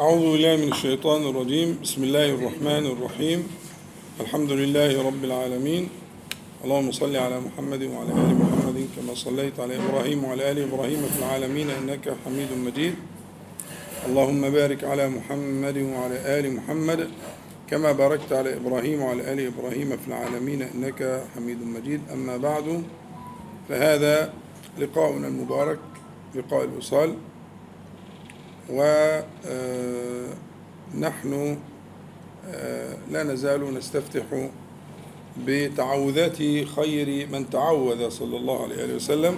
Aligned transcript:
أعوذ 0.00 0.32
بالله 0.32 0.56
من 0.56 0.72
الشيطان 0.72 1.28
الرجيم. 1.28 1.78
بسم 1.84 2.02
الله 2.08 2.28
الرحمن 2.40 2.84
الرحيم. 2.86 3.40
الحمد 4.20 4.50
لله 4.52 4.96
رب 4.96 5.24
العالمين. 5.24 5.88
اللهم 6.64 6.92
صل 6.92 7.16
على 7.16 7.40
محمد 7.40 7.82
وعلى 7.82 8.12
آل 8.12 8.32
محمد 8.40 8.78
كما 8.96 9.12
صليت 9.14 9.60
على 9.60 9.76
إبراهيم 9.76 10.24
وعلى 10.24 10.50
آل 10.50 10.58
إبراهيم 10.72 11.00
في 11.12 11.18
العالمين 11.20 11.68
إنك 11.70 12.16
حميد 12.24 12.48
مجيد. 12.52 12.94
اللهم 14.08 14.42
بارك 14.50 14.84
على 14.84 15.08
محمد 15.08 15.76
وعلى 15.76 16.16
آل 16.38 16.44
محمد 16.56 17.00
كما 17.70 17.92
باركت 17.92 18.32
على 18.32 18.56
إبراهيم 18.56 19.02
وعلى 19.02 19.32
آل 19.32 19.40
إبراهيم 19.52 19.88
في 20.00 20.06
العالمين 20.08 20.62
إنك 20.62 21.24
حميد 21.36 21.60
مجيد. 21.60 22.00
أما 22.12 22.36
بعد 22.36 22.82
فهذا 23.68 24.32
لقاؤنا 24.80 25.28
المبارك 25.28 25.78
لقاء 26.34 26.64
الوصال. 26.64 27.14
ونحن 28.72 29.24
لا 33.10 33.22
نزال 33.22 33.74
نستفتح 33.74 34.48
بتعوذات 35.46 36.36
خير 36.76 37.28
من 37.32 37.50
تعوذ 37.50 38.08
صلى 38.08 38.36
الله 38.36 38.62
عليه 38.62 38.94
وسلم 38.94 39.36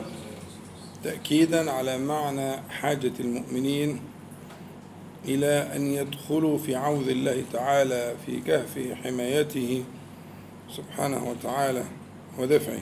تأكيدا 1.04 1.70
على 1.70 1.98
معنى 1.98 2.56
حاجة 2.70 3.12
المؤمنين 3.20 4.00
إلى 5.24 5.68
أن 5.76 5.86
يدخلوا 5.86 6.58
في 6.58 6.74
عوذ 6.74 7.08
الله 7.08 7.42
تعالى 7.52 8.14
في 8.26 8.40
كهف 8.40 8.78
حمايته 9.04 9.84
سبحانه 10.76 11.30
وتعالى 11.30 11.84
ودفعه 12.38 12.80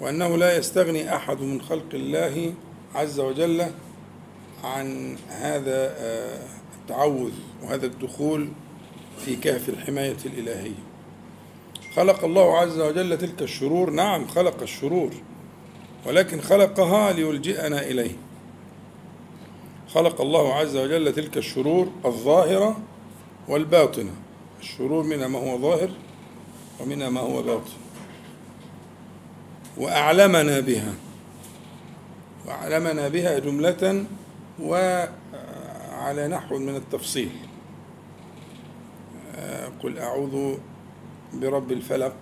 وأنه 0.00 0.36
لا 0.36 0.56
يستغني 0.56 1.16
أحد 1.16 1.40
من 1.40 1.60
خلق 1.62 1.94
الله 1.94 2.54
عز 2.94 3.20
وجل 3.20 3.66
عن 4.64 5.16
هذا 5.28 5.96
التعوذ 6.80 7.32
وهذا 7.62 7.86
الدخول 7.86 8.48
في 9.24 9.36
كهف 9.36 9.68
الحماية 9.68 10.16
الإلهية. 10.26 10.84
خلق 11.96 12.24
الله 12.24 12.58
عز 12.58 12.80
وجل 12.80 13.18
تلك 13.18 13.42
الشرور. 13.42 13.90
نعم 13.90 14.26
خلق 14.28 14.62
الشرور 14.62 15.10
ولكن 16.06 16.40
خلقها 16.40 17.12
ليلجئنا 17.12 17.82
إليه. 17.82 18.16
خلق 19.94 20.20
الله 20.20 20.54
عز 20.54 20.76
وجل 20.76 21.12
تلك 21.12 21.36
الشرور 21.36 21.88
الظاهرة 22.04 22.80
والباطنة. 23.48 24.12
الشرور 24.60 25.04
منها 25.04 25.28
ما 25.28 25.38
هو 25.38 25.58
ظاهر 25.58 25.90
ومنها 26.80 27.08
ما 27.10 27.20
هو 27.20 27.42
باطن. 27.42 27.72
وأعلمنا 29.76 30.60
بها. 30.60 30.94
وأعلمنا 32.46 33.08
بها 33.08 33.38
جملة 33.38 34.04
وعلى 34.60 36.28
نحو 36.28 36.58
من 36.58 36.76
التفصيل. 36.76 37.30
قل 39.82 39.98
أعوذ 39.98 40.54
برب 41.34 41.72
الفلق 41.72 42.16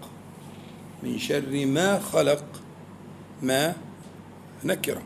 من 1.02 1.18
شر 1.18 1.66
ما 1.66 1.98
خلق 1.98 2.44
ما 3.42 3.76
نكرة 4.64 5.02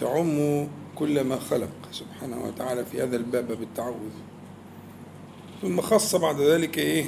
تعم 0.00 0.68
كل 0.94 1.24
ما 1.24 1.38
خلق 1.38 1.70
سبحانه 1.92 2.44
وتعالى 2.44 2.84
في 2.84 3.02
هذا 3.02 3.16
الباب 3.16 3.52
بالتعوذ. 3.52 4.14
ثم 5.62 5.80
خص 5.80 6.16
بعد 6.16 6.40
ذلك 6.40 6.78
إيه؟ 6.78 7.04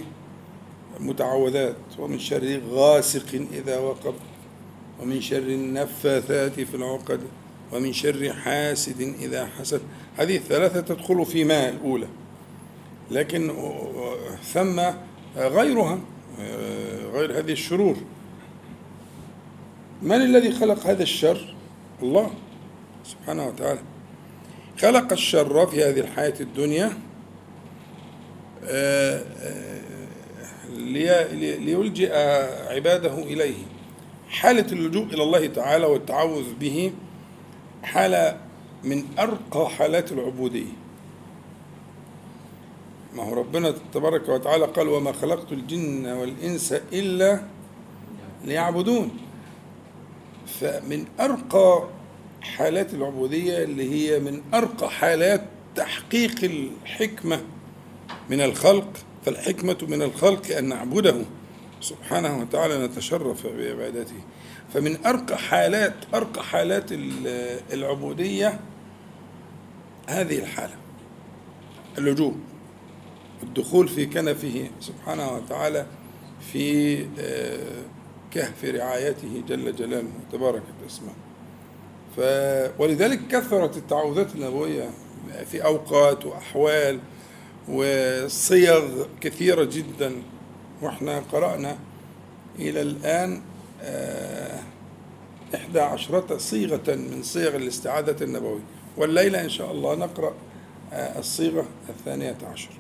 متعوذات. 1.01 1.77
ومن 1.99 2.19
شر 2.19 2.61
غاسق 2.71 3.47
إذا 3.53 3.79
وقب 3.79 4.15
ومن 5.01 5.21
شر 5.21 5.37
النفاثات 5.39 6.61
في 6.61 6.75
العقد. 6.75 7.21
ومن 7.73 7.93
شر 7.93 8.33
حاسد 8.33 9.15
إذا 9.21 9.47
حسد. 9.59 9.81
هذه 10.17 10.37
الثلاثة 10.37 10.81
تدخل 10.81 11.27
في 11.27 11.45
ما 11.45 11.69
الأولى. 11.69 12.09
لكن 13.11 13.53
ثم 14.53 14.81
غيرها 15.37 16.01
غير 17.13 17.39
هذه 17.39 17.53
الشرور. 17.53 17.97
من 20.03 20.17
الذي 20.17 20.53
خلق 20.53 20.87
هذا 20.87 21.03
الشر؟ 21.03 21.55
الله 22.03 22.31
سبحانه 23.05 23.47
وتعالى. 23.47 23.81
خلق 24.79 25.13
الشر 25.13 25.67
في 25.67 25.85
هذه 25.85 26.01
الحياة 26.01 26.35
الدنيا 26.41 26.93
ليلجئ 31.59 32.13
عباده 32.69 33.15
إليه. 33.19 33.57
حالة 34.29 34.73
اللجوء 34.73 35.05
إلى 35.05 35.23
الله 35.23 35.47
تعالى 35.47 35.87
والتعوذ 35.87 36.55
به 36.61 36.93
حالة 37.87 38.41
من 38.85 39.05
أرقى 39.19 39.71
حالات 39.71 40.13
العبودية. 40.13 40.73
ما 43.15 43.23
هو 43.23 43.35
ربنا 43.35 43.75
تبارك 43.95 44.29
وتعالى 44.29 44.65
قال 44.65 44.89
وما 44.89 45.13
خلقت 45.13 45.53
الجن 45.53 46.07
والإنس 46.07 46.73
إلا 46.73 47.41
ليعبدون. 48.45 49.11
فمن 50.61 51.05
أرقى 51.21 51.89
حالات 52.41 52.95
العبودية 52.95 53.65
اللي 53.65 53.91
هي 53.93 54.21
من 54.21 54.43
أرقى 54.55 54.91
حالات 54.91 55.45
تحقيق 55.77 56.45
الحكمة 56.45 57.41
من 58.31 58.41
الخلق 58.41 58.93
فالحكمة 59.25 59.79
من 59.89 60.03
الخلق 60.03 60.57
أن 60.57 60.69
نعبده. 60.69 61.17
سبحانه 61.81 62.41
وتعالى 62.41 62.87
نتشرف 62.87 63.47
بعبادته. 63.47 64.21
فمن 64.75 65.07
أرقى 65.07 65.39
حالات 65.39 65.95
أرقى 66.15 66.43
حالات 66.45 66.85
العبودية 67.73 68.61
هذه 70.09 70.39
الحالة. 70.39 70.75
اللجوء 71.99 72.35
الدخول 73.43 73.89
في 73.89 74.07
كنفه 74.07 74.71
سبحانه 74.81 75.33
وتعالى 75.33 75.87
في 76.53 76.97
كهف 78.31 78.65
رعايته 78.65 79.43
جل 79.49 79.77
جلاله 79.77 80.09
تبارك 80.33 80.63
اسمه 80.87 81.13
ف 82.17 82.21
ولذلك 82.81 83.21
كثرت 83.29 83.77
التعوذات 83.77 84.35
النبوية 84.35 84.91
في 85.51 85.65
أوقات 85.65 86.27
وأحوال 86.27 87.01
وصيغ 87.69 89.07
كثيرة 89.21 89.65
جدا. 89.65 90.23
وإحنا 90.83 91.19
قرأنا 91.33 91.79
إلى 92.59 92.83
الآن 92.83 93.43
إحدى 95.55 95.81
عشرة 95.81 96.37
صيغة 96.37 96.95
من 96.95 97.23
صيغ 97.23 97.57
الاستعاذة 97.57 98.25
النبوية. 98.25 98.61
والليلة 98.97 99.45
إن 99.45 99.49
شاء 99.49 99.73
الله 99.73 99.95
نقرأ 99.95 100.35
الصيغة 100.93 101.67
الثانية 101.89 102.37
عشر 102.53 102.71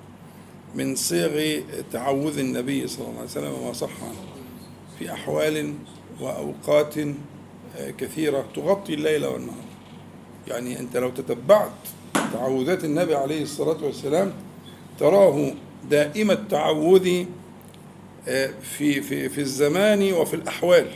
من 0.75 0.95
صيغ 0.97 1.61
تعوذ 1.93 2.39
النبي 2.39 2.87
صلى 2.87 3.07
الله 3.07 3.19
عليه 3.19 3.31
وسلم 3.31 3.53
وما 3.53 3.73
صح 3.73 4.03
عنه. 4.03 4.21
في 4.99 5.13
أحوال 5.13 5.75
وأوقات 6.21 6.95
كثيرة 7.99 8.45
تغطي 8.55 8.95
الليل 8.95 9.27
والنهار. 9.27 9.65
يعني 10.49 10.81
أنت 10.81 10.97
لو 10.97 11.11
تتبعت 11.11 11.71
تعوذات 12.33 12.85
النبي 12.85 13.15
عليه 13.15 13.43
الصلاة 13.43 13.85
والسلام 13.85 14.33
تراه 14.99 15.53
دائم 15.91 16.31
التعوذ 16.31 17.25
في 18.63 19.01
في 19.01 19.29
في 19.29 19.41
الزمان 19.41 20.13
وفي 20.13 20.35
الأحوال. 20.35 20.87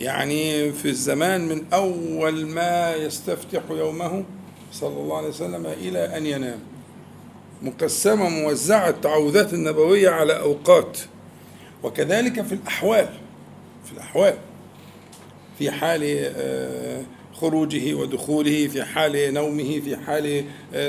يعني 0.00 0.72
في 0.72 0.88
الزمان 0.88 1.48
من 1.48 1.64
أول 1.72 2.46
ما 2.46 2.94
يستفتح 2.94 3.62
يومه 3.70 4.24
صلى 4.72 5.00
الله 5.00 5.16
عليه 5.16 5.28
وسلم 5.28 5.66
إلى 5.66 6.16
أن 6.16 6.26
ينام. 6.26 6.58
مقسمة 7.62 8.28
موزعة 8.28 8.88
التعوذات 8.88 9.52
النبوية 9.54 10.10
على 10.10 10.40
أوقات. 10.40 10.98
وكذلك 11.82 12.42
في 12.42 12.52
الأحوال. 12.52 13.08
في 13.84 13.92
الأحوال. 13.92 14.34
في 15.58 15.70
حال 15.70 16.32
خروجه 17.32 17.94
ودخوله 17.94 18.68
في 18.68 18.84
حال 18.84 19.34
نومه 19.34 19.80
في 19.80 19.96
حال 19.96 20.44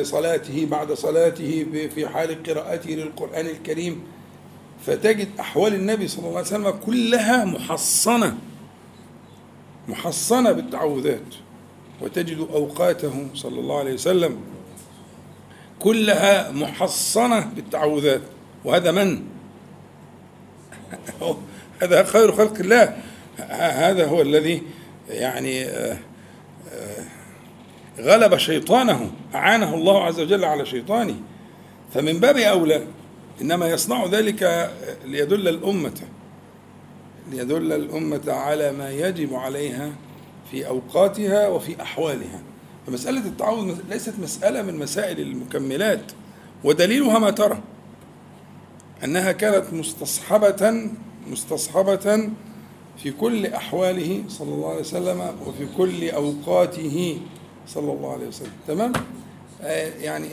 صلاته 0.06 0.66
بعد 0.66 0.94
صلاته 0.94 1.66
في 1.96 2.08
حال 2.08 2.44
قراءته 2.44 2.90
للقرآن 2.90 3.46
الكريم. 3.46 4.04
فتجد 4.86 5.28
أحوال 5.40 5.74
النبي 5.74 6.08
صلى 6.08 6.20
الله 6.20 6.38
عليه 6.38 6.48
وسلم 6.48 6.70
كلها 6.70 7.46
محصنة. 7.46 8.38
محصنة 9.88 10.52
بالتعوذات. 10.52 11.36
وتجد 12.02 12.48
أوقاته 12.54 13.28
صلى 13.34 13.60
الله 13.60 13.80
عليه 13.80 13.94
وسلم 13.94 14.38
كلها 15.80 16.52
محصنة 16.52 17.40
بالتعوذات. 17.40 18.22
وهذا 18.66 18.92
من؟ 18.92 19.24
هذا 21.82 22.04
خير 22.04 22.32
خلق 22.32 22.60
الله. 22.60 22.98
هذا 23.50 24.08
هو 24.08 24.22
الذي 24.22 24.64
يعني 25.10 25.68
غلب 28.00 28.38
شيطانه 28.38 29.12
أعانه 29.36 29.74
الله 29.74 30.04
عز 30.04 30.20
وجل 30.20 30.46
على 30.46 30.66
شيطانه. 30.66 31.16
فمن 31.94 32.20
باب 32.20 32.38
أولى 32.38 32.88
إنما 33.42 33.68
يصنع 33.68 34.06
ذلك 34.06 34.72
ليدل 35.06 35.48
الأمة 35.48 36.02
ليدل 37.32 37.74
الأمة 37.74 38.22
على 38.28 38.72
ما 38.72 38.92
يجب 38.92 39.34
عليها 39.34 39.92
في 40.52 40.68
أوقاتها 40.68 41.48
وفي 41.48 41.82
أحوالها. 41.82 42.42
فمسألة 42.88 43.20
التعوذ 43.20 43.78
ليست 43.90 44.14
مسألة 44.22 44.62
من 44.62 44.78
مسائل 44.78 45.20
المكملات 45.20 46.12
ودليلها 46.64 47.20
ما 47.20 47.32
ترى 47.32 47.60
أنها 49.04 49.32
كانت 49.32 49.74
مستصحبة 49.74 50.90
مستصحبة 51.32 52.30
في 53.04 53.12
كل 53.12 53.46
أحواله 53.46 54.24
صلى 54.30 54.54
الله 54.54 54.70
عليه 54.70 54.80
وسلم 54.80 55.36
وفي 55.48 55.68
كل 55.78 56.10
أوقاته 56.10 57.20
صلى 57.68 57.92
الله 57.92 58.14
عليه 58.14 58.28
وسلم. 58.28 58.52
تمام؟ 58.68 58.94
آه، 59.62 59.90
يعني 60.02 60.28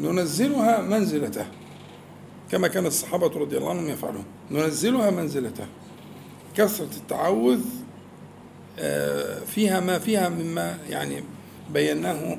ننزلها 0.00 0.80
منزلته. 0.80 1.46
كما 2.52 2.68
كان 2.68 2.86
الصحابة 2.86 3.26
رضي 3.26 3.56
الله 3.56 3.70
عنهم 3.70 3.88
يفعلون. 3.88 4.24
ننزلها 4.50 5.10
منزلته 5.10 5.66
كثرة 6.56 6.88
التعوذ 6.96 7.60
آه، 8.78 9.38
فيها 9.38 9.80
ما 9.80 9.98
فيها 9.98 10.28
مما 10.28 10.78
يعني 10.90 11.22
بيناه 11.70 12.38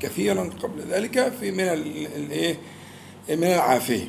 كثيرا 0.00 0.50
قبل 0.62 0.80
ذلك 0.90 1.32
في 1.40 1.50
من 1.50 1.60
الايه 1.60 2.58
من 3.28 3.44
العافية. 3.44 4.06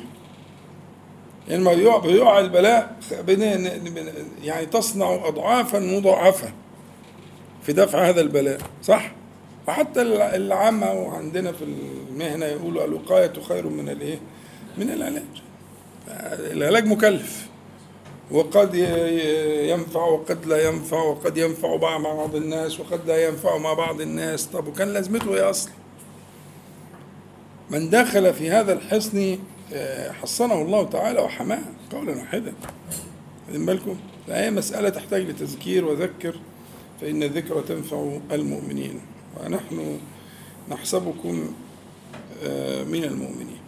لما 1.48 1.72
يعني 1.72 2.00
بيقع 2.00 2.40
البلاء 2.40 2.96
يعني 4.42 4.66
تصنع 4.66 5.28
اضعافا 5.28 5.78
مضاعفة 5.78 6.52
في 7.62 7.72
دفع 7.72 8.08
هذا 8.08 8.20
البلاء 8.20 8.60
صح؟ 8.82 9.12
وحتى 9.68 10.02
العامة 10.36 10.92
وعندنا 10.92 11.52
في 11.52 11.64
المهنة 11.64 12.46
يقولوا 12.46 12.84
الوقاية 12.84 13.32
خير 13.48 13.68
من 13.68 13.88
الإيه؟ 13.88 14.18
من 14.78 14.90
العلاج. 14.90 15.22
العلاج 16.52 16.86
مكلف. 16.86 17.46
وقد 18.30 18.74
ينفع 19.70 20.04
وقد 20.04 20.46
لا 20.46 20.68
ينفع 20.68 21.02
وقد 21.02 21.36
ينفع 21.36 21.76
مع 21.76 21.96
بعض 21.96 22.34
الناس 22.34 22.80
وقد 22.80 23.00
لا 23.06 23.28
ينفع 23.28 23.56
مع 23.58 23.72
بعض 23.72 24.00
الناس. 24.00 24.46
طب 24.46 24.66
وكان 24.66 24.88
لازمته 24.88 25.34
إيه 25.34 25.50
أصلا؟ 25.50 25.72
من 27.70 27.90
دخل 27.90 28.34
في 28.34 28.50
هذا 28.50 28.72
الحصن 28.72 29.38
آه، 29.72 30.12
حصنه 30.12 30.62
الله 30.62 30.84
تعالى 30.84 31.20
وحماه. 31.20 31.62
قولا 31.92 32.16
واحدا. 32.16 32.54
واخدين 33.46 33.66
بالكم؟ 33.66 33.96
فهي 34.26 34.50
مسألة 34.50 34.88
تحتاج 34.88 35.22
لتذكير 35.22 35.84
وذكر 35.84 36.34
فإن 37.00 37.22
الذكر 37.22 37.60
تنفع 37.60 38.18
المؤمنين. 38.32 39.00
ونحن 39.40 39.98
نحسبكم 40.68 41.52
آه، 42.44 42.84
من 42.84 43.04
المؤمنين. 43.04 43.59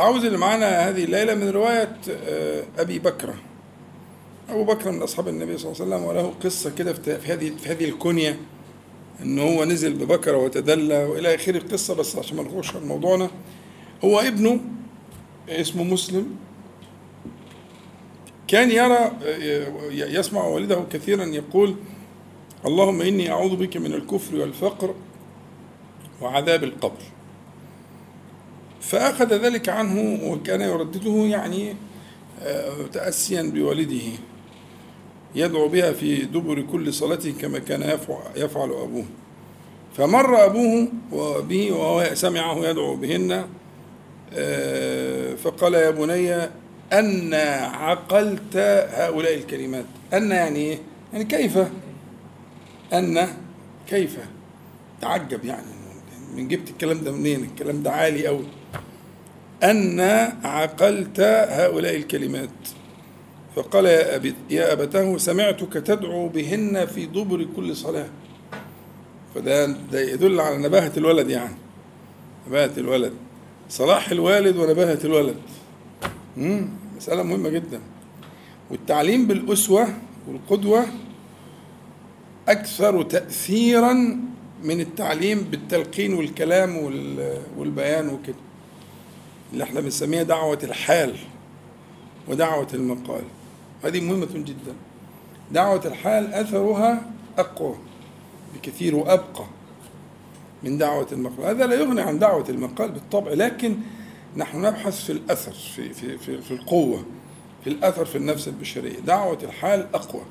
التعوذ 0.00 0.24
اللي 0.24 0.38
معانا 0.38 0.88
هذه 0.88 1.04
الليلة 1.04 1.34
من 1.34 1.48
رواية 1.48 1.96
آه، 2.10 2.64
أبي 2.78 2.98
بكرة 2.98 3.34
أبو 4.48 4.64
بكر 4.64 4.90
من 4.90 5.02
أصحاب 5.02 5.28
النبي 5.28 5.58
صلى 5.58 5.72
الله 5.72 5.82
عليه 5.82 5.94
وسلم 5.94 6.08
وله 6.08 6.34
قصة 6.44 6.70
كده 6.70 6.92
في 6.92 7.32
هذه 7.32 7.52
في 7.62 7.68
هذه 7.68 7.84
الكنية 7.84 8.40
إن 9.22 9.38
هو 9.38 9.64
نزل 9.64 9.94
ببكرة 9.94 10.36
وتدلى 10.36 11.04
وإلى 11.04 11.34
آخر 11.34 11.54
القصة 11.54 11.94
بس 11.94 12.16
عشان 12.16 12.36
ما 12.36 12.62
على 12.74 12.86
موضوعنا. 12.86 13.30
هو 14.04 14.20
ابنه 14.20 14.60
اسمه 15.48 15.84
مسلم. 15.84 16.36
كان 18.48 18.70
يرى 18.70 19.10
يسمع 19.90 20.44
والده 20.44 20.84
كثيرا 20.92 21.24
يقول 21.24 21.74
اللهم 22.66 23.02
إني 23.02 23.30
أعوذ 23.30 23.56
بك 23.56 23.76
من 23.76 23.94
الكفر 23.94 24.36
والفقر 24.36 24.94
وعذاب 26.22 26.64
القبر. 26.64 27.02
فأخذ 28.80 29.34
ذلك 29.34 29.68
عنه 29.68 30.18
وكان 30.24 30.60
يردده 30.60 31.12
يعني 31.12 31.76
آه، 32.42 32.86
تأسيا 32.92 33.42
بوالده. 33.42 34.12
يدعو 35.34 35.68
بها 35.68 35.92
في 35.92 36.16
دبر 36.16 36.62
كل 36.62 36.92
صلاة 36.94 37.30
كما 37.40 37.58
كان 37.58 37.98
يفعل 38.36 38.70
أبوه. 38.70 39.04
فمر 39.96 40.44
أبوه 40.44 40.88
به 41.40 41.72
وهو 41.72 42.10
سمعه 42.14 42.68
يدعو 42.68 42.96
بهن 42.96 43.46
آه، 44.34 45.34
فقال 45.34 45.74
يا 45.74 45.90
بني 45.90 46.34
أن 46.92 47.34
عقلت 47.74 48.56
هؤلاء 48.92 49.34
الكلمات. 49.34 49.84
أن 50.12 50.30
يعني 50.30 50.58
إيه؟ 50.58 50.78
يعني 51.12 51.24
كيف؟ 51.24 51.58
أن 52.92 53.28
كيف؟ 53.88 54.18
تعجب 55.00 55.44
يعني 55.44 55.66
من 56.36 56.48
جبت 56.48 56.70
الكلام 56.70 57.04
ده 57.04 57.12
منين؟ 57.12 57.44
الكلام 57.44 57.82
ده 57.82 57.90
عالي 57.90 58.28
أوي. 58.28 58.44
أن 59.62 60.00
عقلت 60.44 61.20
هؤلاء 61.50 61.96
الكلمات. 61.96 62.50
فقال 63.56 63.84
يا, 63.84 64.16
أبي 64.16 64.34
يا 64.50 64.72
أبتاه 64.72 65.16
سمعتك 65.16 65.72
تدعو 65.72 66.28
بهن 66.28 66.86
في 66.86 67.06
دبر 67.06 67.46
كل 67.56 67.76
صلاة. 67.76 68.08
فده 69.34 69.66
ده 69.66 70.00
يدل 70.00 70.40
على 70.40 70.56
نباهة 70.58 70.92
الولد 70.96 71.30
يعني. 71.30 71.54
نباهة 72.48 72.72
الولد. 72.78 73.12
صلاح 73.68 74.10
الوالد 74.10 74.56
ونباهة 74.56 74.98
الولد. 75.04 75.36
مم. 76.36 76.68
مسألة 76.96 77.22
مهمة 77.22 77.48
جدا. 77.48 77.80
والتعليم 78.70 79.26
بالأسوة 79.26 79.88
والقدوة 80.28 80.86
أكثر 82.48 83.02
تأثيرا 83.02 83.92
من 84.64 84.80
التعليم 84.80 85.40
بالتلقين 85.40 86.14
والكلام 86.14 86.76
والبيان 87.56 88.08
وكده. 88.08 88.49
اللي 89.52 89.64
إحنا 89.64 89.80
بنسميها 89.80 90.22
دعوة 90.22 90.58
الحال 90.62 91.16
ودعوة 92.28 92.68
المقال. 92.74 93.22
هذه 93.84 94.00
مهمة 94.00 94.28
جدا. 94.34 94.74
دعوة 95.52 95.86
الحال 95.86 96.34
أثرها 96.34 97.12
أقوى 97.38 97.76
بكثير 98.54 98.96
وأبقى 98.96 99.44
من 100.62 100.78
دعوة 100.78 101.06
المقال. 101.12 101.44
هذا 101.44 101.66
لا 101.66 101.74
يغني 101.74 102.00
عن 102.00 102.18
دعوة 102.18 102.44
المقال 102.48 102.92
بالطبع 102.92 103.32
لكن 103.32 103.76
نحن 104.36 104.66
نبحث 104.66 105.04
في 105.04 105.12
الأثر 105.12 105.52
في, 105.52 105.92
في, 105.92 106.18
في, 106.18 106.42
في 106.42 106.50
القوة 106.50 107.04
في 107.64 107.70
الأثر 107.70 108.04
في 108.04 108.18
النفس 108.18 108.48
البشرية. 108.48 109.00
دعوة 109.00 109.38
الحال 109.42 109.86
أقوى. 109.94 110.22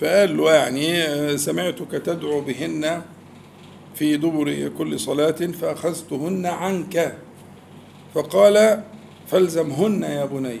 فقال 0.00 0.36
له 0.36 0.52
يعني 0.52 1.38
سمعتك 1.38 1.90
تدعو 1.90 2.40
بهن 2.40 3.02
في 3.94 4.16
دبر 4.16 4.70
كل 4.78 5.00
صلاة 5.00 5.30
فأخذتهن 5.30 6.46
عنك. 6.46 7.18
فقال 8.14 8.82
فالزمهن 9.26 10.02
يا 10.02 10.24
بني 10.24 10.60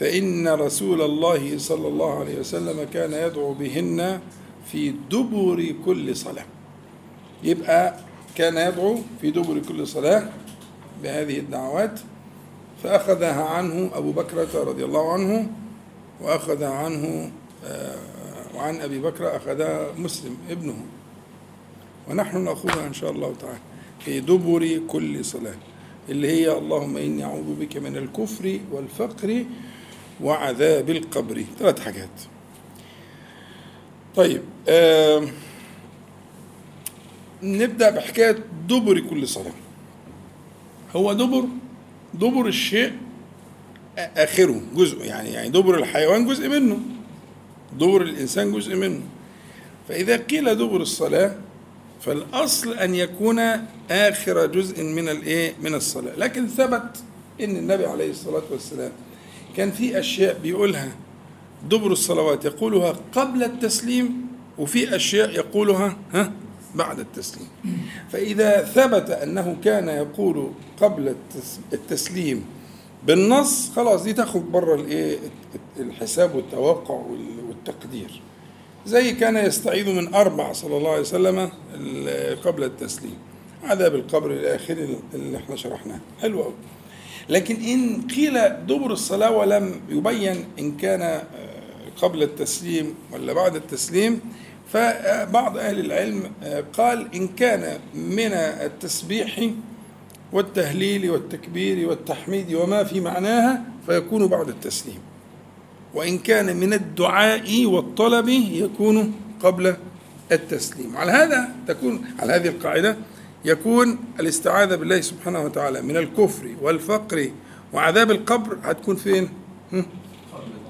فإن 0.00 0.48
رسول 0.48 1.02
الله 1.02 1.58
صلى 1.58 1.88
الله 1.88 2.18
عليه 2.18 2.40
وسلم 2.40 2.86
كان 2.92 3.12
يدعو 3.12 3.54
بهن 3.54 4.20
في 4.66 4.94
دبر 5.10 5.74
كل 5.84 6.16
صلاة. 6.16 6.44
يبقى 7.42 7.94
كان 8.34 8.56
يدعو 8.56 8.98
في 9.20 9.30
دبر 9.30 9.58
كل 9.68 9.86
صلاة 9.86 10.28
بهذه 11.02 11.38
الدعوات 11.38 12.00
فأخذها 12.82 13.44
عنه 13.44 13.90
أبو 13.94 14.12
بكرة 14.12 14.64
رضي 14.64 14.84
الله 14.84 15.12
عنه 15.12 15.50
وأخذ 16.20 16.64
عنه 16.64 17.30
آه، 17.64 17.96
وعن 18.56 18.80
أبي 18.80 18.98
بكر 18.98 19.36
أخذها 19.36 19.92
مسلم 19.98 20.36
ابنه. 20.50 20.76
ونحن 22.10 22.44
نأخذها 22.44 22.86
إن 22.86 22.92
شاء 22.92 23.10
الله 23.10 23.34
تعالى 23.40 23.58
في 24.00 24.20
دبر 24.20 24.80
كل 24.88 25.24
صلاة. 25.24 25.54
اللي 26.08 26.28
هي 26.28 26.58
اللهم 26.58 26.96
إني 26.96 27.24
أعوذ 27.24 27.54
بك 27.60 27.76
من 27.76 27.96
الكفر 27.96 28.60
والفقر 28.72 29.44
وعذاب 30.20 30.90
القبر. 30.90 31.44
ثلاث 31.58 31.80
حاجات. 31.80 32.08
طيب 34.16 34.42
آه 34.68 35.28
نبدأ 37.42 37.90
بحكاية 37.90 38.44
دبر 38.68 39.00
كل 39.00 39.28
صلاة. 39.28 39.52
هو 40.96 41.12
دبر 41.12 41.44
دبر 42.14 42.46
الشيء 42.46 42.92
آخره 43.98 44.60
جزء 44.74 45.04
يعني 45.04 45.28
يعني 45.28 45.48
دبر 45.48 45.78
الحيوان 45.78 46.26
جزء 46.26 46.48
منه 46.48 46.78
دبر 47.72 48.02
الإنسان 48.02 48.52
جزء 48.52 48.76
منه. 48.76 49.00
فإذا 49.88 50.16
قيل 50.16 50.54
دبر 50.54 50.80
الصلاة 50.80 51.36
فالأصل 52.04 52.72
أن 52.72 52.94
يكون 52.94 53.38
آخر 53.90 54.46
جزء 54.46 54.82
من 54.82 55.08
الإيه؟ 55.08 55.54
من 55.62 55.74
الصلاة. 55.74 56.12
لكن 56.16 56.46
ثبت 56.46 57.02
إن 57.40 57.56
النبي 57.56 57.86
عليه 57.86 58.10
الصلاة 58.10 58.42
والسلام 58.50 58.92
كان 59.56 59.70
في 59.70 59.98
أشياء 59.98 60.38
بيقولها 60.38 60.92
دبر 61.70 61.92
الصلوات 61.92 62.44
يقولها 62.44 62.96
قبل 63.12 63.42
التسليم 63.42 64.26
وفي 64.58 64.96
أشياء 64.96 65.30
يقولها 65.30 65.96
ها؟ 66.12 66.32
بعد 66.74 66.98
التسليم. 66.98 67.48
فإذا 68.12 68.64
ثبت 68.64 69.10
أنه 69.10 69.56
كان 69.64 69.88
يقول 69.88 70.52
قبل 70.80 71.14
التسليم 71.72 72.44
بالنص 73.06 73.70
خلاص 73.76 74.02
دي 74.02 74.12
تاخد 74.12 74.52
بره 74.52 74.74
الإيه؟ 74.74 75.18
الحساب 75.80 76.34
والتوقع 76.34 76.94
والتقدير. 77.48 78.20
زي 78.86 79.12
كان 79.12 79.36
يستعيذ 79.36 79.92
من 79.92 80.14
أربع 80.14 80.52
صلى 80.52 80.76
الله 80.76 80.90
عليه 80.90 81.00
وسلم 81.00 81.50
قبل 82.44 82.64
التسليم. 82.64 83.14
عذاب 83.64 83.94
القبر 83.94 84.30
إلى 84.30 84.54
آخره 84.54 84.88
اللي 85.14 85.36
إحنا 85.38 85.56
شرحناه. 85.56 86.00
حلو 86.20 86.42
قوي 86.42 86.54
لكن 87.28 87.54
إن 87.54 88.06
قيل 88.16 88.66
دبر 88.66 88.92
الصلاة 88.92 89.30
ولم 89.30 89.80
يبين 89.88 90.44
إن 90.58 90.76
كان 90.76 91.02
آه، 91.02 91.22
قبل 92.02 92.22
التسليم 92.22 92.94
ولا 93.12 93.32
بعد 93.32 93.56
التسليم 93.56 94.20
فبعض 94.72 95.58
أهل 95.58 95.80
العلم 95.80 96.30
قال 96.72 97.14
إن 97.14 97.28
كان 97.28 97.78
من 97.94 98.32
التسبيح 98.32 99.50
والتهليل 100.32 101.10
والتكبير 101.10 101.88
والتحميد 101.88 102.54
وما 102.54 102.84
في 102.84 103.00
معناها 103.00 103.64
فيكون 103.86 104.26
بعد 104.26 104.48
التسليم. 104.48 104.98
وإن 105.94 106.18
كان 106.18 106.56
من 106.56 106.72
الدعاء 106.72 107.66
والطلب 107.66 108.28
يكون 108.28 109.14
قبل 109.42 109.76
التسليم. 110.32 110.96
على 110.96 111.12
هذا 111.12 111.48
تكون 111.68 112.04
على 112.18 112.32
هذه 112.32 112.48
القاعدة 112.48 112.96
يكون 113.44 113.98
الاستعاذة 114.20 114.76
بالله 114.76 115.00
سبحانه 115.00 115.40
وتعالى 115.44 115.82
من 115.82 115.96
الكفر 115.96 116.48
والفقر 116.62 117.30
وعذاب 117.72 118.10
القبر 118.10 118.58
هتكون 118.64 118.96
فين؟ 118.96 119.28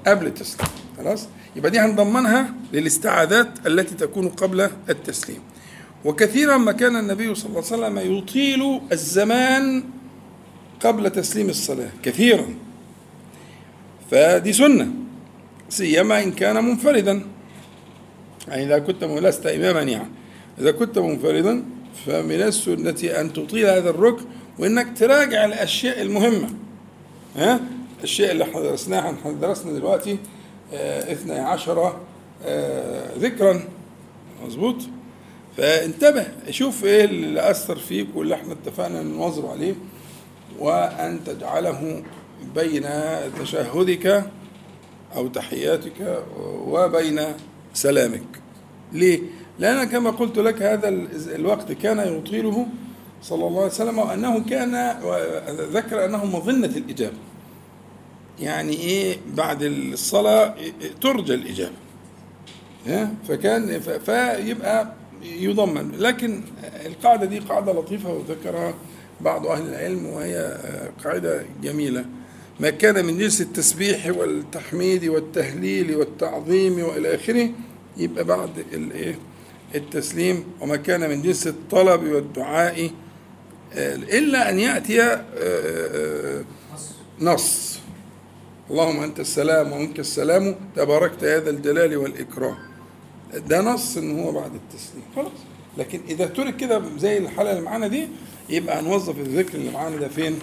قبل 0.07 0.27
التسليم. 0.27 0.69
خلاص؟ 0.99 1.29
يبقى 1.57 1.71
دي 1.71 1.79
هنضمنها 1.79 2.55
للاستعاذات 2.73 3.67
التي 3.67 3.95
تكون 3.95 4.29
قبل 4.29 4.71
التسليم. 4.91 5.41
وكثيرا 6.05 6.57
ما 6.57 6.73
كان 6.73 6.97
النبي 6.97 7.35
صلى 7.35 7.47
الله 7.47 7.65
عليه 7.73 7.99
وسلم 7.99 8.19
يطيل 8.19 8.81
الزمان 8.93 9.85
قبل 10.81 11.11
تسليم 11.11 11.49
الصلاة. 11.49 11.91
كثيرا. 12.03 12.47
فدي 14.11 14.53
سنة. 14.53 15.02
سيما 15.73 16.23
إن 16.23 16.33
كان 16.33 16.65
منفردا. 16.65 17.23
يعني 18.49 18.65
إذا 18.65 18.79
كنت 18.79 19.05
لست 19.05 19.47
إماما 19.47 19.83
يعني. 19.83 20.09
إذا 20.59 20.71
كنت 20.71 20.99
منفردا 20.99 21.65
فمن 22.07 22.43
السنة 22.43 23.21
أن 23.21 23.33
تطيل 23.33 23.67
هذا 23.67 23.91
الركن 23.91 24.25
وإنك 24.59 24.99
تراجع 24.99 25.45
الأشياء 25.45 26.03
المهمة. 26.03 26.49
ها؟ 27.37 27.61
الشيء 28.03 28.31
اللي 28.31 28.45
إحنا 28.45 28.61
درسناه 28.61 29.01
إحنا 29.01 29.33
درسنا 29.33 29.73
دلوقتي 29.73 30.19
آه 30.75 31.13
اثني 31.13 31.39
عشر 31.39 31.97
آه 32.45 33.11
ذكرا. 33.19 33.61
مظبوط؟ 34.47 34.77
فانتبه 35.57 36.27
شوف 36.51 36.85
إيه 36.85 37.05
اللي 37.05 37.51
أثر 37.51 37.77
فيك 37.79 38.07
واللي 38.15 38.35
إحنا 38.35 38.53
اتفقنا 38.53 39.03
نواظب 39.03 39.47
عليه 39.47 39.75
وأن 40.59 41.25
تجعله 41.25 42.03
بين 42.55 42.85
تشهدك 43.41 44.25
أو 45.17 45.29
تحياتك 45.29 46.25
وبين 46.67 47.21
سلامك. 47.75 48.41
ليه؟ 48.93 49.21
لأن 49.59 49.85
كما 49.85 50.11
قلت 50.11 50.39
لك 50.39 50.63
هذا 50.63 50.89
الوقت 51.35 51.73
كان 51.73 51.99
يطيله 52.19 52.67
صلى 53.23 53.47
الله 53.47 53.61
عليه 53.61 53.71
وسلم 53.73 53.99
وأنه 53.99 54.45
كان 54.45 54.97
ذكر 55.73 56.05
أنه 56.05 56.25
مظنة 56.25 56.67
الإجابة. 56.67 57.17
يعني 58.41 58.73
إيه؟ 58.73 59.17
بعد 59.37 59.63
الصلاة 59.63 60.55
ترجى 61.01 61.35
الإجابة. 61.35 61.75
فكان 63.29 63.81
فيبقى 63.81 64.93
يضمن. 65.23 65.91
لكن 65.99 66.43
القاعدة 66.87 67.27
دي 67.27 67.39
قاعدة 67.39 67.73
لطيفة 67.73 68.13
وذكرها 68.13 68.75
بعض 69.21 69.47
أهل 69.47 69.69
العلم 69.69 70.07
وهي 70.07 70.59
قاعدة 71.05 71.45
جميلة. 71.63 72.05
ما 72.61 72.71
كان 72.71 73.05
من 73.05 73.19
جنس 73.19 73.41
التسبيح 73.41 74.07
والتحميد 74.07 75.05
والتهليل 75.05 75.97
والتعظيم 75.97 76.81
وإلى 76.81 77.15
آخره 77.15 77.51
يبقى 77.97 78.25
بعد 78.25 78.51
الإيه؟ 78.73 79.19
التسليم. 79.75 80.45
وما 80.61 80.77
كان 80.77 81.11
من 81.11 81.23
جنس 81.23 81.47
الطلب 81.47 82.03
والدعاء 82.03 82.91
إلا 84.19 84.51
أن 84.51 84.59
يأتي 84.59 85.23
نص. 87.21 87.79
اللهم 88.71 89.01
أنت 89.03 89.21
السلام 89.21 89.73
ومنك 89.73 90.01
السلام 90.01 90.57
تباركت 90.77 91.25
هذا 91.25 91.51
الجلال 91.51 91.97
والإكرام. 91.97 92.57
ده 93.49 93.61
نص 93.61 93.97
إن 93.97 94.21
هو 94.21 94.33
بعد 94.33 94.51
التسليم. 94.55 95.05
خلاص. 95.17 95.33
لكن 95.79 96.01
إذا 96.09 96.27
ترك 96.27 96.57
كده 96.57 96.83
زي 96.99 97.19
الحالة 97.19 97.51
اللي 97.51 97.63
معانا 97.63 97.87
دي 97.87 98.09
يبقى 98.51 98.81
هنوظف 98.81 99.19
الذكر 99.19 99.55
اللي 99.59 99.71
معانا 99.71 99.97
ده 99.97 100.09
فين؟ 100.09 100.39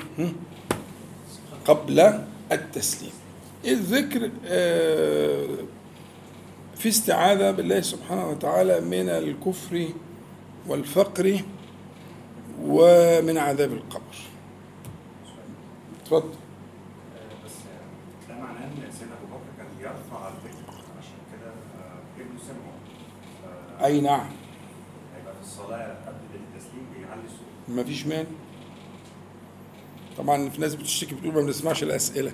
قبل 1.66 2.24
التسليم. 2.52 3.12
الذكر 3.66 4.30
في 6.76 6.90
استعاذة 6.90 7.52
بالله 7.52 7.82
سبحانه 7.82 8.30
وتعالى 8.30 8.82
من 8.82 9.10
الكفر 9.10 9.88
والفقر 10.68 11.40
ومن 12.62 13.38
عذاب 13.38 13.74
القبر. 13.74 14.16
اتفضل. 16.02 16.30
بس 17.46 17.52
ده 18.30 18.36
معناه 18.36 18.66
ان 18.66 18.92
سيدنا 19.00 19.14
ابو 19.16 19.26
بكر 19.36 19.52
كان 19.58 19.68
الذكر 20.28 20.74
عشان 21.00 21.20
كده 21.32 21.52
ابنه 22.20 22.40
سمعه 22.48 23.86
أي 23.86 24.02
نعم. 24.02 24.30
هيبقى 25.16 25.34
في 25.34 25.42
الصلاة 25.42 25.96
قبل 26.08 26.18
التسليم 26.36 26.86
بيعلي 26.98 27.22
الصوت. 27.26 27.76
ما 27.78 27.84
فيش 27.84 28.06
مانع. 28.06 28.30
طبعا 30.20 30.50
في 30.50 30.62
ناس 30.62 30.76
بتشتكي 30.76 31.16
بتقول 31.16 31.34
ما 31.34 31.42
بنسمعش 31.42 31.84
الأسئلة 31.84 32.32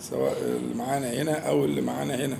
سواء 0.00 0.36
اللي 0.42 0.74
معانا 0.74 1.12
هنا 1.22 1.48
أو 1.48 1.64
اللي 1.64 1.80
معانا 1.80 2.26
هنا. 2.26 2.36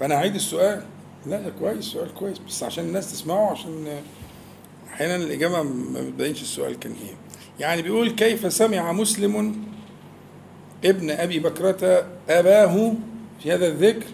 فأنا 0.00 0.14
اعيد 0.14 0.34
السؤال. 0.34 0.82
لا 1.26 1.40
ده 1.40 1.50
كويس 1.60 1.84
سؤال 1.84 2.14
كويس 2.14 2.38
بس 2.38 2.62
عشان 2.62 2.84
الناس 2.84 3.12
تسمعه 3.12 3.50
عشان 3.50 3.86
أحيانا 4.94 5.16
الإجابة 5.16 5.62
ما 5.62 6.00
بتبينش 6.00 6.42
السؤال 6.42 6.78
كان 6.78 6.92
إيه. 6.92 7.14
يعني 7.60 7.82
بيقول 7.82 8.10
كيف 8.10 8.52
سمع 8.52 8.92
مسلم 8.92 9.56
ابن 10.84 11.10
أبي 11.10 11.38
بكرة 11.38 12.06
أباه 12.28 12.92
في 13.42 13.52
هذا 13.52 13.66
الذكر 13.66 14.06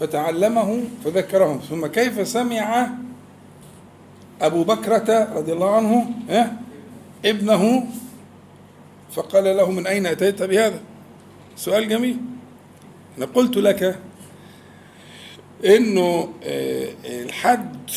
فتعلمه 0.00 0.84
فذكره 1.04 1.60
ثم 1.70 1.86
كيف 1.86 2.28
سمع 2.28 2.88
أبو 4.40 4.64
بكرة 4.64 5.34
رضي 5.34 5.52
الله 5.52 5.76
عنه 5.76 6.10
آه 6.30 6.50
ابنه 7.24 7.86
فقال 9.12 9.44
له 9.44 9.70
من 9.70 9.86
أين 9.86 10.06
أتيت 10.06 10.42
بهذا؟ 10.42 10.80
سؤال 11.56 11.88
جميل. 11.88 12.16
أنا 13.18 13.26
قلت 13.26 13.56
لك 13.56 14.00
إنه 15.64 16.32
الحد 17.04 17.90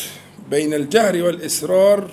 بين 0.50 0.74
الجهر 0.74 1.22
والاصرار 1.22 2.10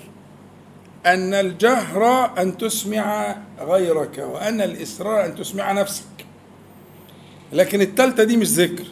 أن 1.05 1.33
الجهر 1.33 2.31
أن 2.41 2.57
تسمع 2.57 3.37
غيرك 3.59 4.17
وأن 4.17 4.61
الاصرار 4.61 5.25
أن 5.25 5.35
تسمع 5.35 5.71
نفسك. 5.71 6.05
لكن 7.53 7.81
التالتة 7.81 8.23
دي 8.23 8.37
مش 8.37 8.47
ذكر. 8.47 8.85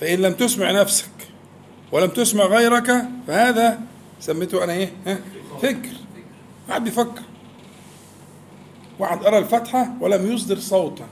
فإن 0.00 0.18
لم 0.18 0.32
تسمع 0.32 0.70
نفسك 0.70 1.10
ولم 1.92 2.10
تسمع 2.10 2.44
غيرك 2.44 3.04
فهذا 3.26 3.80
سميته 4.20 4.64
أنا 4.64 4.72
إيه؟ 4.72 4.92
ها؟ 5.06 5.18
فكر. 5.62 6.01
واحد 6.68 6.84
بيفكر 6.84 7.22
واحد 8.98 9.18
قرأ 9.24 9.38
الفاتحة 9.38 9.92
ولم 10.00 10.32
يصدر 10.32 10.58
صوتا. 10.58 11.06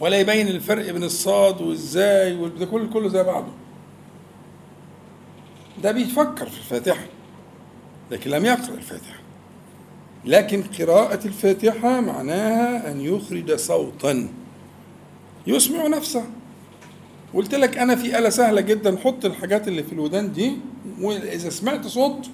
ولا 0.00 0.20
يبين 0.20 0.48
الفرق 0.48 0.90
بين 0.90 1.04
الصاد 1.04 1.60
والزاي 1.60 2.36
وده 2.36 2.66
كله 2.66 2.86
كله 2.86 3.08
زي 3.08 3.22
بعضه. 3.22 3.52
ده 5.82 5.92
بيفكر 5.92 6.48
في 6.48 6.58
الفاتحة 6.58 7.04
لكن 8.10 8.30
لم 8.30 8.44
يقرأ 8.44 8.74
الفاتحة. 8.74 9.18
لكن 10.24 10.62
قراءة 10.62 11.26
الفاتحة 11.26 12.00
معناها 12.00 12.90
أن 12.90 13.00
يخرج 13.00 13.54
صوتا. 13.54 14.28
يسمع 15.46 15.86
نفسه. 15.86 16.24
قلت 17.34 17.54
لك 17.54 17.78
أنا 17.78 17.96
في 17.96 18.18
آلة 18.18 18.28
سهلة 18.28 18.60
جدا 18.60 18.98
حط 18.98 19.24
الحاجات 19.24 19.68
اللي 19.68 19.82
في 19.82 19.92
الودان 19.92 20.32
دي 20.32 20.56
وإذا 21.00 21.50
سمعت 21.50 21.86
صوت 21.86 22.26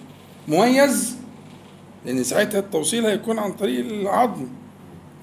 مميز 0.50 1.16
لأن 2.06 2.24
ساعتها 2.24 2.58
التوصيل 2.58 3.06
هيكون 3.06 3.38
عن 3.38 3.52
طريق 3.52 3.86
العظم 3.86 4.46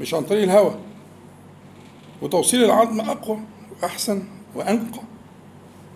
مش 0.01 0.13
عن 0.13 0.23
طريق 0.23 0.43
الهواء. 0.43 0.79
وتوصيل 2.21 2.63
العظم 2.63 2.99
أقوى 3.01 3.39
وأحسن 3.81 4.23
وأنقى. 4.55 5.01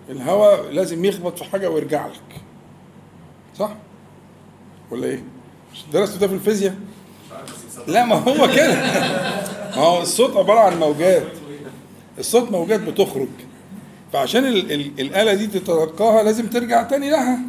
الهواء 0.10 0.72
لازم 0.72 1.06
يخبط 1.06 1.38
في 1.38 1.44
حاجة 1.44 1.70
ويرجع 1.70 2.08
لك. 2.08 2.42
صح؟ 3.58 3.72
ولا 4.92 5.08
إيه؟ 5.08 5.24
مش 5.74 5.84
درست 5.94 6.18
ده 6.18 6.28
في 6.28 6.34
الفيزياء؟ 6.34 6.76
لا 7.88 8.06
ما 8.06 8.16
هو 8.16 8.48
كده. 8.48 8.74
ما 9.76 9.82
هو 9.82 10.02
الصوت 10.02 10.38
عبارة 10.38 10.60
عن 10.60 10.80
موجات. 10.80 11.28
الصوت 12.20 12.52
موجات 12.52 12.80
بتخرج. 12.80 13.28
فعشان 14.14 14.46
ال 14.46 14.72
ال 14.72 15.00
الآلة 15.00 15.34
دي 15.34 15.48
تتلقاها 15.48 16.24
لازم 16.24 16.48
ترجع 16.48 16.84
تاني 16.84 17.10
لها. 17.10 17.40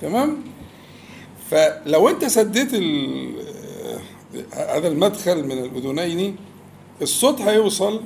تمام؟ 0.00 0.49
فلو 1.50 2.08
انت 2.08 2.24
سديت 2.24 2.74
هذا 4.52 4.88
المدخل 4.88 5.44
من 5.44 5.58
الأذنين 5.58 6.36
الصوت 7.02 7.40
هيوصل 7.40 8.02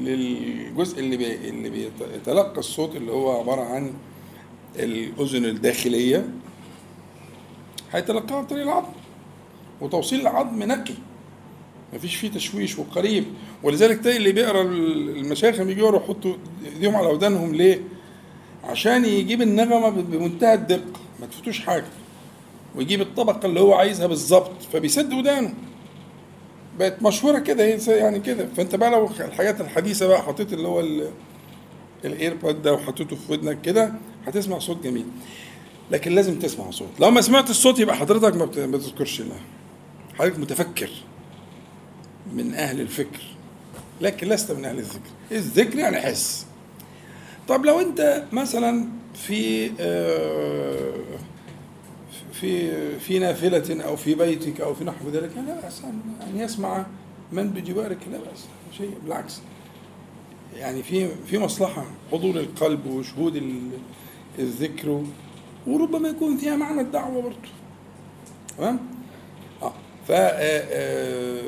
للجزء 0.00 0.98
اللي 0.98 1.16
بي 1.16 1.34
اللي 1.34 1.70
بيتلقى 1.70 2.58
الصوت 2.58 2.96
اللي 2.96 3.12
هو 3.12 3.40
عبارة 3.40 3.60
عن 3.60 3.92
الأذن 4.76 5.44
الداخلية. 5.44 6.28
هيتلقاها 7.92 8.38
عن 8.38 8.46
طريق 8.46 8.62
العظم 8.62 8.92
وتوصيل 9.80 10.20
العظم 10.20 10.62
نقي. 10.62 10.94
ما 11.92 11.98
فيش 11.98 12.16
فيه 12.16 12.30
تشويش 12.30 12.78
وقريب. 12.78 13.24
ولذلك 13.62 14.00
تلاقي 14.00 14.16
اللي 14.16 14.32
بيقرأ 14.32 14.62
المشايخ 14.62 15.60
يجوا 15.60 15.96
يحطوا 15.96 16.34
إيديهم 16.74 16.96
على 16.96 17.06
ودانهم 17.06 17.54
ليه؟ 17.54 17.80
عشان 18.64 19.04
يجيب 19.04 19.42
النغمة 19.42 19.88
بمنتهى 19.88 20.54
الدقة 20.54 21.00
ما 21.20 21.26
تفوتوش 21.26 21.60
حاجة. 21.60 21.86
ويجيب 22.76 23.00
الطبقة 23.00 23.46
اللي 23.46 23.60
هو 23.60 23.74
عايزها 23.74 24.06
بالظبط 24.06 24.62
فبيسد 24.72 25.12
ودانه. 25.12 25.54
بقت 26.78 27.02
مشهورة 27.02 27.38
كده 27.38 27.64
يعني 27.88 28.20
كده. 28.20 28.48
فأنت 28.56 28.74
بقى 28.74 28.90
لو 28.90 29.10
الحاجات 29.20 29.60
الحديثة 29.60 30.06
بقى 30.06 30.22
حطيت 30.22 30.52
اللي 30.52 30.68
هو 30.68 30.84
الايربود 32.04 32.62
ده 32.62 32.72
وحطيته 32.72 33.16
في 33.16 33.32
ودنك 33.32 33.60
كده 33.62 33.92
هتسمع 34.26 34.58
صوت 34.58 34.84
جميل. 34.84 35.04
لكن 35.90 36.12
لازم 36.12 36.38
تسمع 36.38 36.70
صوت. 36.70 36.88
لو 37.00 37.10
ما 37.10 37.20
سمعت 37.20 37.50
الصوت 37.50 37.78
يبقى 37.78 37.96
حضرتك 37.96 38.36
ما 38.36 38.44
بتذكرش 38.46 39.20
الله 39.20 39.36
حضرتك 40.18 40.38
متفكر 40.38 40.90
من 42.32 42.54
أهل 42.54 42.80
الفكر. 42.80 43.20
لكن 44.00 44.28
لست 44.28 44.52
من 44.52 44.64
أهل 44.64 44.78
الذكر. 44.78 45.10
الذكر 45.32 45.78
يعني 45.78 45.96
حس. 46.00 46.46
طب 47.48 47.64
لو 47.64 47.80
أنت 47.80 48.24
مثلا 48.32 48.88
في 49.14 49.70
آه، 49.80 50.94
في 52.40 52.98
في 52.98 53.18
نافلة 53.18 53.84
أو 53.84 53.96
في 53.96 54.14
بيتك 54.14 54.60
أو 54.60 54.74
في 54.74 54.84
نحو 54.84 55.08
ذلك 55.08 55.30
لا 55.36 55.60
بأس 55.60 55.82
أن 55.84 56.40
يسمع 56.40 56.86
من 57.32 57.50
بجوارك 57.50 57.98
لا 58.12 58.18
بأس 58.18 58.44
شيء 58.78 58.94
بالعكس. 59.04 59.40
يعني 60.56 60.82
في 60.82 61.08
في 61.26 61.38
مصلحة 61.38 61.84
حضور 62.12 62.40
القلب 62.40 62.86
وشهود 62.86 63.42
الذكر 64.38 65.04
وربما 65.66 66.08
يكون 66.08 66.36
فيها 66.36 66.56
معنى 66.56 66.80
الدعوة 66.80 67.22
برضه 67.22 67.36
تمام؟ 68.58 68.78
آه 69.62 69.72
ف 70.08 70.12
آه، 70.12 71.42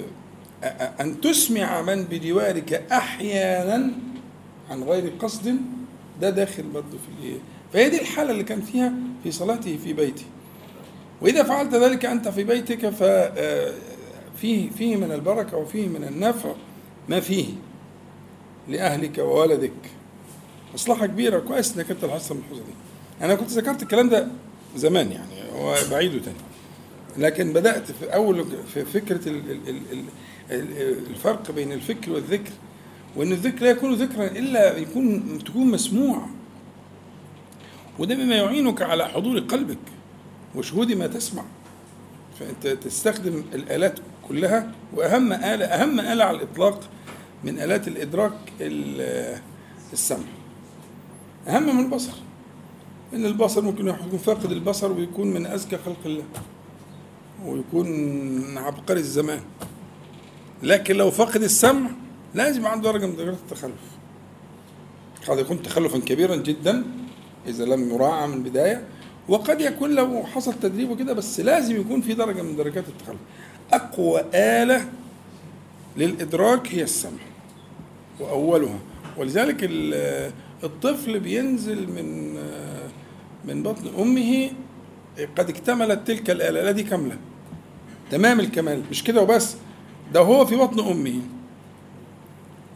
آه، 0.64 1.02
أن 1.02 1.20
تسمع 1.20 1.82
من 1.82 2.02
بجوارك 2.04 2.72
أحيانا 2.92 3.90
عن 4.70 4.82
غير 4.82 5.12
قصد 5.18 5.56
ده 6.20 6.30
داخل 6.30 6.62
برضه 6.62 6.98
في 6.98 7.08
الايه 7.18 7.38
فهي 7.72 7.90
دي 7.90 8.00
الحالة 8.00 8.30
اللي 8.30 8.44
كان 8.44 8.60
فيها 8.60 8.92
في 9.22 9.30
صلاته 9.32 9.76
في 9.76 9.92
بيته. 9.92 10.24
وإذا 11.22 11.42
فعلت 11.42 11.74
ذلك 11.74 12.04
أنت 12.04 12.28
في 12.28 12.44
بيتك 12.44 12.88
ففيه 12.88 14.70
فيه 14.70 14.96
من 14.96 15.12
البركة 15.12 15.56
وفيه 15.56 15.88
من 15.88 16.04
النفع 16.04 16.52
ما 17.08 17.20
فيه 17.20 17.46
لأهلك 18.68 19.18
وولدك. 19.18 19.72
مصلحة 20.74 21.06
كبيرة 21.06 21.38
كويس 21.38 21.76
إنك 21.76 21.90
أنت 21.90 22.04
لاحظت 22.04 22.30
الملحوظة 22.32 22.60
دي. 22.60 23.24
أنا 23.24 23.34
كنت 23.34 23.50
ذكرت 23.50 23.82
الكلام 23.82 24.08
ده 24.08 24.28
زمان 24.76 25.12
يعني 25.12 25.52
هو 25.52 25.74
بعيده 25.90 26.18
تاني 26.18 26.36
لكن 27.16 27.52
بدأت 27.52 27.92
في 27.92 28.14
أول 28.14 28.44
في 28.74 28.84
فكرة 28.84 29.20
الفرق 30.50 31.50
بين 31.50 31.72
الفكر 31.72 32.12
والذكر 32.12 32.50
وأن 33.16 33.32
الذكر 33.32 33.64
لا 33.64 33.70
يكون 33.70 33.94
ذكرا 33.94 34.26
إلا 34.26 34.76
يكون 34.76 35.38
تكون 35.44 35.66
مسموع. 35.66 36.26
وده 37.98 38.14
مما 38.16 38.36
يعينك 38.36 38.82
على 38.82 39.08
حضور 39.08 39.38
قلبك. 39.38 39.78
وشهود 40.54 40.92
ما 40.92 41.06
تسمع. 41.06 41.44
فأنت 42.40 42.66
تستخدم 42.66 43.44
الآلات 43.54 43.98
كلها 44.28 44.72
وأهم 44.94 45.32
آلة 45.32 45.64
أهم 45.64 46.00
آلة 46.00 46.24
على 46.24 46.36
الإطلاق 46.36 46.80
من 47.44 47.58
آلات 47.58 47.88
الإدراك 47.88 48.32
السمع. 49.92 50.24
أهم 51.48 51.76
من 51.76 51.84
البصر. 51.84 52.12
إن 53.14 53.24
البصر 53.24 53.62
ممكن 53.62 53.88
يكون 53.88 54.18
فاقد 54.18 54.52
البصر 54.52 54.92
ويكون 54.92 55.26
من 55.26 55.46
أذكى 55.46 55.78
خلق 55.78 56.06
الله 56.06 56.24
ويكون 57.44 58.58
عبقري 58.58 59.00
الزمان. 59.00 59.40
لكن 60.62 60.96
لو 60.96 61.10
فقد 61.10 61.42
السمع 61.42 61.90
لازم 62.34 62.66
عنده 62.66 62.92
درجة 62.92 63.06
من 63.06 63.16
درجات 63.16 63.38
التخلف. 63.38 63.80
قد 65.28 65.38
يكون 65.38 65.62
تخلفا 65.62 65.98
كبيرا 65.98 66.36
جدا 66.36 66.84
إذا 67.46 67.64
لم 67.64 67.90
يراعى 67.90 68.26
من 68.26 68.34
البداية 68.34 68.84
وقد 69.28 69.60
يكون 69.60 69.94
لو 69.94 70.22
حصل 70.22 70.54
تدريبه 70.54 70.96
كده 70.96 71.12
بس 71.12 71.40
لازم 71.40 71.80
يكون 71.80 72.00
في 72.00 72.14
درجة 72.14 72.42
من 72.42 72.56
درجات 72.56 72.84
التخلف. 72.88 73.18
أقوى 73.72 74.24
آلة 74.34 74.88
للإدراك 75.96 76.74
هي 76.74 76.82
السمع 76.82 77.18
وأولها. 78.20 78.78
ولذلك 79.16 79.56
الطفل 80.64 81.20
بينزل 81.20 81.88
من 81.90 82.34
من 83.44 83.62
بطن 83.62 83.90
أمه 83.98 84.50
قد 85.38 85.48
اكتملت 85.48 86.06
تلك 86.06 86.30
الآلة 86.30 86.70
التي 86.70 86.82
كاملة. 86.82 87.16
تمام 88.10 88.40
الكمال 88.40 88.82
مش 88.90 89.04
كده 89.04 89.22
وبس. 89.22 89.56
ده 90.12 90.20
هو 90.20 90.46
في 90.46 90.56
بطن 90.56 90.80
أمه. 90.80 91.20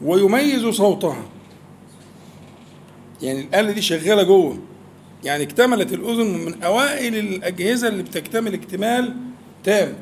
ويميز 0.03 0.67
صوتها. 0.67 1.23
يعني 3.23 3.41
الآلة 3.41 3.73
دي 3.73 3.83
شغالة 3.83 4.23
جوه. 4.23 4.59
يعني 5.25 5.45
اكتملت 5.45 5.93
الأذن 5.93 6.45
من 6.45 6.63
أوائل 6.63 7.15
الأجهزة 7.17 7.89
اللي 7.89 8.03
بتكتمل 8.03 8.55
اكتمال 8.55 9.17
تام. 9.65 9.95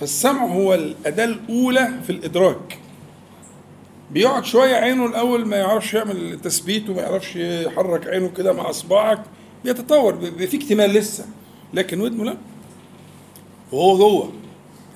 فالسمع 0.00 0.46
هو 0.46 0.74
الأداة 0.74 1.24
الأولى 1.24 1.90
في 2.06 2.10
الإدراك. 2.10 2.78
بيقعد 4.10 4.44
شوية 4.44 4.74
عينه 4.74 5.06
الأول 5.06 5.46
ما 5.46 5.56
يعرفش 5.56 5.94
يعمل 5.94 6.40
تثبيت 6.40 6.90
وما 6.90 7.02
يعرفش 7.02 7.36
يحرك 7.36 8.06
عينه 8.06 8.28
كده 8.28 8.52
مع 8.52 8.70
إصبعك. 8.70 9.22
بيتطور 9.64 10.30
في 10.46 10.56
اكتمال 10.56 10.90
لسه. 10.90 11.24
لكن 11.74 12.00
ودنه 12.00 12.24
لا. 12.24 12.36
وهو 13.72 13.98
جوه. 13.98 14.32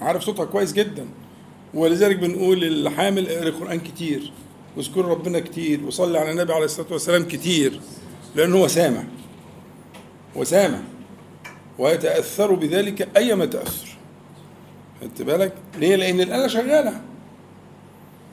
عارف 0.01 0.23
صوتها 0.23 0.45
كويس 0.45 0.73
جدا. 0.73 1.07
ولذلك 1.75 2.17
بنقول 2.17 2.65
الحامل 2.65 3.29
اقرا 3.29 3.49
القرآن 3.49 3.81
كتير. 3.81 4.33
واذكر 4.77 5.05
ربنا 5.05 5.41
كتير. 5.41 5.81
وصلي 5.87 6.19
على 6.19 6.31
النبي 6.31 6.53
عليه 6.53 6.65
الصلاة 6.65 6.93
والسلام 6.93 7.25
كتير. 7.25 7.81
لأنه 8.35 8.57
هو 8.57 8.69
سامع. 8.69 9.05
وسامع 10.37 10.79
ويتأثر 11.79 12.55
بذلك 12.55 13.09
أيما 13.17 13.45
تأثر. 13.45 13.87
خدت 15.01 15.23
بالك؟ 15.23 15.53
ليه؟ 15.79 15.97
لأن 15.97 16.21
الآلة 16.21 16.47
شغالة. 16.47 17.01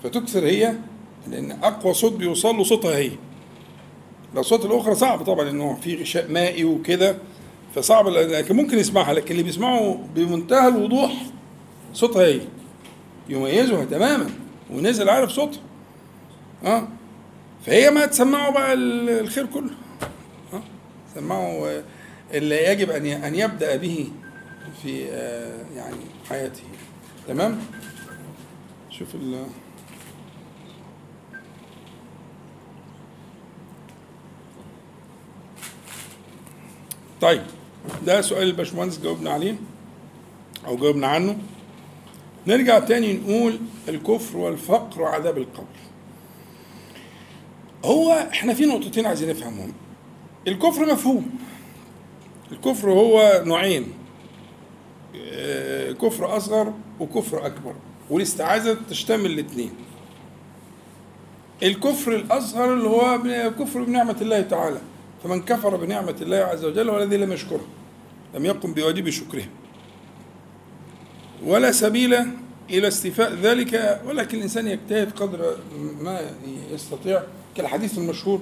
فتكثر 0.04 0.46
هي 0.46 0.76
لأن 1.28 1.52
أقوى 1.52 1.94
صوت 1.94 2.14
بيوصل 2.14 2.56
له 2.56 2.64
صوتها 2.64 2.98
هي. 2.98 3.12
الأصوات 4.34 4.66
الأخرى 4.66 4.96
صعب 4.96 5.24
طبعا 5.24 5.50
إنه 5.50 5.76
في 5.82 6.02
غشاء 6.02 6.32
مائي 6.32 6.66
وكده 6.66 7.16
فصعب 7.76 8.08
لكن 8.08 8.56
ممكن 8.56 8.80
يسمعها 8.80 9.14
لكن 9.14 9.32
اللي 9.32 9.44
بيسمعه 9.44 10.00
بمنتهى 10.16 10.68
الوضوح 10.68 11.12
صوتها 11.94 12.26
هي. 12.26 12.42
يميزها 13.30 13.86
تماما 13.86 14.30
ونزل 14.72 15.10
عارف 15.10 15.32
صوتها. 15.32 15.62
آه. 16.66 16.88
فهي 17.66 17.92
ما 17.92 18.06
تسمعه 18.06 18.52
بقى 18.52 18.74
الخير 18.74 19.46
كله. 19.46 19.70
سمعه 21.16 21.84
اللي 22.34 22.64
يجب 22.66 22.90
أن 22.90 23.06
أن 23.06 23.36
يبدأ 23.36 23.76
به 23.76 24.12
في 24.82 25.10
آه، 25.12 25.66
يعني 25.76 26.06
حياته. 26.30 26.64
تمام؟ 27.28 27.60
شوف 28.90 29.16
ال 29.16 29.46
طيب 37.22 37.42
ده 38.06 38.22
سؤال 38.22 38.48
الباشمهندس 38.48 39.00
جاوبنا 39.00 39.30
عليه 39.30 39.56
أو 40.68 40.78
جاوبنا 40.78 41.08
عنه. 41.08 41.38
نرجع 42.48 42.80
تاني 42.80 43.14
نقول 43.14 43.60
الكفر 43.90 44.38
والفقر 44.38 45.02
وعذاب 45.02 45.38
القبر. 45.38 45.66
هو 47.86 48.12
إحنا 48.12 48.54
في 48.54 48.66
نقطتين 48.66 49.06
عايزين 49.06 49.30
نفهمهم. 49.30 49.74
الكفر 50.48 50.86
مفهوم. 50.86 51.30
الكفر 52.52 52.90
هو 52.90 53.44
نوعين. 53.46 53.94
آه، 55.16 55.92
كفر 55.92 56.38
أصغر 56.38 56.74
وكفر 57.00 57.46
أكبر 57.46 57.76
والاستعاذه 58.10 58.78
تشتمل 58.90 59.26
الاثنين 59.26 59.72
الكفر 61.64 62.16
الأصغر 62.16 62.74
اللي 62.74 62.88
هو 62.90 63.20
كفر 63.60 63.84
بنعمة 63.84 64.16
الله 64.22 64.42
تعالى. 64.42 64.82
فمن 65.24 65.42
كفر 65.42 65.76
بنعمة 65.76 66.16
الله 66.22 66.38
عز 66.38 66.66
وجل 66.66 66.90
هو 66.90 67.04
الذي 67.04 67.18
لم 67.18 67.32
يشكره 67.32 67.66
لم 68.36 68.46
يقم 68.46 68.74
بواجب 68.74 69.10
شكره. 69.10 69.46
ولا 71.46 71.72
سبيل 71.72 72.14
إلى 72.70 72.88
استيفاء 72.88 73.34
ذلك 73.34 74.02
ولكن 74.08 74.38
الإنسان 74.38 74.68
يجتهد 74.68 75.12
قدر 75.12 75.58
ما 76.02 76.22
يستطيع. 76.72 77.24
كالحديث 77.56 77.98
المشهور 77.98 78.42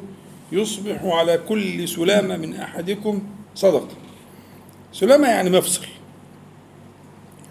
يصبح 0.51 1.03
على 1.03 1.37
كل 1.37 1.87
سلامة 1.87 2.37
من 2.37 2.55
أحدكم 2.55 3.21
صدقة. 3.55 3.95
سلامة 4.93 5.27
يعني 5.27 5.49
مفصل. 5.49 5.85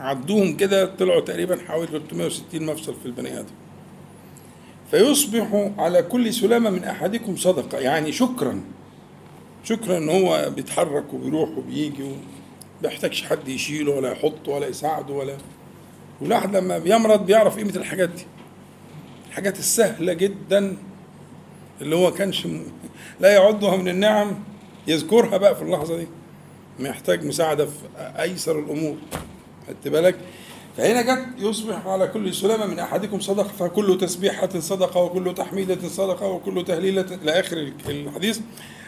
عدوهم 0.01 0.57
كده 0.57 0.85
طلعوا 0.85 1.21
تقريبا 1.21 1.59
حوالي 1.69 1.87
360 1.87 2.67
مفصل 2.67 2.95
في 2.95 3.07
البني 3.07 3.39
آدم. 3.41 3.55
فيصبح 4.91 5.71
على 5.79 6.03
كل 6.03 6.35
سلامة 6.35 6.71
من 6.71 6.85
أحدكم 6.85 7.37
صدقة. 7.37 7.79
يعني 7.79 8.13
شكرا. 8.13 8.61
شكرا 9.65 9.99
إن 9.99 10.09
هو 10.09 10.51
بيتحرك 10.57 11.15
وبيروح 11.15 11.51
وبيجي 11.59 12.03
وما 12.03 12.17
بيحتاجش 12.83 13.23
حد 13.23 13.49
يشيله 13.49 13.93
ولا 13.93 14.13
يحطه 14.13 14.53
ولا 14.53 14.67
يساعده 14.67 15.15
ولا. 15.15 15.37
والواحد 16.21 16.57
لما 16.57 16.79
بيمرض 16.79 17.27
بيعرف 17.27 17.57
قيمة 17.57 17.77
الحاجات 17.77 18.09
دي. 18.09 18.23
الحاجات 19.29 19.59
السهلة 19.59 20.13
جدا. 20.13 20.77
اللي 21.81 21.97
هو 21.97 22.13
كانش 22.13 22.47
م- 22.47 22.63
لا 23.21 23.33
يعدها 23.33 23.77
من 23.77 23.89
النعم 23.89 24.39
يذكرها 24.87 25.37
بقى 25.37 25.57
في 25.57 25.63
اللحظة 25.63 25.97
دي. 25.97 26.07
محتاج 26.81 27.25
مساعدة 27.27 27.67
في 27.67 27.73
أيسر 27.99 28.59
الأمور. 28.59 28.97
خدت 29.69 29.89
بالك؟ 29.89 30.17
فهنا 30.77 31.03
جت 31.03 31.27
يصبح 31.39 31.87
على 31.87 32.07
كل 32.07 32.35
سلامة 32.35 32.67
من 32.67 32.79
أحدكم 32.79 33.21
صدقة 33.21 33.49
فكل 33.59 33.99
تسبيحة 34.01 34.49
صدقة 34.61 35.01
وكل 35.03 35.35
تحميدة 35.35 35.89
صدقة 35.89 36.27
وكل 36.29 36.65
تهليلة 36.65 37.07
إلى 37.23 37.41
آخر 37.41 37.73
الحديث. 37.89 38.41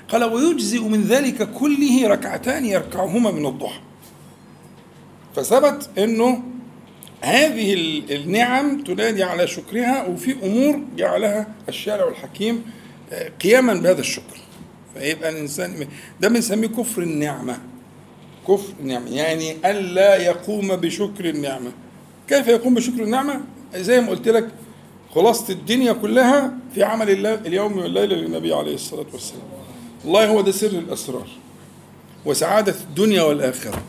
قال 0.08 0.24
ويجزئ 0.24 0.80
من 0.80 1.02
ذلك 1.04 1.50
كله 1.52 2.08
ركعتان 2.08 2.64
يركعهما 2.66 3.30
من 3.30 3.46
الضحى. 3.46 3.80
فثبت 5.36 5.90
إنه 5.98 6.42
هذه 7.20 7.74
ال- 7.74 8.12
النعم 8.12 8.84
تنادي 8.84 9.22
على 9.22 9.46
شكرها 9.46 10.06
وفي 10.06 10.36
أمور 10.46 10.80
جعلها 10.96 11.46
الشارع 11.68 12.08
الحكيم 12.08 12.64
قياما 13.42 13.74
بهذا 13.74 14.00
الشكر 14.00 14.36
فيبقى 14.94 15.28
الإنسان 15.30 15.88
ده 16.20 16.28
بنسميه 16.28 16.68
كفر 16.68 17.02
النعمة. 17.02 17.58
كفر 18.48 18.72
النعمة 18.80 19.10
يعني 19.10 19.70
الا 19.70 20.16
يقوم 20.16 20.76
بشكر 20.76 21.28
النعمة. 21.28 21.72
كيف 22.28 22.48
يقوم 22.48 22.74
بشكر 22.74 23.02
النعمة؟ 23.02 23.40
زي 23.74 24.00
ما 24.00 24.08
قلت 24.10 24.28
لك 24.28 24.48
خلاصة 25.14 25.52
الدنيا 25.52 25.92
كلها 25.92 26.52
في 26.74 26.82
عمل 26.82 27.10
الله 27.10 27.34
اليوم 27.34 27.78
والليله 27.78 28.16
للنبي 28.16 28.54
عليه 28.54 28.74
الصلاة 28.74 29.06
والسلام. 29.12 29.42
والله 30.04 30.28
هو 30.28 30.40
ده 30.40 30.52
سر 30.52 30.66
الأسرار. 30.66 31.28
وسعادة 32.24 32.74
الدنيا 32.80 33.22
والآخرة. 33.22 33.82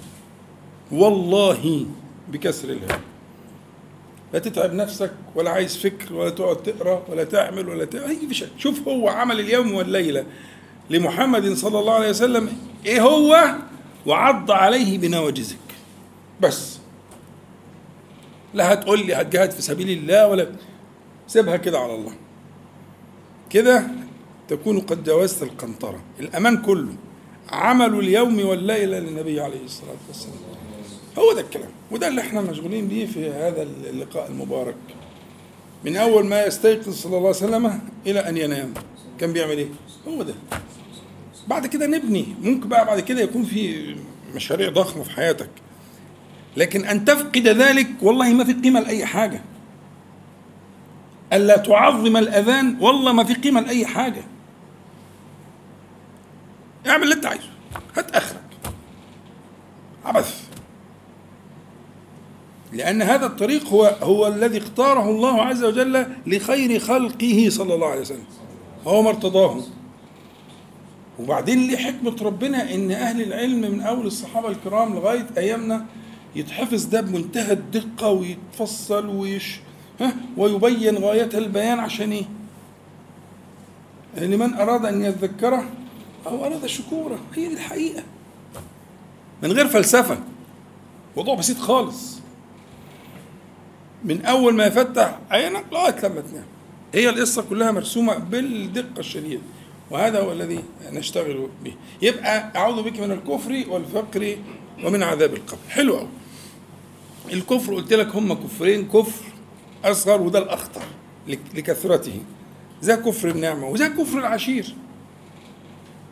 والله 0.91 1.85
بكسر 2.31 2.69
الهاء 2.69 2.99
لا 4.33 4.39
تتعب 4.39 4.73
نفسك 4.73 5.11
ولا 5.35 5.49
عايز 5.49 5.77
فكر 5.77 6.13
ولا 6.13 6.29
تقعد 6.29 6.63
تقرأ 6.63 7.03
ولا 7.09 7.23
تعمل 7.23 7.69
ولا 7.69 7.85
تعمل 7.85 8.05
أي 8.05 8.33
شيء 8.33 8.47
شوف 8.57 8.87
هو 8.87 9.09
عمل 9.09 9.39
اليوم 9.39 9.73
والليلة 9.73 10.25
لمحمد 10.89 11.53
صلى 11.53 11.79
الله 11.79 11.93
عليه 11.93 12.09
وسلم 12.09 12.49
إيه 12.85 13.01
هو؟ 13.01 13.55
وعض 14.05 14.51
عليه 14.51 14.97
بنواجذك 14.97 15.57
بس. 16.41 16.77
لا 18.53 18.73
هتقول 18.73 19.05
لي 19.07 19.15
هتجاهد 19.15 19.51
في 19.51 19.61
سبيل 19.61 19.89
الله 19.89 20.27
ولا 20.27 20.47
سيبها 21.27 21.57
كده 21.57 21.79
على 21.79 21.95
الله. 21.95 22.13
كده 23.49 23.87
تكون 24.47 24.79
قد 24.79 25.03
جاوزت 25.03 25.43
القنطرة. 25.43 25.99
الأمان 26.19 26.57
كله. 26.57 26.93
عمل 27.49 27.99
اليوم 27.99 28.45
والليلة 28.45 28.99
للنبي 28.99 29.41
عليه 29.41 29.63
الصلاة 29.65 29.97
والسلام. 30.07 30.52
هو 31.17 31.33
ده 31.33 31.41
الكلام. 31.41 31.69
وده 31.91 32.07
اللي 32.07 32.21
إحنا 32.21 32.41
مشغولين 32.41 32.87
بيه 32.87 33.05
في 33.05 33.29
هذا 33.29 33.61
اللقاء 33.63 34.27
المبارك. 34.27 34.75
من 35.85 35.95
أول 35.97 36.25
ما 36.25 36.45
يستيقظ 36.45 36.93
صلى 36.93 37.05
الله 37.17 37.17
عليه 37.27 37.29
وسلم 37.29 37.79
إلى 38.07 38.19
أن 38.19 38.37
ينام. 38.37 38.73
كان 39.19 39.33
بيعمل 39.33 39.57
إيه؟ 39.57 39.67
هو 40.07 40.23
ده. 40.23 40.33
بعد 41.47 41.67
كده 41.67 41.87
نبني. 41.87 42.25
ممكن 42.41 42.69
بقى 42.69 42.85
بعد 42.85 42.99
كده 42.99 43.21
يكون 43.21 43.43
في 43.43 43.95
مشاريع 44.35 44.69
ضخمة 44.69 45.03
في 45.03 45.11
حياتك. 45.11 45.49
لكن 46.57 46.85
أن 46.85 47.05
تفقد 47.05 47.47
ذلك 47.47 47.87
والله 48.01 48.33
ما 48.33 48.43
في 48.43 48.53
قيمة 48.53 48.79
لأي 48.79 49.05
حاجة. 49.05 49.41
ألا 51.33 51.57
تعظم 51.57 52.17
الأذان 52.17 52.77
والله 52.81 53.13
ما 53.13 53.23
في 53.23 53.33
قيمة 53.33 53.61
لأي 53.61 53.85
حاجة. 53.85 54.23
اعمل 56.87 57.03
اللي 57.03 57.15
أنت 57.15 57.25
عايزه. 57.25 57.49
هات 57.97 58.11
آخرك. 58.11 58.41
عبث. 60.05 60.52
لأن 62.73 63.01
هذا 63.01 63.25
الطريق 63.25 63.67
هو 63.67 63.95
هو 64.01 64.27
الذي 64.27 64.57
اختاره 64.57 65.09
الله 65.09 65.41
عز 65.41 65.63
وجل 65.63 66.05
لخير 66.27 66.79
خلقه 66.79 67.47
صلى 67.49 67.73
الله 67.75 67.87
عليه 67.87 68.01
وسلم. 68.01 68.23
هو 68.87 69.01
ما 69.01 69.09
ارتضاه. 69.09 69.61
وبعدين 71.19 71.67
ليه 71.67 71.77
حكمة 71.77 72.15
ربنا 72.21 72.73
إن 72.73 72.91
أهل 72.91 73.21
العلم 73.21 73.61
من 73.61 73.81
أول 73.81 74.05
الصحابة 74.05 74.47
الكرام 74.47 74.93
لغاية 74.95 75.25
أيامنا 75.37 75.85
يتحفظ 76.35 76.85
ده 76.85 77.01
بمنتهى 77.01 77.53
الدقة 77.53 78.09
ويتفصل 78.09 79.07
ويش 79.07 79.59
ها 80.01 80.13
ويبين 80.37 80.97
غاية 80.97 81.29
البيان 81.33 81.79
عشان 81.79 82.11
إيه؟ 82.11 82.25
لمن 84.17 84.53
أراد 84.53 84.85
أن 84.85 85.03
يذكره 85.03 85.69
أو 86.27 86.45
أراد 86.45 86.65
شكوره. 86.65 87.19
هي 87.35 87.47
دي 87.47 87.53
الحقيقة. 87.53 88.03
من 89.43 89.51
غير 89.51 89.67
فلسفة. 89.67 90.17
موضوع 91.17 91.35
بسيط 91.35 91.57
خالص. 91.57 92.22
من 94.05 94.25
أول 94.25 94.53
ما 94.53 94.65
يفتح 94.65 95.19
عينك 95.31 95.63
لغاية 95.71 96.05
لما 96.05 96.21
تنام. 96.21 96.45
هي 96.93 97.09
القصة 97.09 97.41
كلها 97.41 97.71
مرسومة 97.71 98.17
بالدقة 98.17 98.99
الشديدة 98.99 99.41
وهذا 99.91 100.19
هو 100.19 100.31
الذي 100.31 100.63
نشتغل 100.91 101.49
به. 101.63 101.73
يبقى 102.01 102.51
أعوذ 102.55 102.83
بك 102.83 102.99
من 102.99 103.11
الكفر 103.11 103.63
والفقر 103.69 104.37
ومن 104.83 105.03
عذاب 105.03 105.33
القبر. 105.33 105.59
حلو 105.69 105.95
قوي 105.95 106.07
الكفر 107.33 107.73
قلت 107.75 107.93
لك 107.93 108.15
هم 108.15 108.33
كفرين 108.33 108.87
كفر 108.87 109.25
أصغر 109.85 110.21
وده 110.21 110.39
الأخطر 110.39 110.81
لكثرته. 111.27 112.19
ذا 112.83 112.95
كفر 112.95 113.29
النعمة 113.29 113.67
وذا 113.67 113.87
كفر 113.87 114.19
العشير. 114.19 114.75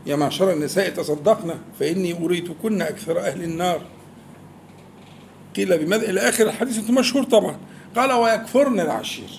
يا 0.05 0.15
معشر 0.15 0.53
النساء 0.53 0.89
تصدقنا 0.89 1.59
فإني 1.79 2.25
أريتكن 2.25 2.81
أكثر 2.81 3.19
أهل 3.19 3.43
النار. 3.43 3.81
قيل 5.55 5.77
بماذا 5.77 6.09
إلى 6.09 6.19
آخر 6.19 6.45
الحديث 6.45 6.89
مشهور 6.89 7.23
طبعا. 7.23 7.57
قال 7.95 8.11
ويكفرن 8.11 8.79
العشير. 8.79 9.29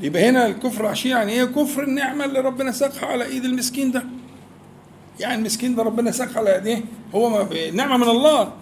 يبقى 0.00 0.28
هنا 0.28 0.46
الكفر 0.46 0.80
العشير 0.84 1.10
يعني 1.16 1.32
إيه 1.32 1.44
كفر 1.44 1.82
النعمة 1.82 2.24
اللي 2.24 2.40
ربنا 2.40 2.72
ساقها 2.72 3.06
على 3.06 3.24
إيد 3.24 3.44
المسكين 3.44 3.90
ده؟ 3.92 4.04
يعني 5.20 5.34
المسكين 5.34 5.74
ده 5.74 5.82
ربنا 5.82 6.10
ساقها 6.10 6.38
على 6.38 6.54
ايديه 6.54 6.84
هو 7.14 7.28
ما 7.28 7.70
نعمة 7.70 7.96
من 7.96 8.08
الله. 8.08 8.52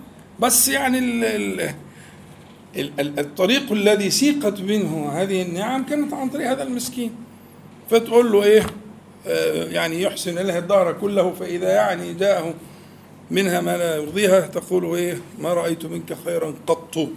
بس 0.40 0.68
يعني 0.68 0.98
ال 0.98 1.24
ال 2.76 2.90
ال 3.00 3.18
الطريق 3.18 3.72
الذي 3.72 4.10
سيقت 4.10 4.60
منه 4.60 5.12
هذه 5.12 5.42
النعم 5.42 5.84
كانت 5.86 6.12
عن 6.14 6.28
طريق 6.28 6.50
هذا 6.50 6.62
المسكين. 6.62 7.14
فتقول 7.90 8.32
له 8.32 8.42
إيه؟ 8.42 8.62
آه 9.26 9.64
يعني 9.64 10.02
يحسن 10.02 10.34
لها 10.38 10.58
الدهر 10.58 10.92
كله 10.92 11.32
فإذا 11.32 11.68
يعني 11.74 12.14
جاءه 12.14 12.54
منها 13.30 13.60
ما 13.60 13.76
لا 13.76 13.96
يرضيها 13.96 14.40
تقول 14.40 14.96
إيه؟ 14.96 15.18
ما 15.38 15.54
رأيت 15.54 15.86
منك 15.86 16.16
خيرا 16.24 16.54
قط. 16.66 17.08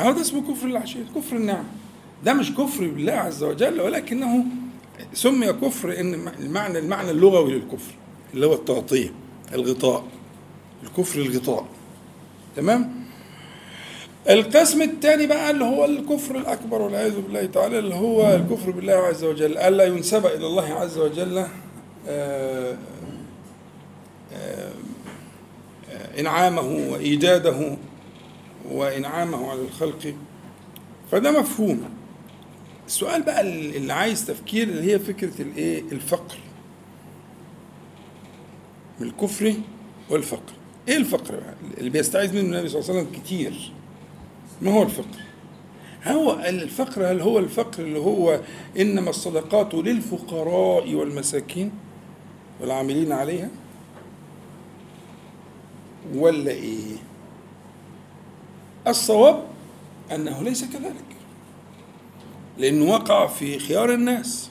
هذا 0.00 0.20
اسمه 0.20 0.52
كفر 0.52 0.66
العشير 0.66 1.02
كفر 1.16 1.36
النعم. 1.36 1.64
ده 2.24 2.32
مش 2.34 2.52
كفر 2.54 2.86
بالله 2.88 3.12
عز 3.12 3.42
وجل 3.42 3.80
ولكنه 3.80 4.44
سمي 5.14 5.52
كفر 5.52 6.00
إن 6.00 6.28
المعنى 6.40 6.78
المعنى 6.78 7.10
اللغوي 7.10 7.52
للكفر 7.52 7.92
اللي 8.34 8.46
هو 8.46 8.54
التغطية 8.54 9.12
الغطاء 9.54 10.04
الكفر 10.84 11.20
الغطاء. 11.20 11.66
تمام؟ 12.56 12.98
القسم 14.30 14.82
الثاني 14.82 15.26
بقى 15.26 15.50
اللي 15.50 15.64
هو 15.64 15.84
الكفر 15.84 16.36
الأكبر 16.38 16.82
والعياذ 16.82 17.20
بالله 17.20 17.46
تعالى 17.46 17.78
اللي 17.78 17.94
هو 17.94 18.34
الكفر 18.34 18.70
بالله 18.70 18.92
عز 18.94 19.24
وجل. 19.24 19.58
الا 19.58 19.84
ينسب 19.84 20.26
إلى 20.26 20.46
الله 20.46 20.72
عز 20.74 20.98
وجل 20.98 21.44
آآ 22.08 22.76
آآ 24.32 24.70
إنعامه 26.18 26.90
وإيجاده 26.92 27.76
وإنعامه 28.70 29.50
على 29.50 29.60
الخلق. 29.62 30.14
فده 31.12 31.40
مفهوم. 31.40 31.82
السؤال 32.86 33.22
بقى 33.22 33.40
اللي 33.40 33.92
عايز 33.92 34.26
تفكير 34.26 34.68
اللي 34.68 34.92
هي 34.92 34.98
فكرة 34.98 35.42
الإيه؟ 35.42 35.82
الفقر. 35.92 36.36
من 39.00 39.06
الكفر 39.06 39.54
والفقر. 40.10 40.52
إيه 40.88 40.96
الفقر 40.96 41.34
بقى؟ 41.36 41.54
اللي 41.78 41.90
بيستعيذ 41.90 42.32
منه 42.32 42.40
النبي 42.40 42.68
صلى 42.68 42.80
الله 42.80 42.90
عليه 42.90 43.00
وسلم 43.00 43.20
كتير. 43.22 43.72
ما 44.62 44.72
هو 44.72 44.82
الفقر؟ 44.82 45.18
هو 46.06 46.32
الفقر 46.40 47.10
هل 47.10 47.20
هو 47.20 47.38
الفقر 47.38 47.82
اللي 47.82 47.98
هو 47.98 48.40
إنما 48.78 49.10
الصدقات 49.10 49.74
للفقراء 49.74 50.94
والمساكين 50.94 51.70
والعاملين 52.60 53.12
عليها؟ 53.12 53.48
ولا 56.14 56.50
إيه؟ 56.50 56.96
الصواب 58.90 59.44
أنه 60.14 60.42
ليس 60.42 60.64
كذلك 60.64 61.04
لأنه 62.58 62.92
وقع 62.92 63.26
في 63.26 63.58
خيار 63.58 63.94
الناس 63.94 64.50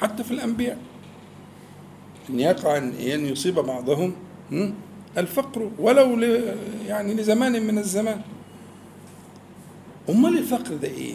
حتى 0.00 0.24
في 0.24 0.30
الأنبياء. 0.30 0.78
إن 2.30 2.40
يقع 2.40 2.76
أن 2.78 3.26
يصيب 3.26 3.54
بعضهم 3.54 4.14
الفقر 5.18 5.70
ولو 5.78 6.20
يعني 6.86 7.14
لزمان 7.14 7.66
من 7.66 7.78
الزمان. 7.78 8.20
أمال 10.08 10.38
الفقر 10.38 10.74
ده 10.76 10.88
إيه؟ 10.88 11.14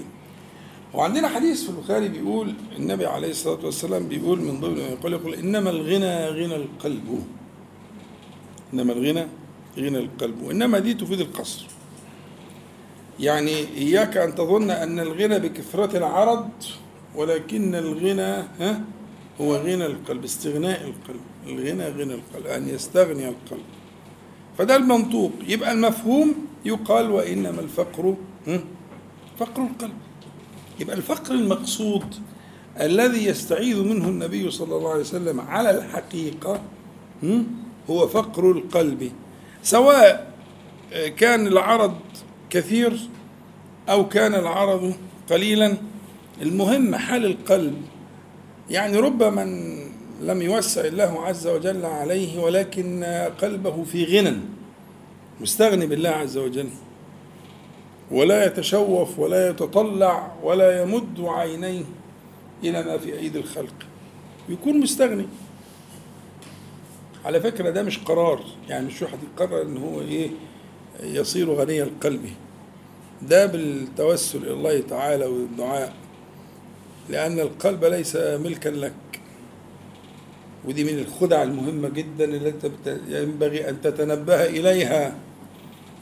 وعندنا 0.93 1.27
حديث 1.27 1.63
في 1.63 1.69
البخاري 1.69 2.07
بيقول 2.07 2.53
النبي 2.77 3.05
عليه 3.05 3.29
الصلاة 3.29 3.65
والسلام 3.65 4.07
بيقول 4.07 4.39
من 4.41 4.59
ضمن 4.59 4.75
ما 4.75 4.81
يقول 4.87 5.13
يقول 5.13 5.33
إنما 5.33 5.69
الغنى 5.69 6.25
غنى 6.27 6.55
القلب. 6.55 7.23
إنما 8.73 8.93
الغنى 8.93 9.27
غنى 9.77 9.97
القلب 9.97 10.41
وإنما 10.41 10.79
دي 10.79 10.93
تفيد 10.93 11.19
القصر. 11.19 11.65
يعني 13.19 13.51
إياك 13.77 14.17
أن 14.17 14.35
تظن 14.35 14.71
أن 14.71 14.99
الغنى 14.99 15.39
بكثرة 15.39 15.97
العرض 15.97 16.49
ولكن 17.15 17.75
الغنى 17.75 18.43
ها 18.59 18.81
هو 19.41 19.55
غنى 19.55 19.85
القلب 19.85 20.23
استغناء 20.23 20.81
القلب 20.83 21.21
الغنى 21.47 21.87
غنى 21.89 22.13
القلب 22.13 22.47
أن 22.47 22.69
يستغني 22.69 23.27
القلب 23.29 23.63
فده 24.57 24.75
المنطوق 24.75 25.31
يبقى 25.47 25.71
المفهوم 25.71 26.33
يقال 26.65 27.11
وإنما 27.11 27.61
الفقر؟ 27.61 28.15
فقر 29.39 29.61
القلب 29.63 29.93
يبقى 30.79 30.95
الفقر 30.95 31.33
المقصود 31.33 32.15
الذي 32.81 33.25
يستعيذ 33.25 33.83
منه 33.83 34.07
النبي 34.09 34.51
صلى 34.51 34.75
الله 34.75 34.89
عليه 34.89 35.01
وسلم 35.01 35.41
على 35.41 35.71
الحقيقة؟ 35.77 36.61
هو 37.89 38.07
فقر 38.07 38.51
القلب 38.51 39.11
سواء 39.63 40.33
كان 41.17 41.47
العرض 41.47 41.95
كثير 42.49 42.99
أو 43.89 44.09
كان 44.09 44.35
العرض 44.35 44.93
قليلا. 45.29 45.77
المهم 46.41 46.95
حال 46.95 47.25
القلب. 47.25 47.81
يعني 48.69 48.97
رب 48.97 49.23
من 49.23 49.77
لم 50.21 50.41
يوسع 50.41 50.85
الله 50.85 51.25
عز 51.25 51.47
وجل 51.47 51.85
عليه 51.85 52.39
ولكن 52.39 53.03
قلبه 53.41 53.83
في 53.83 54.05
غنى. 54.05 54.37
مستغني 55.41 55.87
بالله 55.87 56.09
عز 56.09 56.37
وجل. 56.37 56.69
ولا 58.11 58.45
يتشوف 58.45 59.19
ولا 59.19 59.49
يتطلع 59.49 60.31
ولا 60.43 60.81
يمد 60.81 61.19
عينيه 61.19 61.83
إلى 62.63 62.83
ما 62.83 62.97
في 62.97 63.19
أيدي 63.19 63.39
الخلق. 63.39 63.75
يكون 64.49 64.79
مستغني. 64.79 65.25
على 67.25 67.41
فكرة 67.41 67.69
ده 67.69 67.83
مش 67.83 67.99
قرار. 67.99 68.43
يعني 68.69 68.87
مش 68.87 69.01
واحد 69.01 69.17
يقرر 69.23 69.61
إن 69.61 69.77
هو 69.77 70.01
إيه 70.01 70.29
يصير 71.03 71.53
غني 71.53 71.83
القلب 71.83 72.29
ده 73.21 73.45
بالتوسل 73.45 74.43
إلى 74.43 74.53
الله 74.53 74.81
تعالى 74.81 75.25
والدعاء 75.25 75.93
لأن 77.09 77.39
القلب 77.39 77.85
ليس 77.85 78.15
ملكا 78.15 78.69
لك. 78.69 78.93
ودي 80.65 80.83
من 80.83 80.99
الخدع 80.99 81.43
المهمة 81.43 81.89
جدا 81.89 82.25
أنت 82.25 82.71
ينبغي 83.07 83.69
أن 83.69 83.81
تتنبه 83.81 84.45
إليها. 84.45 85.15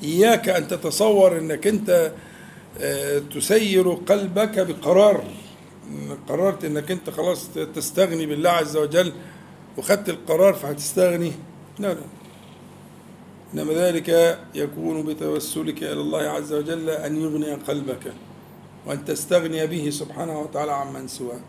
إياك 0.03 0.49
أن 0.49 0.67
تتصور 0.67 1.37
أنك 1.37 1.67
أنت 1.67 2.11
تسير 3.35 3.91
قلبك 3.91 4.59
بقرار. 4.59 5.23
قررت 6.29 6.65
أنك 6.65 6.91
أنت 6.91 7.09
خلاص 7.09 7.49
تستغني 7.75 8.25
بالله 8.25 8.49
عز 8.49 8.77
وجل 8.77 9.13
وخدت 9.77 10.09
القرار 10.09 10.53
فهتستغني. 10.53 11.31
لا 11.79 11.93
لا. 11.93 12.01
إنما 13.55 13.73
ذلك 13.73 14.39
يكون 14.55 15.03
بتوسلك 15.03 15.83
إلى 15.83 16.01
الله 16.01 16.21
عز 16.21 16.53
وجل 16.53 16.89
أن 16.89 17.21
يغني 17.21 17.53
قلبك 17.53 18.13
وأن 18.85 19.05
تستغني 19.05 19.67
به 19.67 19.89
سبحانه 19.89 20.39
وتعالى 20.39 20.71
عمن 20.71 21.07
سواه 21.07 21.39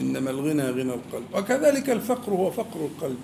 إنما 0.00 0.30
الغنى 0.30 0.62
غنى 0.70 0.94
القلب. 0.94 1.24
وكذلك 1.34 1.90
الفقر 1.90 2.32
هو 2.32 2.50
فقر 2.50 2.80
القلب. 2.80 3.16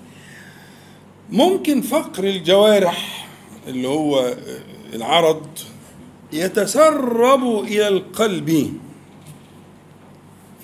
ممكن 1.31 1.81
فقر 1.81 2.25
الجوارح 2.25 3.29
اللي 3.67 3.89
هو 3.89 4.35
العرض 4.95 5.47
يتسرب 6.33 7.65
إلى 7.65 7.89
القلب. 7.89 8.79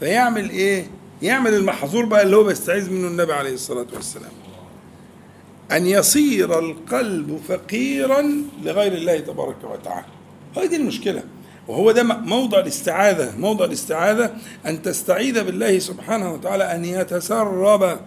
فيعمل 0.01 0.51
إيه؟ 0.51 0.90
يعمل 1.22 1.55
المحظور 1.55 2.05
بقى 2.05 2.22
اللي 2.22 2.37
هو 2.37 2.44
بيستعيذ 2.44 2.90
منه 2.90 3.09
النبي 3.09 3.33
عليه 3.33 3.55
الصلاة 3.55 3.87
والسلام. 3.94 4.33
أن 5.72 5.87
يصير 5.87 6.59
القلب 6.59 7.40
فقيرا 7.48 8.22
لغير 8.64 8.92
الله 8.92 9.18
تبارك 9.20 9.64
وتعالى. 9.64 10.07
هذه 10.57 10.76
المشكلة. 10.76 11.22
وهو 11.68 11.90
ده 11.90 12.02
موضع 12.02 12.61
الاستعاذة. 12.61 13.38
موضع 13.38 13.64
الاستعاذة 13.64 14.37
أن 14.66 14.83
تستعيذ 14.83 15.44
بالله 15.44 15.78
سبحانه 15.78 16.33
وتعالى 16.33 16.74
أن 16.74 16.85
يتسرب 16.85 18.00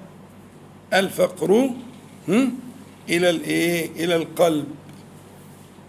الفقر 0.93 1.69
إلى 3.09 3.29
الإيه؟ 3.29 3.89
إلى 3.95 4.15
القلب. 4.15 4.65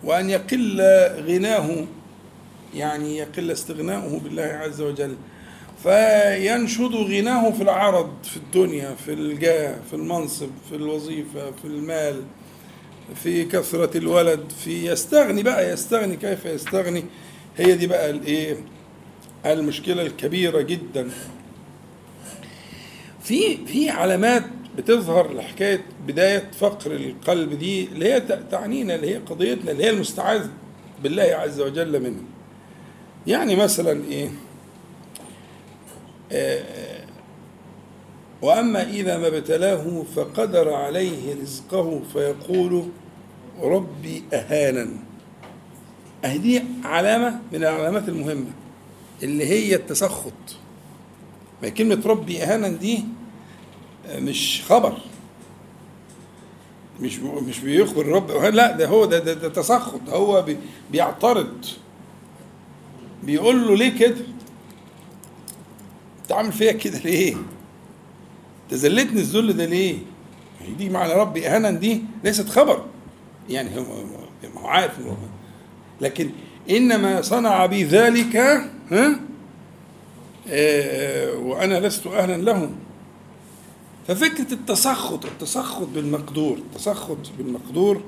وأن 0.05 0.31
يقل 0.31 0.81
غناه 1.29 1.85
يعني 2.75 3.17
يقل 3.17 3.51
استغناؤه 3.51 4.21
بالله 4.25 4.43
عز 4.43 4.81
وجل. 4.81 5.17
فينشد 5.83 6.95
غناه 6.95 7.51
في 7.51 7.63
العرض 7.63 8.11
في 8.25 8.37
الدنيا 8.37 8.95
في 8.95 9.13
الجاه 9.13 9.77
في 9.91 9.97
المنصب 9.97 10.51
في 10.69 10.77
الوظيفة 10.77 11.51
في 11.51 11.65
المال 11.65 12.23
في 13.15 13.45
كثرة 13.45 13.97
الولد 13.99 14.53
في 14.65 14.87
يستغني 14.87 15.43
بقى 15.43 15.73
يستغني 15.73 16.17
كيف 16.17 16.45
يستغني؟ 16.45 17.05
هي 17.57 17.75
دي 17.77 17.87
بقى 17.87 18.11
الايه؟ 18.11 18.57
المشكلة 19.47 20.03
الكبيرة 20.03 20.61
جدا. 20.61 21.11
في 23.23 23.67
في 23.67 23.91
علامات 23.91 24.43
بتظهر 24.79 25.33
لحكاية 25.35 25.85
بداية 26.07 26.51
فقر 26.59 26.93
القلب 26.93 27.59
دي 27.59 27.85
اللي 27.85 28.13
هي 28.13 28.21
تعنينا 28.51 28.95
اللي 28.95 29.11
هي 29.15 29.17
قضيتنا 29.17 29.71
اللي 29.71 29.85
هي 29.85 29.91
المستعاذ 29.91 30.47
بالله 31.03 31.23
عز 31.23 31.61
وجل 31.61 32.01
منه 32.03 32.23
يعني 33.27 33.57
مثلا 33.57 34.05
إيه؟ 34.05 34.29
آه 36.33 37.05
وأما 38.43 38.83
إذا 38.91 39.19
ما 39.19 39.27
ابتلاه 39.27 40.03
فقدر 40.17 40.75
عليه 40.75 41.35
رزقه 41.43 42.01
فيقول 42.13 42.89
ربي 43.61 44.23
اهانا 44.33 44.89
أهي 46.25 46.39
دي 46.39 46.63
علامة 46.85 47.41
من 47.53 47.59
العلامات 47.59 48.09
المهمة 48.09 48.51
اللي 49.23 49.45
هي 49.47 49.75
التسخط. 49.75 50.33
ما 51.63 51.69
كلمة 51.69 52.03
ربي 52.07 52.43
اهانا 52.43 52.69
دي 52.69 53.05
مش 54.15 54.63
خبر. 54.69 54.99
مش 57.01 57.19
مش 57.19 57.59
بيخبر 57.59 58.07
رب 58.07 58.31
لا 58.31 58.73
ده 58.77 58.87
هو 58.87 59.05
ده, 59.05 59.19
ده, 59.19 59.35
ده 59.35 59.49
تسخط. 59.49 60.09
هو 60.09 60.43
بي 60.43 60.57
بيعترض. 60.93 61.65
بيقول 63.23 63.69
له 63.69 63.77
ليه 63.77 63.99
كده؟ 63.99 64.17
انت 66.23 66.33
عامل 66.33 66.53
فيا 66.53 66.73
كده 66.73 66.99
ليه؟ 66.99 67.35
تذلتني 68.71 69.21
الذل 69.21 69.57
ده 69.57 69.65
ليه؟ 69.65 69.99
دي 70.79 70.89
معنى 70.89 71.13
ربي 71.13 71.49
أهانا 71.49 71.71
دي 71.71 72.03
ليست 72.25 72.49
خبر. 72.49 72.85
يعني 73.51 73.71
هو 73.79 73.85
عارف 74.69 74.93
لكن 76.01 76.31
إنما 76.71 77.23
صنع 77.23 77.67
بي 77.67 77.85
ذلك 77.85 78.37
ها؟ 78.37 79.21
آه 80.49 81.33
وأنا 81.35 81.81
لست 81.87 82.07
أهلا 82.07 82.43
له 82.43 82.71
ففكرة 84.09 84.53
التسخط 84.55 85.25
التسخط 85.25 85.87
بالمقدور 85.95 86.57
التسخط 86.57 87.19
بالمقدور 87.39 88.03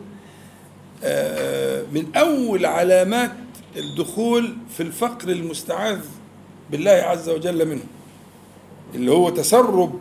آه 1.05 1.85
من 1.92 2.16
أول 2.16 2.66
علامات 2.66 3.33
الدخول 3.77 4.57
في 4.77 4.83
الفقر 4.83 5.29
المستعاذ 5.29 6.00
بالله 6.70 6.90
عز 6.90 7.29
وجل 7.29 7.68
منه. 7.68 7.85
اللي 8.94 9.11
هو 9.11 9.30
تسرب 9.30 10.00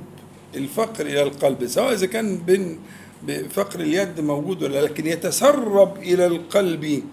الفقر 0.56 1.06
إلى 1.06 1.24
القلب 1.24 1.68
سواء 1.68 1.94
إذا 1.94 2.06
كان 2.06 2.38
بين 2.38 2.80
بفقر 3.28 3.80
اليد 3.80 4.20
موجود 4.22 4.64
ولا 4.64 4.82
لكن 4.82 5.08
يتسرب 5.08 5.98
إلى 5.98 6.26
القلب. 6.26 7.04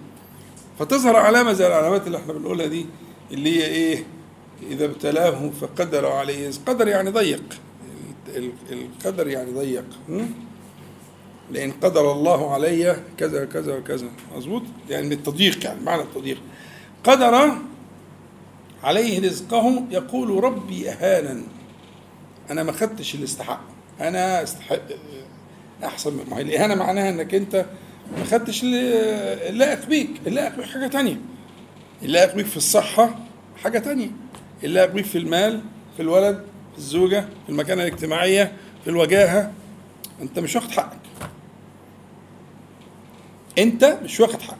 فتظهر 0.78 1.16
علامة 1.16 1.52
زي 1.52 1.66
العلامات 1.66 2.06
اللي 2.06 2.18
إحنا 2.18 2.32
بنقولها 2.32 2.66
دي 2.66 2.86
اللي 3.32 3.56
هي 3.58 3.66
إيه؟ 3.66 4.04
إذا 4.70 4.84
ابتلاه 4.84 5.50
فقدر 5.60 6.06
عليه. 6.06 6.50
قدر 6.66 6.88
يعني 6.88 7.10
ضيق. 7.10 7.42
القدر 8.72 9.28
يعني 9.28 9.50
ضيق. 9.52 9.84
لأن 11.50 11.72
قدر 11.72 12.12
الله 12.12 12.52
علي 12.52 12.96
كذا 13.18 13.44
كذا 13.44 13.76
وكذا. 13.76 14.06
مظبوط؟ 14.36 14.62
يعني 14.90 15.14
التضييق 15.14 15.64
يعني 15.64 15.80
معنى 15.80 16.02
التضييق. 16.02 16.38
قدر 17.04 17.52
عليه 18.82 19.20
رزقه 19.20 19.82
يقول 19.90 20.44
ربي 20.44 20.90
اهانا 20.90 21.42
أنا 22.50 22.62
ما 22.62 22.72
خدتش 22.72 23.14
اللي 23.14 23.24
استحق 23.24 23.60
أنا 24.00 24.42
استحق 24.42 24.80
أحسن 25.84 26.16
ما 26.30 26.38
هي 26.38 26.42
الاهانه 26.42 26.74
معناها 26.74 27.10
إنك 27.10 27.34
أنت 27.34 27.66
ما 28.18 28.24
خدتش 28.24 28.60
اللائق 28.64 29.86
بيك 29.86 30.10
اللائق 30.26 30.56
بيك 30.56 30.66
حاجة 30.66 30.86
تانية. 30.86 31.20
اللائق 32.02 32.34
بيك 32.34 32.46
في 32.46 32.56
الصحة 32.56 33.18
حاجة 33.62 33.78
تانية. 33.78 34.10
اللائق 34.64 34.90
بيك 34.92 35.04
في 35.04 35.18
المال 35.18 35.60
في 35.96 36.02
الولد 36.02 36.44
في 36.72 36.78
الزوجة 36.78 37.20
في 37.20 37.48
المكانة 37.52 37.82
الاجتماعية 37.82 38.52
في 38.84 38.90
الوجاهة. 38.90 39.52
أنت 40.22 40.38
مش 40.38 40.56
واخد 40.56 40.70
حقك. 40.70 40.98
أنت 43.58 43.98
مش 44.04 44.20
واخد 44.20 44.42
حقك. 44.42 44.56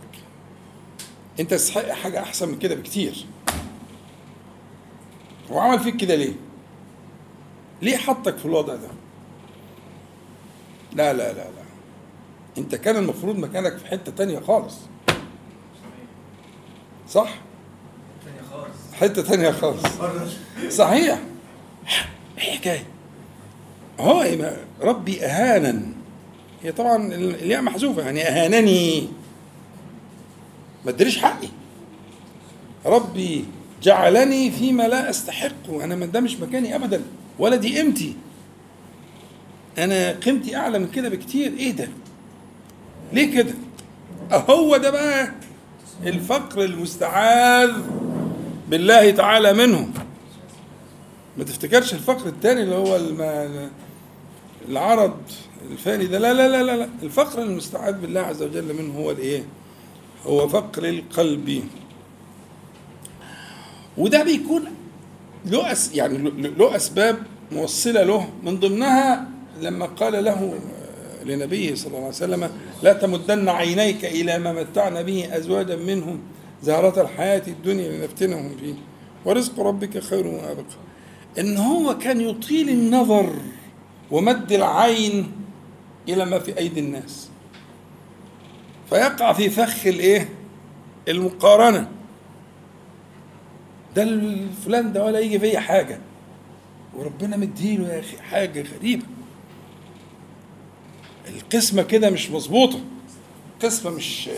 أنت 1.41 1.51
تستحق 1.51 1.89
حاجة 1.89 2.21
أحسن 2.23 2.49
من 2.49 2.59
كده 2.59 2.75
بكتير. 2.75 3.27
هو 5.51 5.59
عمل 5.59 5.81
فيك 5.81 5.97
كده 5.97 6.15
ليه؟ 6.15 6.33
ليه 7.83 7.97
حطك 7.97 8.37
في 8.37 8.45
الوضع 8.47 8.75
ده؟ 8.75 8.89
لا 10.93 11.13
لا 11.13 11.33
لا 11.33 11.43
لا. 11.45 11.63
انت 12.59 12.75
كان 12.75 12.97
المفروض 12.97 13.39
مكانك 13.39 13.77
في 13.77 13.87
حتة 13.87 14.13
تانية 14.13 14.41
خالص. 14.41 14.77
صح؟ 17.09 17.35
حتة 18.93 19.23
تانية 19.23 19.51
خالص. 19.51 19.83
صحيح. 20.69 21.21
إيه 22.39 22.57
حكايه 22.59 22.87
هو 24.01 24.25
ربي 24.81 25.25
اهانا 25.25 25.83
هي 26.63 26.73
طبعا 26.73 27.15
الياء 27.15 27.63
محذوفة. 27.63 28.03
يعني 28.03 28.23
أهانني. 28.23 29.09
ما 30.85 30.91
ادريش 30.91 31.19
حقي. 31.19 31.49
ربي 32.87 33.45
جعلني 33.83 34.51
فيما 34.51 34.89
لا 34.89 35.11
أستحق. 35.11 35.71
أنا 35.71 35.97
ما 35.97 36.07
ده 36.07 36.21
مش 36.21 36.37
مكاني 36.37 36.77
ابدا. 36.77 37.03
ولا 37.41 37.57
دي 37.57 37.79
قيمتي. 37.79 38.15
أنا 39.79 40.13
قيمتي 40.13 40.57
أعلى 40.57 40.79
من 40.79 40.91
كده 40.91 41.09
بكتير. 41.09 41.53
إيه 41.53 41.71
ده؟ 41.73 41.89
ليه 43.13 43.35
كده؟ 43.35 43.55
هو 44.33 44.77
ده 44.77 44.91
بقى 44.91 45.33
الفقر 46.07 46.65
المستعاذ 46.65 47.73
بالله 48.69 49.11
تعالى 49.11 49.53
منه. 49.53 49.89
ما 51.39 51.45
تفتكرش 51.45 51.95
الفقر 51.95 52.27
الثاني 52.27 52.63
اللي 52.63 52.75
هو 52.75 53.01
العرض 54.69 55.17
الفاني 55.71 56.07
ده؟ 56.07 56.19
لا 56.19 56.35
لا 56.35 56.49
لا 56.49 56.63
لا, 56.63 56.77
لا. 56.77 56.89
الفقر 57.03 57.43
المستعاذ 57.43 58.01
بالله 58.01 58.21
عز 58.21 58.43
وجل 58.43 58.75
منه 58.75 58.99
هو 58.99 59.11
الإيه؟ 59.11 59.45
هو 60.27 60.49
فقر 60.49 60.85
القلب. 60.89 61.65
وده 63.99 64.23
بيكون 64.25 64.65
له 65.47 65.73
أس 65.73 65.95
يعني 65.95 66.31
له 66.59 66.77
أسباب 66.77 67.17
موصلة 67.53 68.03
له. 68.03 68.29
من 68.43 68.61
ضمنها 68.61 69.29
لما 69.61 69.87
قال 69.87 70.25
له 70.25 70.55
آه، 71.21 71.25
لنبيه 71.25 71.75
صلى 71.75 71.87
الله 71.87 71.99
عليه 71.99 72.09
وسلم 72.09 72.51
لا 72.83 72.93
تمدن 72.93 73.49
عينيك 73.49 74.05
إلى 74.05 74.39
ما 74.39 74.53
متعنا 74.53 75.03
به 75.03 75.37
أزواجا 75.37 75.77
منهم 75.77 76.21
زهرة 76.63 77.03
الحياة 77.03 77.43
الدنيا 77.49 77.89
لنفتنهم 77.89 78.57
فيه. 78.61 78.75
ورزق 79.25 79.61
ربك 79.61 79.99
خير 79.99 80.27
وأبقى. 80.27 80.65
إن 81.39 81.57
هو 81.57 81.99
كان 81.99 82.21
يطيل 82.21 82.69
النظر 82.69 83.33
ومد 84.11 84.53
العين 84.53 85.33
إلى 86.09 86.25
ما 86.25 86.39
في 86.39 86.59
أيدي 86.59 86.81
الناس. 86.81 87.29
فيقع 88.91 89.33
في 89.33 89.51
فخ 89.51 89.87
الإيه؟ 89.87 90.29
المقارنة. 91.09 91.89
ده 93.97 94.03
الفلان 94.03 94.93
ده 94.93 95.05
ولا 95.05 95.19
يجي 95.19 95.39
فيا 95.39 95.61
حاجة. 95.61 96.01
وربنا 96.97 97.37
مديله 97.37 97.89
يا 97.89 98.01
أخي 98.01 98.19
حاجة 98.19 98.65
غريبة. 98.77 99.03
القسمة 101.29 101.83
كده 101.83 102.11
مش 102.11 102.31
مظبوطة. 102.31 102.81
قسمة 103.63 103.91
مش 103.91 104.31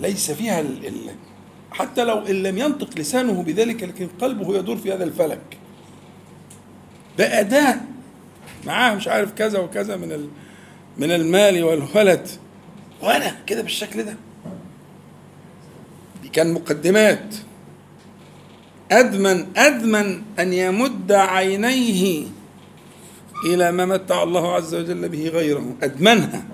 ليس 0.00 0.30
فيها 0.30 0.60
ال... 0.60 0.86
ال... 0.86 1.10
حتى 1.70 2.04
لو 2.04 2.18
إن 2.18 2.42
لم 2.42 2.58
ينطق 2.58 2.98
لسانه 2.98 3.42
بذلك 3.42 3.82
لكن 3.82 4.08
قلبه 4.20 4.56
يدور 4.56 4.76
في 4.76 4.92
هذا 4.92 5.04
الفلك. 5.04 5.58
ده 7.18 7.40
أداة. 7.40 7.80
معاه 8.66 8.94
مش 8.94 9.08
عارف 9.08 9.32
كذا 9.32 9.58
وكذا 9.58 9.96
من. 9.96 10.28
من 10.98 11.10
المال 11.10 11.64
والولد. 11.64 12.28
وأنا 13.02 13.36
كده 13.46 13.62
بالشكل 13.62 14.02
ده. 14.02 14.16
دي 16.22 16.28
كان 16.28 16.52
مقدمات. 16.52 17.34
أدمن 18.92 19.46
أدمن 19.56 20.22
أن 20.38 20.52
يمد 20.52 21.12
عينيه 21.12 22.26
إلى 23.44 23.72
ما 23.72 23.86
متع 23.86 24.22
الله 24.22 24.52
عز 24.52 24.74
وجل 24.74 25.08
به 25.08 25.28
غيره. 25.28 25.74
أدمنها. 25.82 26.44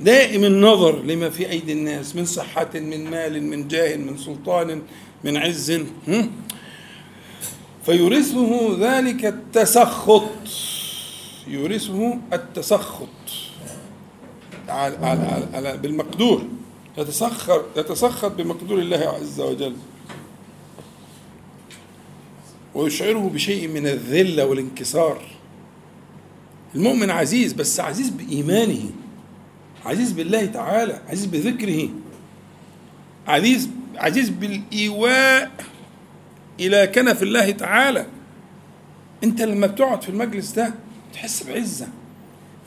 دائم 0.00 0.44
النظر 0.44 1.02
لما 1.02 1.30
في 1.30 1.50
أيدي 1.50 1.72
الناس 1.72 2.16
من 2.16 2.24
صحة 2.24 2.70
من 2.74 3.10
مال 3.10 3.42
من 3.42 3.68
جاه 3.68 3.96
من 3.96 4.16
سلطان 4.18 4.82
من 5.24 5.36
عز؟ 5.36 5.80
فيورثه 7.86 8.76
ذلك 8.80 9.24
التسخط. 9.24 10.30
يورثه 11.48 12.18
التسخط. 12.32 13.08
على 14.68 14.96
على 14.96 15.48
على 15.54 15.76
بالمقدور. 15.76 16.46
يتسخر 16.98 17.64
يتسخط 17.76 18.32
بمقدور 18.32 18.78
الله 18.78 19.18
عز 19.20 19.40
وجل. 19.40 19.74
ويشعره 22.74 23.30
بشيء 23.34 23.68
من 23.68 23.86
الذلة 23.86 24.46
والانكسار. 24.46 25.22
المؤمن 26.74 27.10
عزيز 27.10 27.52
بس 27.52 27.80
عزيز 27.80 28.08
بإيمانه 28.08 28.90
عزيز 29.84 30.12
بالله 30.12 30.46
تعالى 30.46 31.00
عزيز 31.08 31.26
بذكره 31.26 31.88
عزيز 33.26 33.68
عزيز 33.96 34.28
بالإيواء 34.28 35.50
إلى 36.60 36.86
كنف 36.86 37.22
الله 37.22 37.50
تعالى. 37.50 38.06
أنت 39.24 39.42
لما 39.42 39.66
بتقعد 39.66 40.02
في 40.02 40.08
المجلس 40.08 40.52
ده 40.52 40.74
تحس 41.12 41.42
بعزة. 41.42 41.88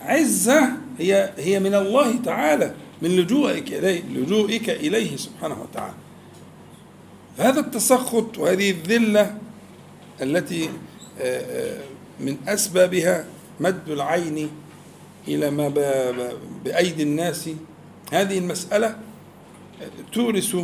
عزة 0.01 0.71
هي 0.99 1.33
هي 1.37 1.59
من 1.59 1.75
الله 1.75 2.15
تعالى 2.17 2.73
من 3.01 3.09
لجوئك 3.09 3.73
إليه 3.73 4.01
لجوئك 4.03 4.69
إليه 4.69 5.17
سبحانه 5.17 5.61
وتعالى. 5.61 5.95
هذا 7.37 7.59
التسخط 7.59 8.37
وهذه 8.37 8.71
الذلة 8.71 9.37
التي 10.21 10.69
من 12.19 12.37
أسبابها 12.47 13.25
مد 13.59 13.89
العين 13.89 14.49
إلى 15.27 15.51
ما 15.51 15.67
بأيدي 16.65 17.03
الناس. 17.03 17.49
هذه 18.11 18.37
المسألة 18.37 18.97
تورث 20.13 20.55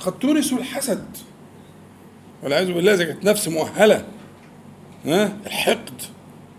قد 0.00 0.18
تورث 0.18 0.52
الحسد. 0.52 1.04
والعياذ 2.42 2.72
بالله 2.72 2.94
إذا 2.94 3.04
كانت 3.04 3.24
نفس 3.24 3.48
مؤهلة 3.48 4.04
ها 5.04 5.36
الحقد 5.46 6.02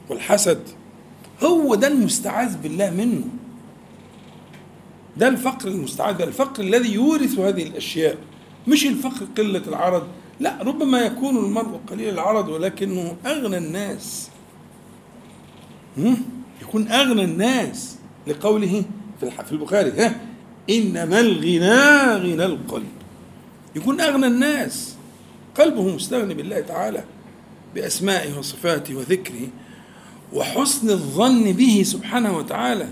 والحسد 0.10 0.62
هو 1.44 1.76
ده 1.76 1.88
المستعاذ 1.88 2.58
بالله 2.58 2.90
منه. 2.90 3.24
ده 5.18 5.28
الفقر 5.28 5.68
المستعاذ 5.68 6.22
الفقر 6.22 6.64
الذي 6.64 6.94
يورث 6.94 7.40
هذه 7.40 7.64
الأشياء. 7.64 8.18
مش 8.68 8.86
الفقر 8.86 9.26
قلة 9.38 9.64
العرض 9.68 10.08
لا 10.42 10.58
ربما 10.62 11.00
يكون 11.00 11.38
المرء 11.38 11.80
قليل 11.88 12.14
العرض 12.14 12.50
ولكنه 12.50 13.16
أغنى 13.26 13.58
الناس. 13.58 14.30
يكون 16.62 16.88
أغنى 16.88 17.24
الناس 17.24 17.98
لقوله 18.28 18.84
في 19.20 19.52
البخاري 19.52 19.92
ها 19.92 20.22
إنما 20.70 21.20
الغنى 21.20 22.34
غنى 22.34 22.46
القلب. 22.46 22.94
يكون 23.76 24.02
أغنى 24.02 24.28
الناس. 24.28 24.96
قلبه 25.56 25.96
مستغني 25.96 26.34
بالله 26.34 26.60
تعالى 26.60 27.04
بأسمائه 27.76 28.38
وصفاته 28.38 28.96
وذكره 28.96 29.48
وحسن 30.34 30.90
الظن 30.90 31.52
به 31.52 31.84
سبحانه 31.86 32.38
وتعالى. 32.38 32.88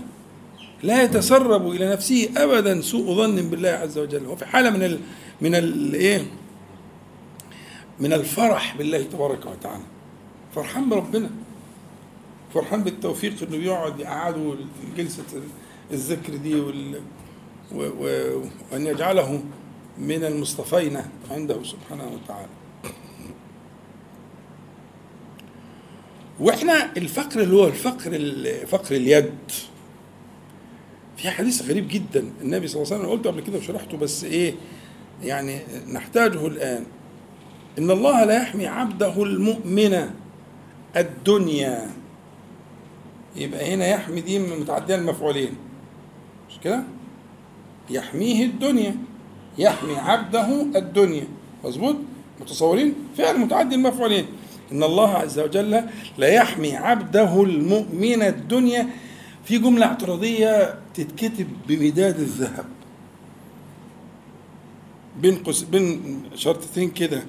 لا 0.82 1.02
يتسرب 1.02 1.70
إلى 1.70 1.92
نفسه 1.92 2.28
أبدا 2.36 2.80
سوء 2.80 3.14
ظن 3.14 3.36
بالله 3.50 3.68
عز 3.68 3.98
وجل. 3.98 4.24
هو 4.24 4.36
في 4.36 4.46
حالة 4.46 4.70
من 4.70 4.82
ال 4.82 4.98
من 5.40 5.54
الايه 5.54 6.26
من 8.00 8.12
الفرح 8.12 8.76
بالله 8.76 9.02
تبارك 9.02 9.46
وتعالى. 9.46 9.84
فرحان 10.54 10.88
بربنا. 10.88 11.30
فرحان 12.54 12.84
بالتوفيق 12.84 13.42
إنه 13.42 13.56
يقعد 13.56 14.00
يقعده 14.00 14.54
جلسه 14.96 15.22
الذكر 15.92 16.36
دي 16.36 16.54
وال 16.54 17.00
وأن 17.72 18.86
يجعله 18.86 19.42
من 19.98 20.24
المصطفين 20.24 21.02
عنده 21.30 21.62
سبحانه 21.62 22.04
وتعالى. 22.04 22.48
وإحنا 26.40 26.96
الفقر 26.96 27.40
اللي 27.40 27.56
هو 27.56 27.66
الفقر 27.66 28.10
فقر 28.66 28.96
اليد 28.96 29.34
في 31.16 31.30
حديث 31.30 31.62
غريب 31.62 31.88
جدا. 31.88 32.32
النبي 32.42 32.68
صلى 32.68 32.82
الله 32.82 32.94
عليه 32.94 33.04
وسلم 33.04 33.16
قلته 33.16 33.30
قبل 33.30 33.40
كده 33.40 33.58
وشرحته 33.58 33.96
بس 33.96 34.24
إيه 34.24 34.54
يعني 35.22 35.60
نحتاجه 35.92 36.46
الآن. 36.46 36.86
إن 37.78 37.90
الله 37.90 38.24
لا 38.24 38.42
يحمي 38.42 38.66
عبده 38.66 39.22
المؤمن 39.22 40.10
الدنيا. 40.96 41.90
يبقى 43.36 43.74
هنا 43.74 43.86
يحمي 43.86 44.20
دي 44.20 44.38
متعدية 44.38 44.94
المفعولين. 44.94 45.54
مش 46.50 46.58
كده؟ 46.64 46.82
يحميه 47.90 48.44
الدنيا 48.44 48.96
يحمي 49.58 49.96
عبده 49.96 50.62
الدنيا. 50.62 51.24
مظبوط؟ 51.64 51.96
متصورين؟ 52.40 52.94
فعل 53.18 53.38
متعدي 53.38 53.74
المفعولين. 53.74 54.26
إن 54.72 54.82
الله 54.82 55.08
عز 55.08 55.38
وجل 55.38 55.84
لا 56.18 56.28
يحمي 56.28 56.76
عبده 56.76 57.42
المؤمن 57.42 58.22
الدنيا. 58.22 58.86
في 59.44 59.58
جملة 59.58 59.86
اعتراضية 59.86 60.78
تتكتب 60.94 61.48
بمداد 61.68 62.20
الذهب. 62.20 62.64
بين 65.20 65.36
قوس 65.36 65.62
بين 65.62 66.22
شرطتين 66.34 66.90
كده. 66.90 67.22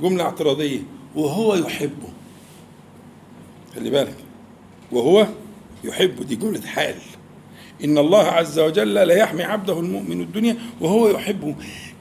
جملة 0.00 0.24
اعتراضية. 0.24 0.80
وهو 1.14 1.54
يحبه. 1.54 2.08
خلي 3.74 3.90
بالك. 3.90 4.16
وهو 4.92 5.26
يحبه. 5.84 6.24
دي 6.24 6.36
جملة 6.36 6.60
حال. 6.60 6.94
إن 7.84 7.98
الله 7.98 8.22
عز 8.22 8.58
وجل 8.58 8.94
لا 8.94 9.14
يحمي 9.14 9.42
عبده 9.42 9.80
المؤمن 9.80 10.20
الدنيا 10.20 10.56
وهو 10.80 11.08
يحبه. 11.08 11.54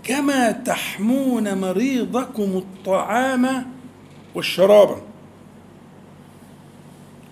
كما 0.03 0.51
تحمون 0.51 1.57
مريضكم 1.57 2.57
الطعام 2.57 3.65
والشراب. 4.35 5.01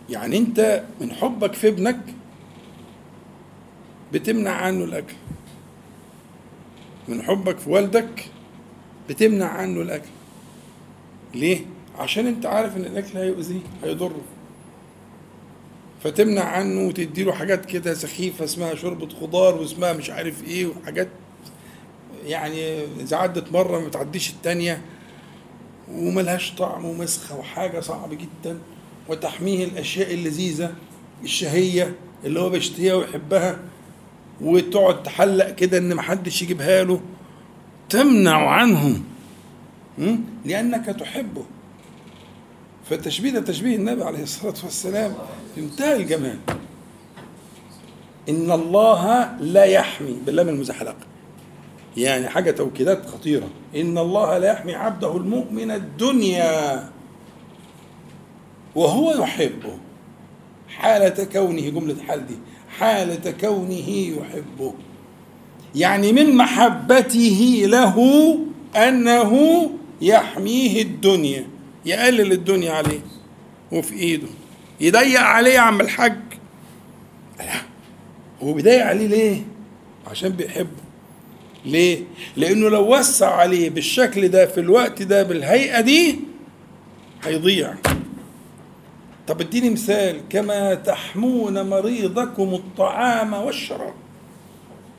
يعني 0.09 0.37
أنت 0.37 0.83
من 1.01 1.11
حبك 1.11 1.53
في 1.53 1.67
ابنك 1.67 1.99
بتمنع 4.13 4.51
عنه 4.51 4.83
الأكل. 4.83 5.15
من 7.07 7.21
حبك 7.21 7.57
في 7.57 7.69
والدك 7.69 8.25
بتمنع 9.09 9.45
عنه 9.45 9.81
الأكل. 9.81 10.09
ليه؟ 11.33 11.59
عشان 11.99 12.27
انت 12.27 12.45
عارف 12.45 12.77
ان 12.77 12.85
الاكل 12.85 13.17
هيؤذيه 13.17 13.59
هيضره. 13.83 14.21
فتمنع 16.03 16.43
عنه 16.43 16.87
وتديله 16.87 17.31
حاجات 17.31 17.65
كده 17.65 17.93
سخيفة 17.93 18.45
اسمها 18.45 18.75
شوربة 18.75 19.09
خضار 19.09 19.55
واسمها 19.55 19.93
مش 19.93 20.09
عارف 20.09 20.43
إيه 20.43 20.65
وحاجات 20.65 21.07
يعني 22.25 22.83
إذا 23.01 23.17
عدت 23.17 23.51
مرة 23.51 23.79
ما 23.79 23.87
بتعديش 23.87 24.29
التانية 24.29 24.81
وملهاش 25.91 26.51
طعم 26.51 26.85
ومسخة 26.85 27.37
وحاجة 27.39 27.79
صعب 27.79 28.09
جدا. 28.13 28.59
وتحميه 29.09 29.65
الأشياء 29.65 30.13
اللذيذة 30.13 30.73
الشهية 31.23 31.95
اللي 32.25 32.39
هو 32.39 32.49
بيشتهيها 32.49 32.93
ويحبها 32.93 33.59
وتقعد 34.41 35.03
تحلق 35.03 35.49
كده 35.55 35.77
إن 35.77 35.95
محدش 35.95 36.41
يجيبها 36.41 36.83
له. 36.83 37.01
تمنع 37.89 38.49
عنه 38.49 39.01
م? 39.97 40.15
لأنك 40.45 40.85
تحبه. 40.85 41.43
فالتشبيه 42.89 43.31
ده 43.31 43.39
تشبيه 43.39 43.75
النبي 43.75 44.03
عليه 44.03 44.23
الصلاة 44.23 44.55
والسلام 44.63 45.13
في 45.55 45.61
منتهى 45.61 45.95
الجمال. 45.95 46.37
إن 48.29 48.51
الله 48.51 49.29
لا 49.39 49.63
يحمي 49.63 50.15
بالله 50.25 50.43
من 50.43 50.49
المزحلقه 50.49 51.05
يعني 51.97 52.29
حاجة 52.29 52.51
توكيدات 52.51 53.05
خطيرة. 53.05 53.49
إن 53.75 53.97
الله 53.97 54.37
لا 54.37 54.51
يحمي 54.51 54.75
عبده 54.75 55.17
المؤمن 55.17 55.71
الدنيا. 55.71 56.89
وهو 58.75 59.11
يحبه. 59.11 59.77
حالة 60.67 61.23
كونه 61.23 61.69
جملة 61.69 61.95
حال 62.07 62.27
دي. 62.27 62.35
حالة 62.79 63.31
كونه 63.41 63.89
يحبه. 63.89 64.73
يعني 65.75 66.11
من 66.13 66.35
محبته 66.35 67.63
له 67.65 68.37
أنه 68.75 69.69
يحميه 70.01 70.81
الدنيا 70.81 71.47
يقلل 71.85 72.31
الدنيا 72.31 72.71
عليه 72.71 72.99
وفي 73.71 73.93
إيده. 73.93 74.27
يضيق 74.81 75.21
عليه 75.21 75.51
يا 75.53 75.59
عم 75.59 75.81
الحاج. 75.81 76.15
هو 78.41 78.53
بيضيق 78.53 78.85
عليه 78.85 79.07
ليه؟ 79.07 79.41
عشان 80.07 80.29
بيحبه. 80.29 80.83
ليه؟ 81.65 82.03
لأنه 82.35 82.69
لو 82.69 82.95
وسع 82.97 83.35
عليه 83.35 83.69
بالشكل 83.69 84.27
ده 84.27 84.45
في 84.45 84.59
الوقت 84.59 85.01
ده 85.01 85.23
بالهيئة 85.23 85.81
دي 85.81 86.19
هيضيع. 87.23 87.73
طب 89.27 89.41
اديني 89.41 89.69
مثال. 89.69 90.21
كما 90.29 90.73
تحمون 90.73 91.69
مريضكم 91.69 92.53
الطعام 92.53 93.33
والشراب 93.33 93.93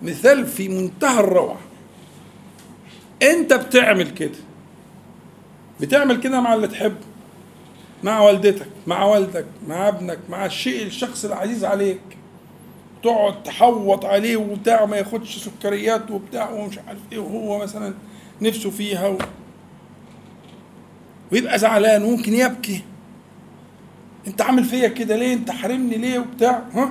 مثال 0.03 0.47
في 0.47 0.69
منتهى 0.69 1.21
الروعة. 1.21 1.61
انت 3.23 3.53
بتعمل 3.53 4.11
كده. 4.11 4.39
بتعمل 5.81 6.21
كده 6.21 6.41
مع 6.41 6.55
اللي 6.55 6.69
تحبه 6.69 6.95
مع 8.05 8.21
والدتك 8.21 8.67
مع 8.87 9.05
والدك 9.05 9.47
مع 9.69 9.89
ابنك 9.89 10.19
مع 10.31 10.47
الشيء 10.47 10.87
الشخص 10.87 11.25
العزيز 11.25 11.65
عليك. 11.65 12.01
تقعد 13.03 13.43
تحوط 13.43 14.05
عليه 14.05 14.37
وبتاع 14.37 14.85
ما 14.85 14.97
ياخدش 14.97 15.39
سكريات 15.45 16.11
وبتاع 16.11 16.51
ومش 16.51 16.79
عارف 16.79 16.99
إيه 17.13 17.19
وهو 17.19 17.59
مثلا 17.59 17.95
نفسه 18.43 18.71
فيها 18.71 19.09
و... 19.09 19.19
ويبقى 21.33 21.59
زعلان 21.59 22.03
وممكن 22.05 22.35
يبكي. 22.35 22.83
انت 24.27 24.43
عامل 24.43 24.65
فيا 24.65 24.89
كده 24.89 25.17
ليه؟ 25.17 25.35
انت 25.35 25.51
حارمني 25.51 25.97
ليه 25.97 26.19
وبتاع؟ 26.19 26.63
ها؟ 26.75 26.91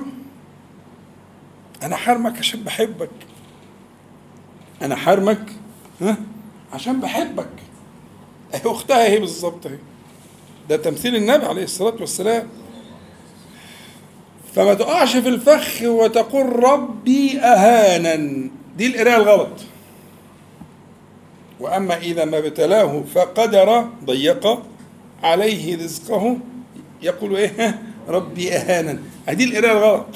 أنا 1.82 1.96
حارمك 1.96 2.38
عشان 2.38 2.60
بحبك. 2.60 3.10
أنا 4.82 4.96
حارمك 4.96 5.52
ها؟ 6.00 6.16
عشان 6.72 7.00
بحبك. 7.00 7.48
أختها 8.66 9.06
اهي 9.06 9.18
بالظبط 9.18 9.66
أهي. 9.66 9.78
ده 10.68 10.76
تمثيل 10.76 11.16
النبي 11.16 11.46
عليه 11.46 11.64
الصلاة 11.64 11.94
والسلام. 12.00 12.48
فما 14.54 14.74
تقعش 14.74 15.16
في 15.16 15.28
الفخ 15.28 15.82
وتقول 15.82 16.62
ربي 16.64 17.38
اهانا. 17.38 18.50
دي 18.76 18.86
القرايه 18.86 19.16
الغلط. 19.16 19.60
وأما 21.60 21.96
إذا 21.96 22.24
ما 22.24 22.38
ابتلاه 22.38 23.02
فقدر 23.14 23.86
ضيق 24.04 24.62
عليه 25.22 25.76
رزقه. 25.76 26.36
يقول 27.02 27.36
إيه؟ 27.36 27.82
ربي 28.08 28.52
اهانا. 28.52 28.98
هذه 29.26 29.44
القرايه 29.44 29.72
الغلط. 29.72 30.06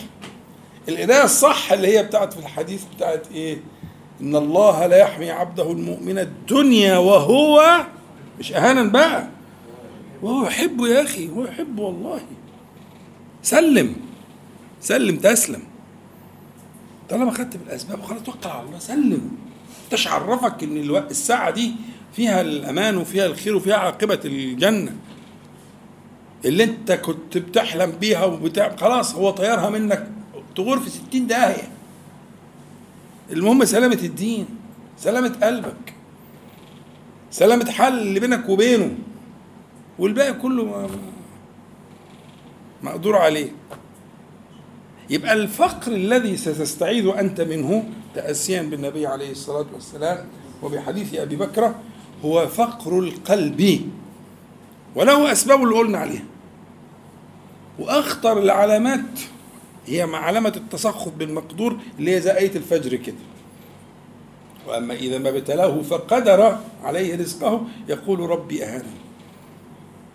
القرايه 0.88 1.24
الصح 1.24 1.72
اللي 1.72 1.98
هي 1.98 2.02
بتاعت 2.02 2.32
في 2.32 2.38
الحديث 2.38 2.82
بتاعت 2.96 3.26
إيه؟ 3.34 3.58
إن 4.20 4.36
الله 4.36 4.86
لا 4.86 4.96
يحمي 4.96 5.30
عبده 5.30 5.72
المؤمن 5.72 6.18
الدنيا 6.18 6.98
وهو 6.98 7.84
مش 8.38 8.52
اهانا 8.52 8.82
بقى. 8.82 9.28
وهو 10.22 10.46
يحبه 10.46 10.88
يا 10.88 11.02
أخي 11.02 11.28
هو 11.28 11.44
يحبه 11.44 11.82
والله. 11.82 12.20
سلم 13.42 13.96
سلم 14.80 15.16
تسلم. 15.16 15.62
طالما 17.08 17.30
خدت 17.30 17.56
بالأسباب 17.56 18.02
خلاص 18.02 18.22
توكل 18.22 18.48
على 18.48 18.66
الله 18.66 18.78
سلم. 18.78 19.30
انتش 19.84 20.08
عرفك 20.08 20.62
ان 20.62 20.76
الساعة 21.10 21.50
دي 21.50 21.72
فيها 22.16 22.40
الأمان 22.40 22.96
وفيها 22.96 23.26
الخير 23.26 23.56
وفيها 23.56 23.76
عاقبة 23.76 24.20
الجنة. 24.24 24.96
اللي 26.44 26.64
أنت 26.64 26.92
كنت 26.92 27.38
بتحلم 27.38 27.90
بيها 27.90 28.24
وبتاع 28.24 28.76
خلاص 28.76 29.14
هو 29.14 29.30
طيرها 29.30 29.70
منك. 29.70 30.10
تغور 30.56 30.80
في 30.80 30.90
ستين 30.90 31.26
داهية. 31.26 31.68
المهم 33.32 33.64
سلامة 33.64 33.98
الدين 34.02 34.46
سلامة 34.98 35.36
قلبك. 35.42 35.94
سلامة 37.30 37.70
حل 37.70 37.98
اللي 37.98 38.20
بينك 38.20 38.48
وبينه 38.48 38.94
والباقي 39.98 40.32
كله 40.32 40.90
مقدور 42.82 43.16
عليه. 43.16 43.50
يبقى 45.10 45.32
الفقر 45.32 45.92
الذي 45.92 46.36
ستستعيذ 46.36 47.06
أنت 47.06 47.40
منه 47.40 47.84
تأسيا 48.14 48.62
بالنبي 48.62 49.06
عليه 49.06 49.30
الصلاة 49.30 49.66
والسلام 49.74 50.26
وبحديث 50.62 51.14
أبي 51.14 51.36
بكر 51.36 51.74
هو 52.24 52.46
فقر 52.46 52.98
القلب. 52.98 53.90
وله 54.94 55.32
أسباب 55.32 55.62
اللي 55.62 55.74
قلنا 55.74 55.98
عليها. 55.98 56.24
وأخطر 57.78 58.38
العلامات 58.38 59.20
هي 59.86 60.02
علامة 60.02 60.52
التسخط 60.56 61.12
بالمقدور 61.12 61.76
اللي 61.98 62.16
هي 62.16 62.20
زي 62.20 62.36
آية 62.38 62.56
الفجر 62.56 62.96
كده. 62.96 63.16
وأما 64.68 64.94
إذا 64.94 65.18
ما 65.18 65.28
ابتلاه 65.28 65.82
فقدر 65.82 66.58
عليه 66.84 67.16
رزقه 67.16 67.62
يقول 67.88 68.20
ربي 68.20 68.64
أهانا 68.64 68.84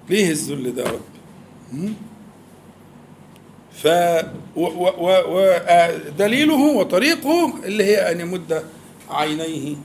ليه 0.09 0.31
الذل 0.31 0.75
ده 0.75 0.83
رب؟ 0.83 1.93
ف 3.73 3.87
ودليله 5.27 6.61
وطريقه 6.77 7.53
اللي 7.65 7.83
هي 7.83 8.11
أن 8.11 8.19
يمد 8.19 8.63
عينيه 9.09 9.75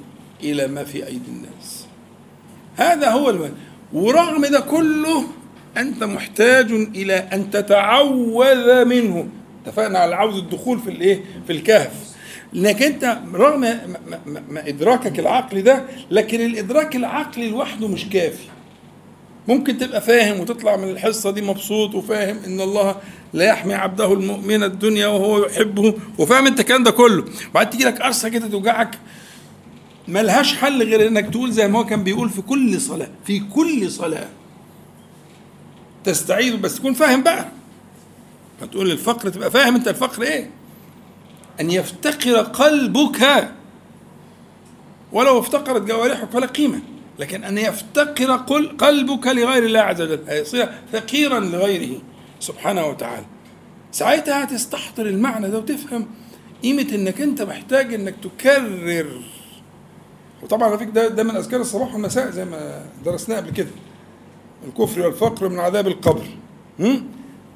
إلى 0.42 0.66
ما 0.66 0.84
في 0.84 1.06
أيدي 1.06 1.28
الناس. 1.28 1.86
هذا 2.76 3.10
هو 3.10 3.30
المال 3.30 3.52
ورغم 3.92 4.46
ده 4.46 4.60
كله 4.60 5.24
أنت 5.76 6.04
محتاج 6.04 6.70
إلى 6.72 7.14
أن 7.14 7.50
تتعوذ 7.50 8.84
منه. 8.84 9.28
اتفقنا 9.66 9.98
على 9.98 10.14
عوز 10.14 10.36
الدخول 10.38 10.78
في 10.78 10.90
الإيه؟ 10.90 11.24
في 11.46 11.52
الكهف. 11.52 12.07
لأنك 12.52 12.82
أنت 12.82 13.18
رغم 13.34 13.60
ما, 13.60 14.68
إدراكك 14.68 15.18
العقلي 15.18 15.62
ده 15.62 15.84
لكن 16.10 16.40
الإدراك 16.40 16.96
العقلي 16.96 17.50
لوحده 17.50 17.88
مش 17.88 18.04
كافي. 18.08 18.44
ممكن 19.48 19.78
تبقى 19.78 20.00
فاهم 20.00 20.40
وتطلع 20.40 20.76
من 20.76 20.88
الحصة 20.90 21.30
دي 21.30 21.42
مبسوط 21.42 21.94
وفاهم 21.94 22.38
إن 22.46 22.60
الله 22.60 22.96
لا 23.32 23.44
يحمي 23.44 23.74
عبده 23.74 24.12
المؤمن 24.12 24.62
الدنيا 24.62 25.06
وهو 25.06 25.46
يحبه 25.46 25.94
وفاهم 26.18 26.46
أنت 26.46 26.60
الكلام 26.60 26.82
ده 26.82 26.90
كله. 26.90 27.24
وبعد 27.50 27.70
تيجي 27.70 27.84
لك 27.84 28.02
قرصة 28.02 28.28
كده 28.28 28.48
توجعك 28.48 28.98
ملهاش 30.08 30.54
حل 30.54 30.82
غير 30.82 31.06
إنك 31.08 31.30
تقول 31.30 31.52
زي 31.52 31.68
ما 31.68 31.78
هو 31.78 31.84
كان 31.86 32.04
بيقول 32.04 32.30
في 32.30 32.42
كل 32.42 32.80
صلاة 32.80 33.08
في 33.24 33.40
كل 33.54 33.90
صلاة. 33.90 34.28
تستعيذ 36.04 36.56
بس 36.56 36.76
تكون 36.76 36.94
فاهم 36.94 37.22
بقى. 37.22 37.48
فتقول 38.60 38.90
الفقر 38.90 39.28
تبقى 39.28 39.50
فاهم 39.50 39.74
أنت 39.74 39.88
الفقر 39.88 40.22
إيه؟ 40.22 40.50
أن 41.60 41.70
يفتقر 41.70 42.36
قلبك. 42.36 43.48
ولو 45.12 45.38
افتقرت 45.38 45.82
جوارحك 45.82 46.30
فلا 46.30 46.46
قيمة. 46.46 46.80
لكن 47.18 47.44
أن 47.44 47.58
يفتقر 47.58 48.36
قلبك 48.78 49.26
لغير 49.26 49.64
الله 49.64 49.80
عز 49.80 50.02
وجل. 50.02 50.20
هيصير 50.28 50.68
فقيرا 50.92 51.40
لغيره 51.40 52.00
سبحانه 52.40 52.86
وتعالى. 52.86 53.26
ساعتها 53.92 54.44
هتستحضر 54.44 55.06
المعنى 55.06 55.48
ده 55.48 55.58
وتفهم 55.58 56.06
قيمة 56.62 56.86
إنك 56.92 57.20
أنت 57.20 57.42
محتاج 57.42 57.94
إنك 57.94 58.14
تكرر. 58.22 59.22
وطبعا 60.42 60.68
على 60.68 60.78
فكرة 60.78 60.90
ده, 60.90 61.08
ده 61.08 61.22
من 61.22 61.36
أذكار 61.36 61.60
الصباح 61.60 61.94
والمساء 61.94 62.30
زي 62.30 62.44
ما 62.44 62.84
درسناه 63.04 63.36
قبل 63.36 63.50
كده. 63.50 63.70
الكفر 64.68 65.00
والفقر 65.00 65.48
من 65.48 65.58
عذاب 65.58 65.86
القبر؟ 65.86 66.26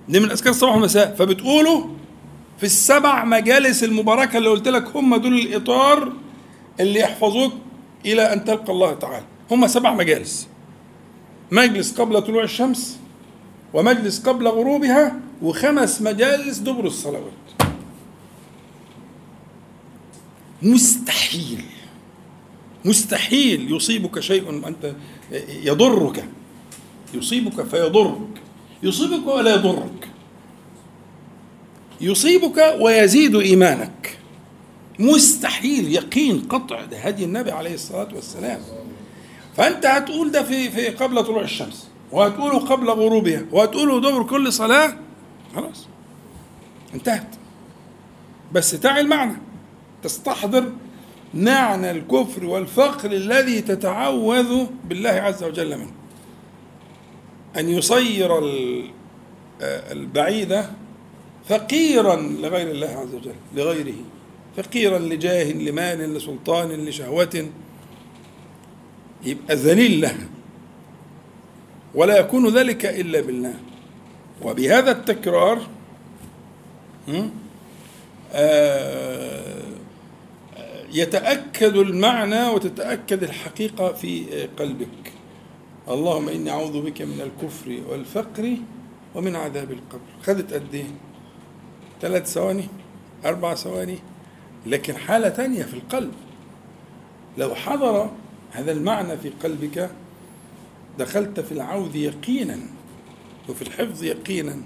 دي 0.09 0.21
من 0.21 0.31
أذكار 0.31 0.51
الصباح 0.51 0.75
والمساء. 0.75 1.15
فبتقولوا 1.15 1.85
في 2.59 2.65
السبع 2.67 3.25
مجالس 3.25 3.85
المباركة 3.85 4.39
اللي 4.39 4.49
قلت 4.49 4.69
لك 4.69 4.97
هم 4.97 5.17
دول 5.17 5.35
الإطار 5.39 6.13
اللي 6.81 7.01
يحفظوك 7.01 7.53
إلى 8.07 8.33
أن 8.33 8.45
تلقى 8.45 8.73
الله 8.73 8.95
تعالى. 8.95 9.25
هم 9.51 9.67
سبع 9.67 9.95
مجالس. 9.95 10.49
مجلس 11.51 12.01
قبل 12.01 12.23
طلوع 12.23 12.45
الشمس 12.45 12.99
ومجلس 13.75 14.29
قبل 14.29 14.49
غروبها 14.49 15.21
وخمس 15.43 16.03
مجالس 16.03 16.59
دبر 16.59 16.87
الصلوات. 16.87 17.33
مستحيل 20.63 21.65
مستحيل 22.85 23.77
يصيبك 23.77 24.21
شيء 24.21 24.69
انت 24.69 24.95
يضرك. 25.49 26.25
يصيبك 27.15 27.63
فيضرك. 27.63 28.29
يصيبك 28.83 29.27
ولا 29.27 29.55
يضرك. 29.55 30.09
يصيبك 32.03 32.77
ويزيد 32.81 33.37
إيمانك. 33.37 34.19
مستحيل 34.99 35.93
يقين 35.93 36.41
قطع. 36.41 36.85
ده 36.85 36.99
هدي 36.99 37.25
النبي 37.25 37.51
عليه 37.51 37.75
الصلاة 37.75 38.09
والسلام. 38.15 38.61
فأنت 39.57 39.87
هتقول 39.87 40.31
ده 40.31 40.43
في 40.43 40.71
في 40.71 40.89
قبل 40.89 41.25
طلوع 41.25 41.43
الشمس 41.43 41.89
وهتقوله 42.13 42.59
قبل 42.59 42.91
غروبها 42.91 43.43
وهتقوله 43.53 44.01
دبر 44.01 44.23
كل 44.23 44.53
صلاة. 44.53 44.97
خلاص. 45.55 45.87
انتهت. 46.95 47.29
بس 48.53 48.71
تعي 48.71 49.01
المعنى. 49.01 49.37
تستحضر 50.03 50.73
معنى 51.35 51.91
الكفر 51.91 52.45
والفقر 52.45 53.13
الذي 53.13 53.61
تتعوذ 53.61 54.67
بالله 54.85 55.11
عز 55.11 55.45
وجل 55.45 55.79
منه. 55.79 55.93
أن 57.57 57.69
يصير 57.69 58.39
البعيد 59.63 60.65
فقيرا 61.49 62.17
لغير 62.17 62.71
الله 62.71 62.89
عز 62.89 63.15
وجل 63.15 63.35
لغيره. 63.55 63.95
فقيرا 64.57 64.99
لجاه 64.99 65.53
لمال 65.53 66.15
لسلطان 66.15 66.69
لشهوة. 66.69 67.49
يبقى 69.25 69.57
ذليل 69.57 70.01
لها 70.01 70.29
ولا 71.95 72.19
يكون 72.19 72.59
ذلك 72.59 72.87
إلا 72.87 73.21
بالله. 73.21 73.55
وبهذا 74.43 74.91
التكرار 74.91 75.67
آه 78.33 79.63
يتأكد 80.93 81.77
المعنى 81.77 82.47
وتتأكد 82.47 83.23
الحقيقة 83.23 83.93
في 83.93 84.25
قلبك. 84.59 85.13
اللهم 85.89 86.29
إني 86.29 86.51
أعوذ 86.51 86.83
بك 86.83 87.03
من 87.03 87.21
الكفر 87.21 87.83
والفقر 87.89 88.57
ومن 89.15 89.37
عذاب 89.37 89.71
القبر. 89.71 90.01
خدت 90.23 90.53
قد 90.53 90.75
إيه 90.75 90.85
ثلاث 92.03 92.33
ثواني 92.33 92.69
أربع 93.25 93.55
ثواني 93.55 93.99
لكن 94.67 94.97
حالة 94.97 95.29
تانية 95.29 95.63
في 95.63 95.75
القلب. 95.75 96.13
لو 97.39 97.55
حضر 97.55 98.11
هذا 98.53 98.73
المعنى 98.73 99.17
في 99.17 99.31
قلبك 99.43 99.91
دخلت 100.99 101.41
في 101.41 101.53
العوذ 101.53 101.97
يقينا 101.97 102.59
وفي 103.49 103.63
الحفظ 103.63 104.05
يقينا. 104.05 104.57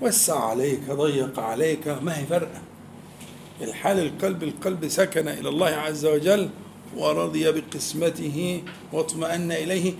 وسع 0.00 0.44
عليك 0.44 0.90
ضيق 0.90 1.40
عليك 1.40 1.88
ما 1.88 2.18
هي 2.18 2.26
فرقه 2.26 2.60
الحال 3.60 3.98
القلب 3.98 4.42
القلب 4.42 4.88
سكن 4.88 5.28
إلى 5.28 5.48
الله 5.48 5.66
عز 5.66 6.06
وجل 6.06 6.48
ورضي 6.96 7.52
بقسمته 7.52 8.62
واطمأن 8.92 9.52
إليه 9.52 9.94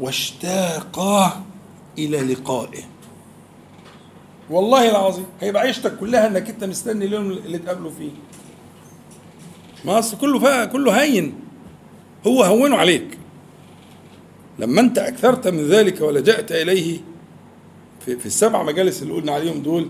واشتاق 0.00 1.00
إلى 1.98 2.34
لقائه. 2.34 2.82
والله 4.50 4.90
العظيم 4.90 5.26
هيبقى 5.40 5.62
عيشتك 5.62 5.96
كلها 5.98 6.26
إنك 6.26 6.50
أنت 6.50 6.64
مستني 6.64 7.04
اليوم 7.04 7.30
اللي 7.30 7.58
تقابله 7.58 7.90
فيه. 7.90 8.10
ما 9.84 9.98
أصل 9.98 10.18
كله 10.18 10.38
فا 10.38 10.64
كله 10.64 11.02
هين. 11.02 11.34
هو 12.26 12.42
هونه 12.42 12.76
عليك. 12.76 13.18
لما 14.58 14.80
أنت 14.80 14.98
أكثرت 14.98 15.48
من 15.48 15.68
ذلك 15.68 16.00
ولجأت 16.00 16.52
إليه 16.52 17.00
في, 18.04 18.16
في 18.16 18.26
السبع 18.26 18.62
مجالس 18.62 19.02
اللي 19.02 19.14
قلنا 19.14 19.32
عليهم 19.32 19.62
دول 19.62 19.88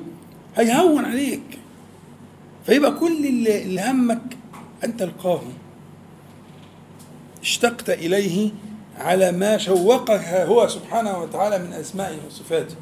هيهون 0.57 1.05
عليك. 1.05 1.59
فيبقى 2.67 2.91
كل 2.95 3.27
اللي, 3.27 3.63
اللي 3.63 3.91
همك 3.91 4.37
أن 4.85 4.97
تلقاه. 4.97 5.43
اشتقت 7.43 7.91
إليه 7.91 8.51
على 8.99 9.33
ما 9.33 9.59
شوقك 9.59 10.25
هو 10.29 10.69
سبحانه 10.69 11.19
وتعالى 11.19 11.59
من 11.59 11.73
أسمائه 11.73 12.17
وصفاته. 12.27 12.75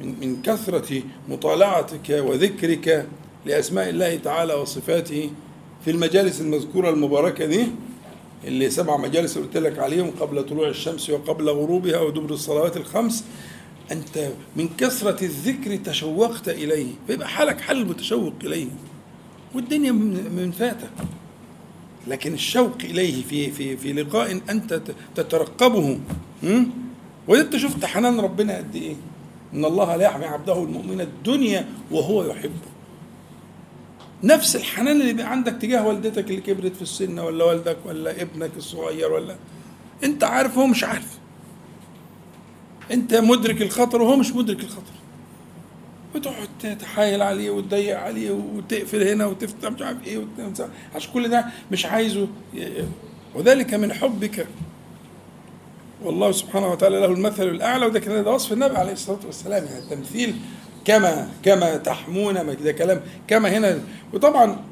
من, 0.00 0.14
من 0.20 0.42
كثرة 0.42 1.02
مطالعتك 1.28 2.08
وذكرك 2.10 3.06
لأسماء 3.46 3.88
الله 3.90 4.16
تعالى 4.16 4.54
وصفاته 4.54 5.30
في 5.84 5.90
المجالس 5.90 6.40
المذكورة 6.40 6.90
المباركة 6.90 7.46
دي 7.46 7.66
اللي 8.44 8.70
سبع 8.70 8.96
مجالس 8.96 9.38
قلت 9.38 9.56
لك 9.56 9.78
عليهم 9.78 10.10
قبل 10.20 10.46
طلوع 10.46 10.68
الشمس 10.68 11.10
وقبل 11.10 11.48
غروبها 11.48 12.00
ودبر 12.00 12.30
الصلوات 12.34 12.76
الخمس. 12.76 13.24
أنت 13.92 14.28
من 14.56 14.68
كثرة 14.78 15.24
الذكر 15.24 15.76
تشوقت 15.76 16.48
إليه 16.48 16.86
فيبقى 17.06 17.28
حالك 17.28 17.60
حل 17.60 17.84
متشوق 17.86 18.32
إليه 18.44 18.66
والدنيا 19.54 19.92
من 19.92 20.52
فاتك 20.58 20.90
لكن 22.08 22.34
الشوق 22.34 22.76
إليه 22.84 23.22
في 23.22 23.50
في 23.50 23.76
في 23.76 23.92
لقاء 23.92 24.40
أنت 24.50 24.80
تترقبه 25.14 25.98
وأنت 27.28 27.56
شفت 27.56 27.84
حنان 27.84 28.20
ربنا 28.20 28.56
قد 28.56 28.76
إيه؟ 28.76 28.94
إن 29.54 29.64
الله 29.64 29.96
لا 29.96 30.04
يحمي 30.04 30.24
عبده 30.24 30.62
المؤمن 30.62 31.00
الدنيا 31.00 31.66
وهو 31.90 32.24
يحبه. 32.24 32.70
نفس 34.24 34.56
الحنان 34.56 35.00
اللي 35.00 35.12
بقى 35.12 35.30
عندك 35.30 35.52
تجاه 35.52 35.86
والدتك 35.86 36.30
اللي 36.30 36.40
كبرت 36.40 36.76
في 36.76 36.82
السن 36.82 37.18
ولا 37.18 37.44
والدك 37.44 37.76
ولا 37.86 38.22
ابنك 38.22 38.50
الصغير 38.56 39.12
ولا 39.12 39.36
أنت 40.04 40.24
عارف 40.24 40.58
هو 40.58 40.66
مش 40.66 40.84
عارف. 40.84 41.18
أنت 42.92 43.14
مدرك 43.14 43.62
الخطر 43.62 44.02
وهو 44.02 44.16
مش 44.16 44.32
مدرك 44.32 44.60
الخطر. 44.60 44.92
وتقعد 46.14 46.48
تتحايل 46.60 47.22
عليه 47.22 47.50
وتضيق 47.50 47.98
عليه 47.98 48.30
وتقفل 48.30 49.02
هنا 49.02 49.26
وتفتح 49.26 49.70
مش 49.70 49.82
عارف 49.82 50.06
إيه 50.06 50.26
عشان 50.94 51.12
كل 51.12 51.28
ده 51.28 51.44
مش 51.72 51.86
عايزه. 51.86 52.28
وذلك 53.34 53.74
من 53.74 53.92
حبك 53.92 54.46
والله 56.04 56.32
سبحانه 56.32 56.72
وتعالى 56.72 57.00
له 57.00 57.06
المثل 57.06 57.48
الأعلى 57.48 57.86
وده 57.86 58.00
كان 58.00 58.24
ده 58.24 58.30
وصف 58.30 58.52
النبي 58.52 58.76
عليه 58.76 58.92
الصلاة 58.92 59.18
والسلام. 59.26 59.64
يعني 59.64 59.78
التمثيل 59.78 60.34
كما 60.84 61.28
كما 61.42 61.76
تحمون 61.76 62.54
كده 62.54 62.72
كلام 62.72 63.00
كما 63.28 63.48
هنا. 63.48 63.78
وطبعا 64.12 64.64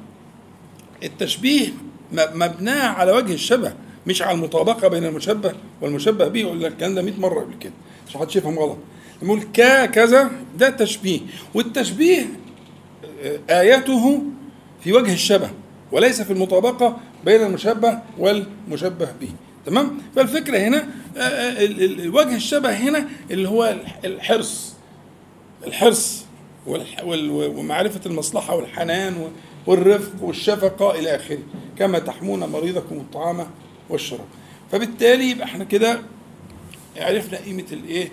التشبيه 1.05 1.69
مبناه 2.13 2.89
على 2.89 3.13
وجه 3.13 3.33
الشبه 3.33 3.73
مش 4.07 4.23
على 4.23 4.35
المطابقة 4.35 4.89
بين 4.89 5.05
المشبه 5.05 5.53
والمشبه 5.81 6.29
به. 6.29 6.45
قلنا 6.45 6.69
الكلام 6.69 6.95
ده 6.95 7.03
100 7.03 7.21
مرة 7.21 7.41
قبل 7.41 7.55
كده. 7.61 7.73
عشان 8.09 8.21
حد 8.21 8.37
يفهم 8.37 8.59
غلط. 8.59 8.79
نقول 9.23 9.43
كا 9.43 9.87
كذا 9.87 10.31
ده 10.59 10.71
تشبيه. 10.71 11.21
والتشبيه 11.55 12.27
آيته 13.51 14.23
في 14.81 14.93
وجه 14.93 15.13
الشبه 15.13 15.51
وليس 15.93 16.23
في 16.23 16.33
المطابقة 16.33 16.97
بين 17.25 17.43
المشبه 17.43 17.99
والمشبه 18.19 19.09
به. 19.21 19.31
تمام؟ 19.67 19.99
فالفكرة 20.17 20.59
هنا 20.59 20.89
وجه 22.07 22.35
الشبه 22.37 22.71
هنا 22.77 23.09
اللي 23.31 23.49
هو 23.49 23.77
الحرص. 24.05 24.75
الحرص 25.67 26.25
ومعرفة 26.67 28.01
المصلحة 28.07 28.57
والحنان 28.57 29.31
والرفق 29.67 30.13
والشفقة 30.23 30.99
إلى 30.99 31.17
آخره. 31.17 31.39
كما 31.79 31.99
تحمون 31.99 32.41
مريضكم 32.41 32.97
الطعام 32.97 33.47
والشراب. 33.91 34.27
فبالتالي 34.73 35.31
يبقى 35.31 35.45
إحنا 35.45 35.65
كده 35.65 36.01
عرفنا 36.97 37.39
قيمة 37.39 37.65
الإيه؟ 37.73 38.09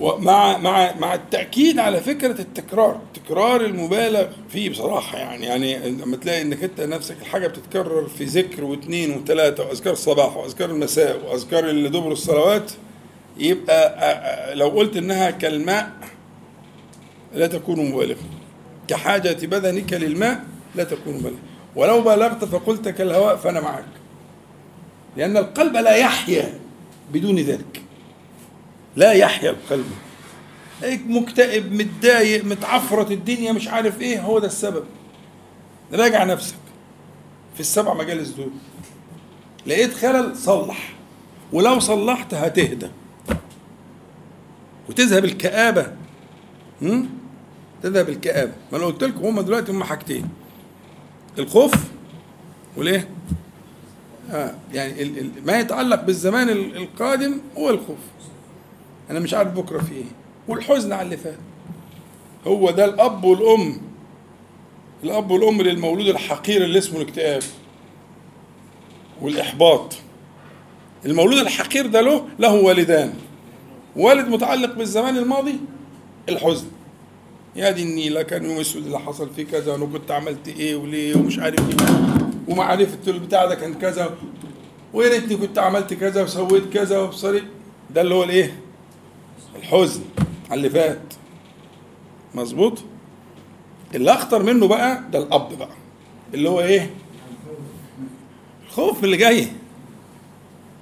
ومع 0.00 0.58
مع 0.58 0.94
مع 0.98 1.14
التأكيد 1.14 1.78
على 1.78 2.00
فكرة 2.00 2.40
التكرار 2.40 3.00
تكرار 3.14 3.60
المبالغ 3.60 4.26
فيه 4.48 4.70
بصراحة 4.70 5.18
يعني 5.18 5.46
يعني 5.46 5.90
لما 5.90 6.16
تلاقي 6.16 6.42
إنك 6.42 6.64
أنت 6.64 6.80
نفسك 6.80 7.16
الحاجة 7.20 7.46
بتتكرر 7.46 8.06
في 8.08 8.24
ذكر 8.24 8.64
واثنين 8.64 9.10
وثلاثه 9.16 9.64
وأذكار 9.66 9.92
الصباح 9.92 10.36
وأذكار 10.36 10.70
المساء 10.70 11.24
وأذكار 11.26 11.70
اللي 11.70 11.88
دبر 11.88 12.12
الصلوات 12.12 12.72
يبقى 13.38 14.54
لو 14.54 14.68
قلت 14.68 14.96
إنها 14.96 15.30
كالماء 15.30 15.90
لا 17.34 17.46
تكون 17.46 17.90
مبالغا 17.90 18.22
كحاجة 18.88 19.46
بدنك 19.46 19.92
للماء 19.92 20.44
لا 20.74 20.84
تكون 20.84 21.14
مبالغا 21.14 21.38
ولو 21.76 22.00
بالغت 22.02 22.44
فقلت 22.44 22.88
كالهواء 22.88 23.36
فأنا 23.36 23.60
معك 23.60 23.84
لأن 25.16 25.36
القلب 25.36 25.76
لا 25.76 25.96
يحيا 25.96 26.54
بدون 27.12 27.36
ذلك. 27.38 27.82
لا 28.96 29.12
يحيا 29.12 29.50
القلب 29.50 29.86
مكتئب 31.06 31.72
متضايق 31.72 32.44
متعفرت 32.44 33.10
الدنيا 33.10 33.52
مش 33.52 33.68
عارف 33.68 34.00
إيه 34.00 34.20
هو 34.20 34.38
ده 34.38 34.46
السبب. 34.46 34.84
راجع 35.92 36.24
نفسك 36.24 36.54
في 37.54 37.60
السبع 37.60 37.94
مجالس 37.94 38.28
دول. 38.28 38.50
لقيت 39.66 39.94
خلل 39.94 40.36
صلح. 40.36 40.92
ولو 41.52 41.78
صلحت 41.80 42.34
هتهدى. 42.34 42.88
وتذهب 44.88 45.24
الكآبة. 45.24 45.92
هم؟ 46.82 47.08
تذهب 47.82 48.08
الكآبة. 48.08 48.52
ما 48.72 48.78
أنا 48.78 48.86
قلت 48.86 49.04
لكم 49.04 49.26
هما 49.26 49.42
دلوقتي 49.42 49.72
هما 49.72 49.84
حاجتين. 49.84 50.28
الخوف 51.38 51.72
والإيه؟ 52.76 53.08
آه 54.30 54.54
يعني 54.72 55.30
ما 55.46 55.58
يتعلق 55.60 56.02
بالزمان 56.02 56.48
ال- 56.48 56.76
القادم 56.76 57.40
هو 57.58 57.70
الخوف. 57.70 57.98
أنا 59.10 59.20
مش 59.20 59.34
عارف 59.34 59.48
بكرة 59.52 59.78
في 59.78 59.94
إيه. 59.94 60.04
والحزن 60.48 60.92
على 60.92 61.02
اللي 61.02 61.16
فات. 61.16 61.38
هو 62.46 62.70
ده 62.70 62.84
الأب 62.84 63.24
والأم. 63.24 63.80
الأب 65.04 65.30
والأم 65.30 65.62
للمولود 65.62 66.06
الحقير 66.06 66.64
اللي 66.64 66.78
اسمه 66.78 67.00
الاكتئاب 67.00 67.42
والإحباط. 69.22 69.94
المولود 71.06 71.38
الحقير 71.38 71.86
ده 71.86 72.00
له 72.00 72.24
له 72.38 72.54
والدان. 72.54 73.14
والد 73.96 74.28
متعلق 74.28 74.74
بالزمان 74.74 75.16
الماضي 75.16 75.54
الحزن. 76.28 76.66
يا 77.56 77.70
دي 77.70 77.82
النيلة 77.82 78.22
كان 78.22 78.44
يوم 78.44 78.60
أسود 78.60 78.84
اللي 78.84 78.98
حصل 78.98 79.30
فيه 79.36 79.44
كذا 79.44 79.72
وأنا 79.72 79.86
كنت 79.86 80.10
عملت 80.10 80.48
إيه 80.48 80.76
وليه 80.76 81.16
ومش 81.16 81.38
عارف 81.38 81.60
إيه. 81.60 81.86
ومعرفة 82.48 82.98
البتاع 83.10 83.46
ده 83.46 83.54
كان 83.54 83.74
كذا. 83.74 84.14
ويا 84.92 85.08
ريتني 85.08 85.36
كنت 85.36 85.58
عملت 85.58 85.94
كذا 85.94 86.22
وسويت 86.22 86.72
كذا 86.72 86.98
وبصري. 86.98 87.42
ده 87.90 88.00
اللي 88.00 88.14
هو 88.14 88.24
الإيه؟ 88.24 88.60
الحزن 89.58 90.02
على 90.50 90.58
اللي 90.58 90.70
فات. 90.70 91.14
مظبوط؟ 92.34 92.78
اللي 93.94 94.12
أخطر 94.12 94.42
منه 94.42 94.66
بقى 94.68 95.02
ده 95.12 95.18
الأب 95.18 95.58
بقى. 95.58 95.68
اللي 96.34 96.48
هو 96.48 96.60
إيه؟ 96.60 96.90
الخوف 98.66 98.98
من 98.98 99.04
اللي 99.04 99.16
جاي. 99.16 99.48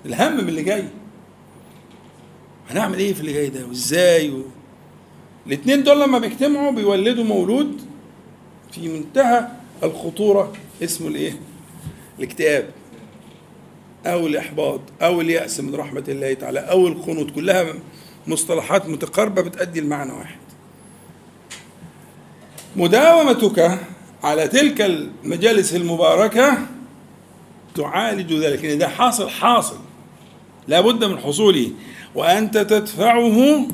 الهم 0.06 0.32
من 0.32 0.48
اللي 0.48 0.62
جاي. 0.62 0.84
هنعمل 2.70 2.98
إيه 2.98 3.14
في 3.14 3.20
اللي 3.20 3.32
جاي 3.32 3.48
ده؟ 3.48 3.66
وإزاي؟ 3.66 4.30
و... 4.30 4.42
الاثنين 5.46 5.82
دول 5.82 6.00
لما 6.00 6.18
بيجتمعوا 6.18 6.72
بيولدوا 6.72 7.24
مولود 7.24 7.80
في 8.72 8.88
منتهى 8.88 9.48
الخطورة. 9.82 10.52
اسمه 10.82 11.08
الإيه؟ 11.08 11.40
الاكتئاب. 12.18 12.70
أو 14.06 14.26
الإحباط. 14.26 14.80
أو 15.02 15.20
اليأس 15.20 15.60
من 15.60 15.74
رحمة 15.74 16.04
الله 16.08 16.34
تعالى. 16.34 16.60
أو 16.60 16.88
القنوط 16.88 17.30
كلها 17.30 17.74
مصطلحات 18.26 18.88
متقاربة 18.88 19.42
بتؤدي 19.42 19.80
المعنى 19.80 20.12
واحد. 20.12 20.38
مداومتك 22.76 23.78
على 24.24 24.48
تلك 24.48 24.80
المجالس 24.80 25.74
المباركة 25.74 26.58
تعالج 27.74 28.32
ذلك. 28.32 28.64
لأن 28.64 28.78
ده 28.78 28.88
حاصل 28.88 29.30
حاصل. 29.30 29.76
لابد 30.68 31.04
من 31.04 31.18
حصوله. 31.18 31.70
وأنت 32.14 32.58
تدفعه 32.58 33.66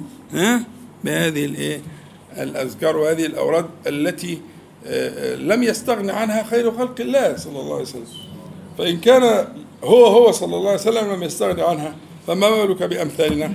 بهذه 1.04 1.44
الايه 1.44 1.80
الأذكار 2.38 2.96
وهذه 2.96 3.26
الأوراد 3.26 3.66
التي 3.86 4.38
آه، 4.86 5.34
آه، 5.34 5.36
لم 5.36 5.62
يستغن 5.62 6.10
عنها 6.10 6.42
خير 6.42 6.70
خلق 6.70 7.00
الله 7.00 7.36
صلى 7.36 7.60
الله 7.60 7.74
عليه 7.74 7.84
وسلم. 7.84 8.06
فإن 8.78 9.00
كان 9.00 9.46
هو 9.84 10.06
هو 10.06 10.32
صلى 10.32 10.56
الله 10.56 10.70
عليه 10.70 10.80
وسلم 10.80 11.12
لم 11.12 11.22
يستغني 11.22 11.62
عنها 11.62 11.96
فما 12.26 12.50
بالك 12.50 12.82
بأمثالنا؟ 12.82 13.52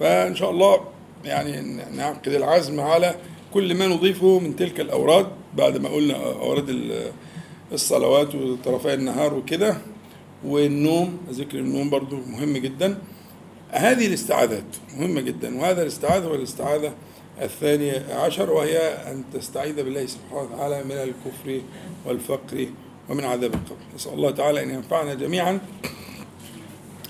فإن 0.00 0.34
شاء 0.34 0.50
الله 0.50 0.80
يعني 1.24 1.60
نعقد 1.96 2.28
العزم 2.28 2.80
على 2.80 3.14
كل 3.54 3.74
ما 3.74 3.86
نضيفه 3.86 4.38
من 4.38 4.56
تلك 4.56 4.80
الأوراد 4.80 5.26
بعد 5.56 5.76
ما 5.76 5.88
قلنا 5.88 6.14
أوراد 6.16 6.68
ال- 6.68 7.12
الصلوات 7.72 8.34
وطرفي 8.34 8.94
النهار 8.94 9.34
وكده. 9.34 9.76
والنوم 10.46 11.18
ذكر 11.30 11.58
النوم 11.58 11.90
برضو 11.90 12.16
مهم 12.16 12.56
جدا. 12.56 12.98
هذه 13.70 14.06
الاستعاذات 14.06 14.64
مهمة 14.98 15.20
جدا 15.20 15.58
وهذا 15.58 15.82
الاستعاذة 15.82 16.24
هو 16.24 16.34
الاستعاذة 16.34 16.92
الثانية 17.42 18.06
عشر 18.14 18.50
وهي 18.50 18.78
أن 18.78 19.24
تستعيذ 19.32 19.74
بالله 19.84 20.06
سبحانه 20.06 20.40
وتعالى 20.42 20.84
من 20.84 20.92
الكفر 20.92 21.60
والفقر 22.06 22.66
ومن 23.08 23.24
عذاب 23.24 23.54
القبر. 23.54 23.76
نسأل 23.94 24.12
الله 24.12 24.30
تعالى 24.30 24.62
أن 24.62 24.70
ينفعنا 24.70 25.14
جميعا 25.14 25.60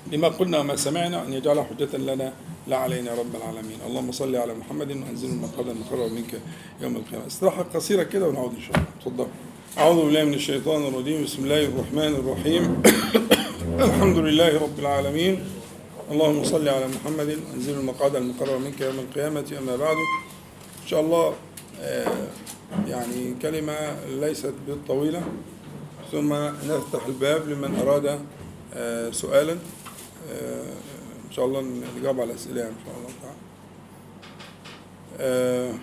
بما 0.07 0.29
قلنا 0.29 0.59
وما 0.59 0.77
سمعنا 0.77 1.25
أن 1.25 1.33
يجعل 1.33 1.61
حجة 1.65 1.97
لنا 1.97 2.33
لا 2.67 2.77
علينا 2.77 3.15
رب 3.15 3.37
العالمين. 3.37 3.79
اللهم 3.87 4.13
صل 4.13 4.37
على 4.37 4.55
محمد 4.55 4.91
وأنزل 4.91 5.29
المقعد 5.29 5.69
المقرر 5.69 6.09
منك 6.09 6.41
يوم 6.81 6.97
القيامة. 6.97 7.27
استراحة 7.27 7.63
قصيرة 7.75 8.03
كده 8.03 8.29
ونعود 8.29 8.55
إن 8.55 8.61
شاء 8.61 8.77
الله. 8.77 8.87
تفضل 9.01 9.27
أعوذ 9.79 10.05
بالله 10.05 10.25
من 10.25 10.35
الشيطان 10.35 10.87
الرجيم. 10.87 11.25
بسم 11.25 11.45
الله 11.45 11.65
الرحمن 11.65 12.15
الرحيم. 12.15 12.83
الحمد 13.89 14.19
لله 14.19 14.59
رب 14.59 14.79
العالمين. 14.79 15.45
اللهم 16.11 16.45
صل 16.45 16.69
على 16.69 16.87
محمد 16.89 17.39
وأنزل 17.51 17.75
المقعد 17.79 18.17
المقرر 18.17 18.59
منك 18.59 18.81
يوم 18.81 18.99
القيامة. 18.99 19.45
أما 19.59 19.77
بعد 19.77 19.97
إن 20.83 20.87
شاء 20.87 21.01
الله 21.01 21.35
آه، 21.81 22.07
يعني 22.89 23.35
كلمة 23.43 23.97
ليست 24.21 24.55
بالطويلة. 24.67 25.23
ثم 26.13 26.33
نفتح 26.69 27.07
الباب 27.07 27.49
لمن 27.49 27.79
أراد 27.83 28.21
آه، 28.75 29.11
سؤالا. 29.11 29.57
آه، 30.33 30.94
شاء 31.37 31.45
الله 31.45 31.65
نجاوب 31.99 32.21
على 32.21 32.31
الأسئلة 32.31 32.63
إن 32.63 32.75
شاء 32.87 32.95
الله. 32.97 33.09
تعالى 33.23 33.37
آه، 35.21 35.75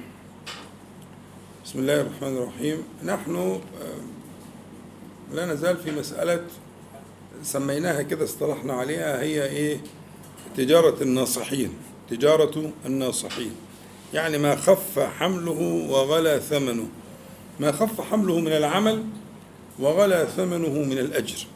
بسم 1.66 1.80
الله 1.80 2.02
الرحمن 2.02 2.38
الرحيم. 2.38 2.84
نحن 3.04 3.36
آه، 3.36 3.62
لا 5.34 5.46
نزال 5.46 5.78
في 5.78 5.92
مسألة 5.92 6.44
سميناها 7.44 8.02
كده 8.02 8.26
اصطلحنا 8.26 8.74
عليها 8.74 9.22
هي 9.22 9.46
إيه؟ 9.46 9.78
تجارة 10.58 11.04
الناصحين. 11.04 11.74
تجارة 12.10 12.72
الناصحين. 12.86 13.52
يعني 14.14 14.38
ما 14.38 14.56
خف 14.56 15.00
حمله 15.00 15.88
وغلا 15.92 16.40
ثمنه. 16.40 16.88
ما 17.60 17.72
خف 17.72 18.02
حمله 18.02 18.40
من 18.40 18.52
العمل 18.52 19.04
وغلا 19.80 20.26
ثمنه 20.26 20.70
من 20.70 20.98
الأجر. 20.98 21.48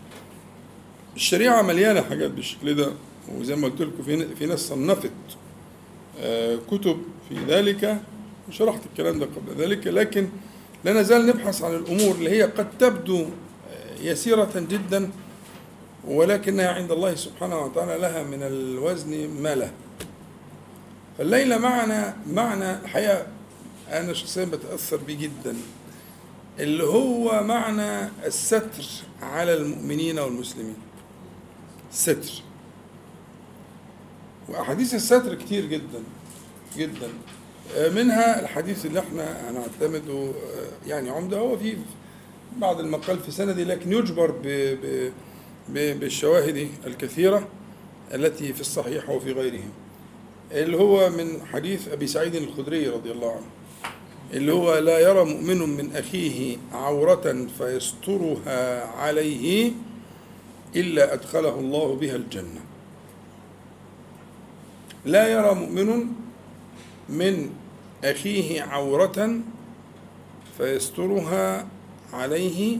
الشريعة 1.15 1.61
مليانة 1.61 2.01
حاجات 2.01 2.31
بالشكل 2.31 2.75
ده. 2.75 2.91
وزي 3.33 3.55
ما 3.55 3.67
قلت 3.67 3.81
لكم 3.81 4.03
في 4.03 4.35
في 4.35 4.45
ناس 4.45 4.59
صنفت 4.67 5.11
آه، 6.19 6.59
كتب 6.71 6.97
في 7.29 7.35
ذلك 7.47 8.01
وشرحت 8.49 8.81
الكلام 8.85 9.19
ده 9.19 9.25
قبل 9.25 9.61
ذلك 9.61 9.87
لكن 9.87 10.29
لا 10.83 10.93
نزال 10.93 11.25
نبحث 11.27 11.61
عن 11.61 11.75
الأمور 11.75 12.15
اللي 12.15 12.29
هي 12.29 12.43
قد 12.43 12.77
تبدو 12.77 13.21
آه، 13.21 14.01
يسيرة 14.01 14.65
جدا 14.69 15.09
ولكنها 16.07 16.67
عند 16.67 16.91
الله 16.91 17.15
سبحانه 17.15 17.59
وتعالى 17.59 17.97
لها 18.01 18.23
من 18.23 18.43
الوزن 18.43 19.29
ما 19.29 19.55
له 19.55 19.71
فالليلة 21.17 21.57
معنا 21.57 22.17
معنى 22.33 22.71
الحقيقة 22.73 23.27
أنا 23.91 24.13
شخصيا 24.13 24.45
بتأثر 24.45 24.97
بيه 24.97 25.17
جدا 25.17 25.55
اللي 26.59 26.83
هو 26.83 27.43
معنى 27.43 28.09
الستر 28.25 28.85
على 29.21 29.53
المؤمنين 29.53 30.19
والمسلمين. 30.19 30.75
الستر 31.91 32.43
وأحاديث 34.49 34.93
الستر 34.93 35.35
كتير 35.35 35.65
جدا 35.65 36.03
جدا. 36.77 37.07
منها 37.95 38.39
الحديث 38.39 38.85
اللي 38.85 38.99
إحنا 38.99 39.49
هنعتمده 39.49 40.31
يعني 40.87 41.09
عمدة. 41.09 41.37
هو 41.37 41.57
في 41.57 41.77
بعض 42.57 42.79
المقال 42.79 43.19
في 43.19 43.31
سندي 43.31 43.63
لكن 43.63 43.93
يجبر 43.93 44.31
ب 44.31 44.41
ب 44.47 45.11
ب- 45.69 45.99
بالشواهد 45.99 46.67
الكثيرة 46.87 47.47
التي 48.13 48.53
في 48.53 48.61
الصحيح 48.61 49.09
وفي 49.09 49.31
غيره 49.31 49.63
اللي 50.51 50.77
هو 50.77 51.09
من 51.09 51.45
حديث 51.53 51.87
أبي 51.87 52.07
سعيد 52.07 52.35
الخدري 52.35 52.87
رضي 52.89 53.11
الله 53.11 53.31
عنه 53.31 53.45
اللي 54.33 54.53
هو 54.53 54.77
لا 54.77 54.99
يرى 54.99 55.23
مؤمن 55.25 55.57
من 55.77 55.95
أخيه 55.95 56.57
عورة 56.71 57.47
فيسترها 57.57 58.85
عليه 58.85 59.71
إلا 60.75 61.13
أدخله 61.13 61.59
الله 61.59 61.95
بها 61.95 62.15
الجنة. 62.15 62.61
لا 65.05 65.27
يرى 65.27 65.53
مؤمن 65.53 66.07
من 67.09 67.49
أخيه 68.03 68.61
عورة 68.61 69.39
فيسترها 70.57 71.67
عليه 72.13 72.77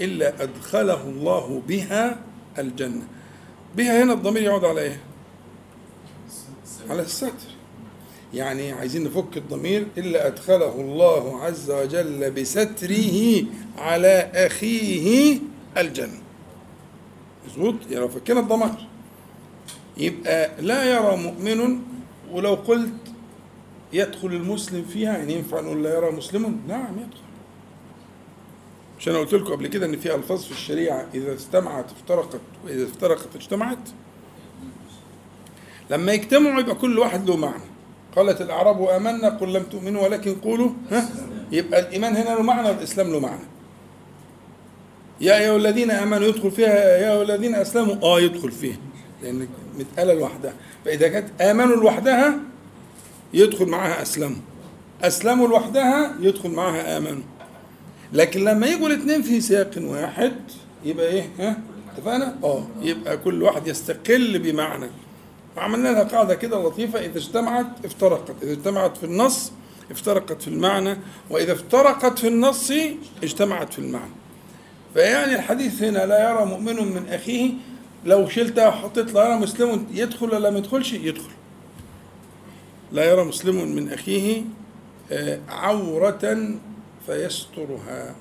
إلا 0.00 0.42
أدخله 0.42 1.02
الله 1.02 1.62
بها 1.68 2.20
الجنة. 2.58 3.02
بها 3.76 4.02
هنا 4.02 4.12
الضمير 4.12 4.42
يعود 4.42 4.64
على 4.64 4.80
إيه؟ 4.80 5.00
على 6.90 7.02
الستر. 7.02 7.32
يعني 8.34 8.72
عايزين 8.72 9.04
نفك 9.04 9.36
الضمير. 9.36 9.86
إلا 9.98 10.26
أدخله 10.26 10.80
الله 10.80 11.42
عز 11.42 11.70
وجل 11.70 12.30
بستره 12.30 13.44
على 13.78 14.30
أخيه 14.34 15.38
الجنة. 15.76 16.20
مظبوط؟ 17.46 17.74
يعني 17.90 17.96
لو 17.96 18.08
فكينا 18.08 18.40
الضمير. 18.40 18.88
يبقى 19.96 20.50
لا 20.62 20.84
يرى 20.84 21.16
مؤمن 21.16 21.78
ولو 22.32 22.54
قلت 22.54 22.92
يدخل 23.92 24.28
المسلم 24.28 24.84
فيها 24.84 25.18
يعني 25.18 25.32
ينفع 25.34 25.60
نقول 25.60 25.82
لا 25.84 25.94
يرى 25.94 26.10
مسلم 26.10 26.60
نعم 26.68 26.98
يدخل. 26.98 27.22
مش 28.98 29.08
أنا 29.08 29.18
قلت 29.18 29.32
لكم 29.34 29.52
قبل 29.52 29.66
كده 29.66 29.86
إن 29.86 29.96
في 29.96 30.14
ألفاظ 30.14 30.42
في 30.44 30.50
الشريعة 30.52 31.06
إذا 31.14 31.32
اجتمعت 31.32 31.84
افترقت 31.92 32.40
وإذا 32.64 32.84
افترقت 32.84 33.36
اجتمعت. 33.36 33.78
لما 35.90 36.12
يجتمعوا 36.12 36.60
يبقى 36.60 36.74
كل 36.74 36.98
واحد 36.98 37.30
له 37.30 37.36
معنى. 37.36 37.62
قالت 38.16 38.40
الأعراب 38.40 38.82
آمنا 38.82 39.28
قل 39.28 39.52
لم 39.52 39.62
تؤمنوا 39.62 40.02
ولكن 40.02 40.34
قولوا 40.34 40.70
ها؟ 40.90 41.08
يبقى 41.52 41.80
الإيمان 41.80 42.16
هنا 42.16 42.28
له 42.34 42.42
معنى 42.42 42.68
والإسلام 42.68 43.12
له 43.12 43.20
معنى. 43.20 43.44
يا 45.20 45.38
أيها 45.38 45.56
الذين 45.56 45.90
آمنوا 45.90 46.26
يدخل 46.28 46.50
فيها 46.50 46.74
يا 46.98 47.12
أيها 47.12 47.22
الذين 47.22 47.54
أسلموا 47.54 47.94
آه 48.02 48.20
يدخل 48.20 48.52
فيها. 48.52 48.76
لأن 49.22 49.48
متقاله 49.78 50.14
لوحدها. 50.14 50.54
فإذا 50.84 51.08
كانت 51.08 51.42
آمنوا 51.42 51.76
لوحدها 51.76 52.38
يدخل 53.34 53.66
معاها 53.66 54.02
أسلموا. 54.02 54.36
أسلموا 55.02 55.48
لوحدها 55.48 56.14
يدخل 56.20 56.50
معاها 56.50 56.96
آمنوا. 56.98 57.22
لكن 58.12 58.44
لما 58.44 58.66
يجوا 58.66 58.88
الاثنين 58.88 59.22
في 59.22 59.40
سياق 59.40 59.70
واحد 59.78 60.32
يبقى 60.84 61.06
إيه؟ 61.06 61.28
ها؟ 61.38 61.56
اتفقنا؟ 61.96 62.36
آه. 62.44 62.66
يبقى 62.82 63.16
كل 63.16 63.42
واحد 63.42 63.66
يستقل 63.66 64.38
بمعنى. 64.38 64.86
وعملنا 65.56 65.88
لها 65.88 66.02
قاعدة 66.02 66.34
كده 66.34 66.62
لطيفة. 66.62 66.98
إذا 66.98 67.18
اجتمعت 67.18 67.66
افترقت. 67.84 68.34
إذا 68.42 68.52
اجتمعت 68.52 68.96
في 68.96 69.04
النص 69.04 69.52
افترقت 69.90 70.42
في 70.42 70.48
المعنى. 70.48 70.96
وإذا 71.30 71.52
افترقت 71.52 72.18
في 72.18 72.28
النص 72.28 72.72
اجتمعت 73.22 73.72
في 73.72 73.78
المعنى. 73.78 74.12
فيعني 74.94 75.34
الحديث 75.34 75.82
هنا 75.82 76.06
لا 76.06 76.30
يرى 76.30 76.44
مؤمن 76.44 76.76
من 76.94 77.08
أخيه 77.08 77.50
لو 78.04 78.28
شلتها 78.28 78.68
وحطيت 78.68 79.12
لا 79.12 79.24
يرى 79.28 79.38
مسلم 79.38 79.86
يدخل 79.92 80.34
ولا 80.34 80.50
ما 80.50 80.58
يدخلش 80.58 80.92
يدخل. 80.92 81.30
لا 82.92 83.04
يرى 83.04 83.24
مسلم 83.24 83.74
من 83.74 83.92
أخيه 83.92 84.42
آه، 85.12 85.40
عورة 85.48 86.48
فيسترها. 87.06 88.14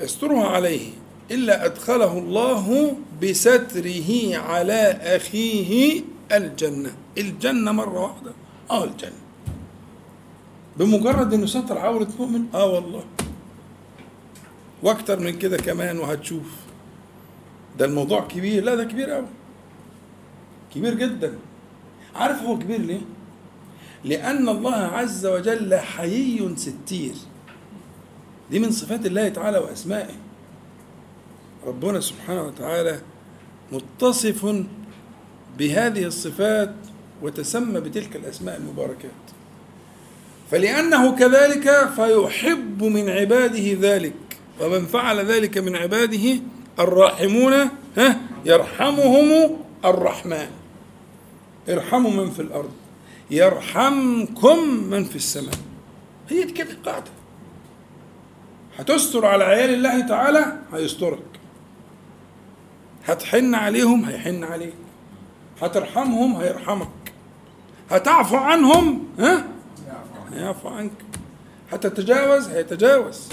يسترها 0.00 0.46
عليه 0.48 0.90
إلا 1.30 1.64
أدخله 1.66 2.18
الله 2.18 2.96
بستره 3.22 4.36
على 4.36 4.98
أخيه 5.02 6.00
الجنة. 6.32 6.94
الجنة 7.18 7.72
مرة 7.72 8.00
واحدة. 8.02 8.32
آه 8.70 8.84
الجنة. 8.84 9.22
بمجرد 10.76 11.34
إنه 11.34 11.46
ستر 11.46 11.78
عورة 11.78 12.08
مؤمن 12.18 12.44
آه 12.54 12.66
والله. 12.66 13.04
وأكتر 14.82 15.20
من 15.20 15.38
كده 15.38 15.56
كمان 15.56 15.98
وهتشوف. 15.98 16.61
ده 17.78 17.84
الموضوع 17.84 18.20
كبير. 18.20 18.64
لا 18.64 18.74
ده 18.74 18.84
كبير 18.84 19.16
أوي. 19.16 19.26
كبير 20.74 20.94
جدا. 20.94 21.38
عارف 22.14 22.42
هو 22.42 22.58
كبير 22.58 22.80
ليه؟ 22.80 23.00
لأن 24.04 24.48
الله 24.48 24.74
عز 24.74 25.26
وجل 25.26 25.76
حيي 25.76 26.56
ستير. 26.56 27.14
دي 28.50 28.58
من 28.58 28.70
صفات 28.70 29.06
الله 29.06 29.28
تعالى 29.28 29.58
وأسمائه. 29.58 30.14
ربنا 31.66 32.00
سبحانه 32.00 32.42
وتعالى 32.42 33.00
متصف 33.72 34.64
بهذه 35.58 36.04
الصفات 36.04 36.74
وتسمى 37.22 37.80
بتلك 37.80 38.16
الأسماء 38.16 38.56
المباركات. 38.56 39.10
فلأنه 40.50 41.16
كذلك 41.16 41.88
فيحب 41.96 42.84
من 42.84 43.10
عباده 43.10 43.72
ذلك. 43.80 44.14
ومن 44.60 44.86
فعل 44.86 45.26
ذلك 45.26 45.58
من 45.58 45.76
عباده 45.76 46.40
الراحمون 46.78 47.52
ها 47.96 48.20
يرحمهم 48.44 49.56
الرحمن. 49.84 50.50
ارحموا 51.68 52.10
من 52.10 52.30
في 52.30 52.42
الأرض 52.42 52.72
يرحمكم 53.30 54.58
من 54.90 55.04
في 55.04 55.16
السماء. 55.16 55.54
هي 56.28 56.42
دي 56.42 56.52
كده 56.52 56.70
القاعدة. 56.70 57.10
هتستر 58.78 59.26
على 59.26 59.44
عيال 59.44 59.70
الله 59.74 60.06
تعالى 60.06 60.58
هيسترك. 60.72 61.22
هتحن 63.06 63.54
عليهم 63.54 64.04
هيحن 64.04 64.44
عليك. 64.44 64.74
هترحمهم 65.62 66.36
هيرحمك. 66.36 66.88
هتعفو 67.90 68.36
عنهم 68.36 69.08
ها 69.18 69.44
هيعفو 70.32 70.68
عنك. 70.68 70.92
هتتجاوز 71.72 72.48
هيتجاوز. 72.48 73.28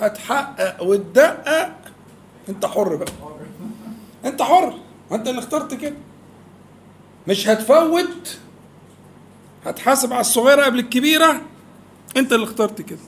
هتحقق 0.00 0.82
وتدقق 0.82 1.72
انت 2.48 2.66
حر 2.66 2.96
بقى. 2.96 3.12
انت 4.24 4.42
حر. 4.42 4.74
انت 5.12 5.28
اللي 5.28 5.38
اخترت 5.38 5.74
كده. 5.74 5.94
مش 7.28 7.48
هتفوت. 7.48 8.38
هتحاسب 9.66 10.12
على 10.12 10.20
الصغيرة 10.20 10.64
قبل 10.64 10.78
الكبيرة. 10.78 11.40
انت 12.16 12.32
اللي 12.32 12.44
اخترت 12.44 12.82
كده. 12.82 12.98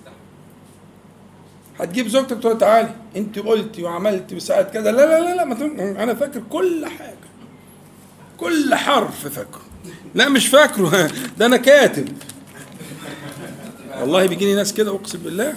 هتجيب 1.81 2.09
زوجتك 2.09 2.39
تقول 2.39 2.59
تعالي. 2.59 2.95
انت 3.17 3.39
قلتي 3.39 3.83
وعملتي 3.83 4.37
وساعات 4.37 4.71
كذا. 4.71 4.93
لا 4.93 5.07
لا 5.07 5.21
لا 5.21 5.35
لا 5.35 5.45
ما 5.45 6.03
أنا 6.03 6.15
فاكر 6.15 6.43
كل 6.51 6.87
حاجة. 6.87 7.17
كل 8.39 8.75
حرف 8.75 9.29
فاكره. 9.29 9.63
لا 10.15 10.29
مش 10.29 10.47
فاكره. 10.49 11.11
ده 11.39 11.47
أنا 11.47 11.57
كاتب. 11.57 12.09
والله 14.01 14.27
بيجيني 14.27 14.55
ناس 14.55 14.75
كده 14.75 14.95
اقسم 14.95 15.19
بالله. 15.19 15.55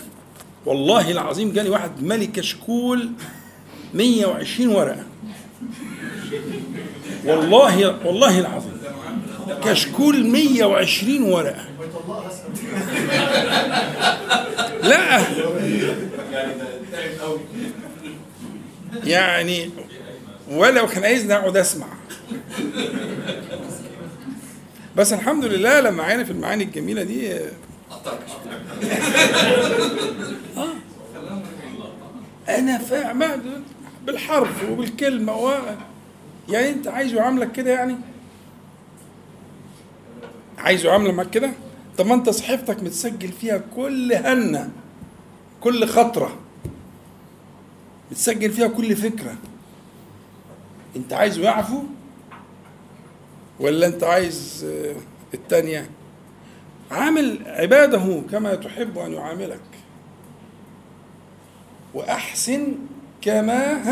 والله 0.66 1.12
العظيم 1.12 1.52
جالي 1.52 1.70
واحد 1.70 2.04
مالي 2.04 2.28
كشكول 2.28 3.12
120 3.94 4.70
ورقة. 4.76 5.06
والله 7.26 8.06
والله 8.06 8.40
العظيم. 8.40 8.80
كشكول 9.64 10.26
120 10.26 11.24
ورقة. 11.24 11.66
لا. 14.84 15.22
يعني 19.04 19.70
ولو 20.52 20.88
كان 20.88 21.04
عايزني 21.04 21.34
اقعد 21.34 21.58
أسمع. 21.58 21.88
بس 24.96 25.14
الحمد 25.14 25.46
لله 25.46 25.80
لما 25.80 26.04
في 26.24 26.32
المعاني 26.32 26.64
الجميلة 26.64 27.04
دي. 27.04 27.34
آه. 30.58 30.74
أنا 32.50 32.78
فاهم. 32.78 33.24
بالحرف 34.12 34.70
وبالكلمة 34.70 35.36
و... 35.38 35.60
يعني 36.50 36.70
انت 36.70 36.88
عايز 36.88 37.14
يعاملك 37.14 37.52
كده 37.52 37.72
يعني؟ 37.72 37.96
عايز 40.58 40.86
يعاملك 40.86 41.30
كده؟ 41.30 41.52
طب 41.98 42.06
ما 42.06 42.14
انت 42.16 42.30
صحيفتك 42.30 42.84
متسجل 42.84 43.32
فيها 43.32 43.62
كل 43.76 44.14
هنة 44.14 44.70
كل 45.62 45.86
خطرة. 45.88 46.38
بتسجل 48.12 48.52
فيها 48.52 48.68
كل 48.68 48.96
فكرة. 48.96 49.36
انت 50.96 51.14
عايزه 51.14 51.42
يعفو 51.42 51.84
ولا 53.60 53.88
انت 53.88 54.04
عايز 54.04 54.66
آه، 54.70 54.96
التانية؟ 55.34 55.90
عامل 56.92 57.40
عبادة 57.46 58.22
كما 58.32 58.56
تحب 58.56 58.98
أن 58.98 59.14
يعاملك. 59.14 59.60
وأحسن 61.94 62.74
كما 63.22 63.84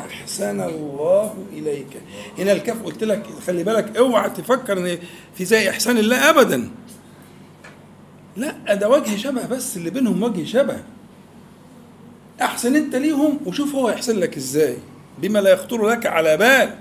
أحسن 0.00 0.60
الله 0.60 1.34
إليك. 1.52 2.02
هنا 2.38 2.52
الكاف 2.52 2.82
قلت 2.82 3.04
لك 3.04 3.26
خلي 3.46 3.64
بالك 3.64 3.96
أوعى 3.96 4.30
تفكر 4.30 4.78
إن 4.78 4.98
في 5.34 5.44
زي 5.44 5.70
إحسان 5.70 5.98
الله 5.98 6.30
أبدا. 6.30 6.70
لا 8.36 8.74
ده 8.74 8.88
وجه 8.88 9.16
شبه 9.16 9.46
بس 9.46 9.76
اللي 9.76 9.90
بينهم 9.90 10.22
وجه 10.22 10.44
شبه. 10.44 10.82
أحسن 12.42 12.76
أنت 12.76 12.96
ليهم 12.96 13.40
وشوف 13.46 13.74
هو 13.74 13.90
يحسن 13.90 14.18
لك 14.18 14.36
إزاي. 14.36 14.76
بما 15.18 15.38
لا 15.38 15.50
يخطر 15.50 15.88
لك 15.88 16.06
على 16.06 16.36
بال. 16.36 16.74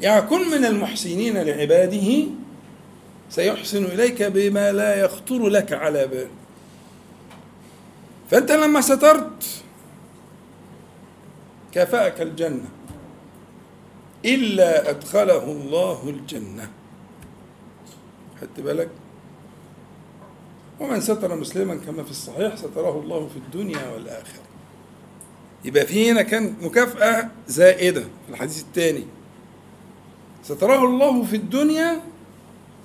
يعني 0.00 0.22
كن 0.22 0.50
من 0.50 0.64
المحسنين 0.64 1.38
لعباده 1.38 2.26
سيحسن 3.30 3.84
إليك 3.84 4.22
بما 4.22 4.72
لا 4.72 4.94
يخطر 4.94 5.48
لك 5.48 5.72
على 5.72 6.06
بال. 6.06 6.28
فأنت 8.30 8.52
لما 8.52 8.80
سترت 8.80 9.44
كافأك 11.72 12.20
الجنة. 12.20 12.68
إلا 14.24 14.90
أدخله 14.90 15.44
الله 15.44 16.08
الجنة. 16.08 16.70
خدت 18.40 18.60
بالك؟ 18.60 18.88
ومن 20.80 21.00
ستر 21.00 21.36
مسلما 21.36 21.74
كما 21.74 22.02
في 22.02 22.10
الصحيح 22.10 22.54
ستره 22.54 23.00
الله 23.00 23.28
في 23.28 23.36
الدنيا 23.36 23.88
والآخرة. 23.88 24.42
يبقى 25.64 25.86
في 25.86 26.10
هنا 26.10 26.22
كان 26.22 26.54
مكافأة 26.62 27.30
زائدة 27.48 28.00
في 28.00 28.32
الحديث 28.32 28.62
الثاني 28.62 29.04
ستره 30.42 30.84
الله 30.84 31.24
في 31.24 31.36
الدنيا 31.36 32.00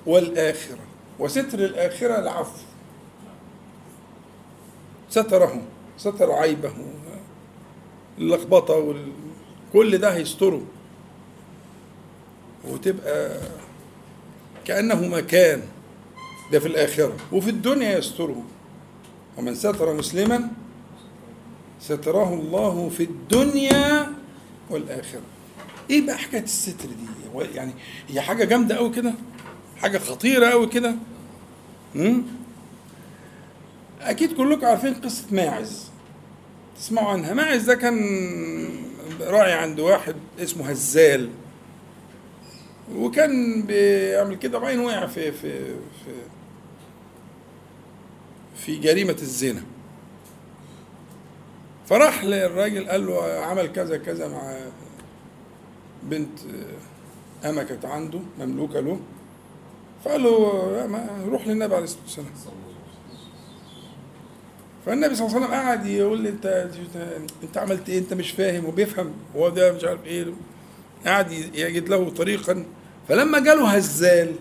والآخرة. 0.05 0.79
وستر 1.19 1.59
الآخرة 1.59 2.19
العفو. 2.19 2.61
ستره 5.09 5.61
ستر 5.97 6.31
عيبه 6.31 6.73
اللخبطة 8.17 8.73
وال... 8.73 9.07
كل 9.73 9.97
ده 9.97 10.15
هيستره. 10.15 10.61
وتبقى 12.67 13.41
كأنه 14.65 15.07
مكان. 15.07 15.61
ده 16.51 16.59
في 16.59 16.67
الآخرة. 16.67 17.17
وفي 17.31 17.49
الدنيا 17.49 17.97
يستره. 17.97 18.43
ومن 19.37 19.55
ستر 19.55 19.93
مسلما 19.93 20.49
ستره 21.79 22.33
الله 22.33 22.89
في 22.89 23.03
الدنيا 23.03 24.07
والآخرة. 24.69 25.21
إيه 25.89 26.05
بقى 26.05 26.17
حكاية 26.17 26.43
الستر 26.43 26.85
دي؟ 26.89 27.45
يعني 27.55 27.71
هي 28.09 28.21
حاجة 28.21 28.43
جامدة 28.43 28.75
قوي 28.75 28.89
كده؟ 28.89 29.13
حاجة 29.77 29.97
خطيرة 29.97 30.45
قوي 30.47 30.67
كده؟ 30.67 30.95
مم؟ 31.95 32.23
أكيد 34.01 34.33
كلكم 34.37 34.65
عارفين 34.65 34.93
قصة 34.93 35.25
ماعز. 35.31 35.87
تسمعوا 36.75 37.09
عنها. 37.09 37.33
ماعز 37.33 37.63
ده 37.63 37.75
كان 37.75 37.97
راعي 39.21 39.53
عند 39.53 39.79
واحد 39.79 40.15
اسمه 40.39 40.69
هزال. 40.69 41.29
وكان 42.95 43.61
بيعمل 43.61 44.35
كده 44.35 44.57
وبعدين 44.57 44.79
وقع 44.79 45.07
في 45.07 45.31
في 45.31 45.75
في 45.75 46.11
في 48.55 48.75
جريمة 48.75 49.17
الزنا. 49.21 49.63
فراح 51.85 52.23
للراجل 52.23 52.89
قال 52.89 53.05
له 53.05 53.23
عمل 53.23 53.67
كذا 53.71 53.97
كذا 53.97 54.27
مع 54.27 54.57
بنت 56.03 56.39
أما 57.45 57.63
كانت 57.63 57.85
عنده 57.85 58.19
مملوكة 58.39 58.79
له. 58.79 58.99
فقال 60.05 60.23
له 60.23 61.25
روح 61.29 61.47
للنبي 61.47 61.75
عليه 61.75 61.83
الصلاة 61.83 62.03
والسلام. 62.03 62.27
فالنبي 64.85 65.15
صلى 65.15 65.27
الله 65.27 65.35
عليه 65.37 65.45
وسلم 65.47 65.59
قعد 65.59 65.85
يقول 65.85 66.21
لي 66.21 66.29
انت 66.29 66.69
انت, 67.43 67.57
عملت 67.57 67.89
إيه؟ 67.89 67.99
انت 67.99 68.13
مش 68.13 68.31
فاهم. 68.31 68.65
وبيفهم 68.65 69.11
هو 69.35 69.49
ده 69.49 69.73
مش 69.73 69.83
عارف 69.83 70.05
إيه. 70.05 70.25
قعد 71.05 71.31
يجد 71.31 71.89
له 71.89 72.09
طريقا. 72.09 72.65
فلما 73.09 73.39
جاله 73.39 73.69
هزال 73.69 74.31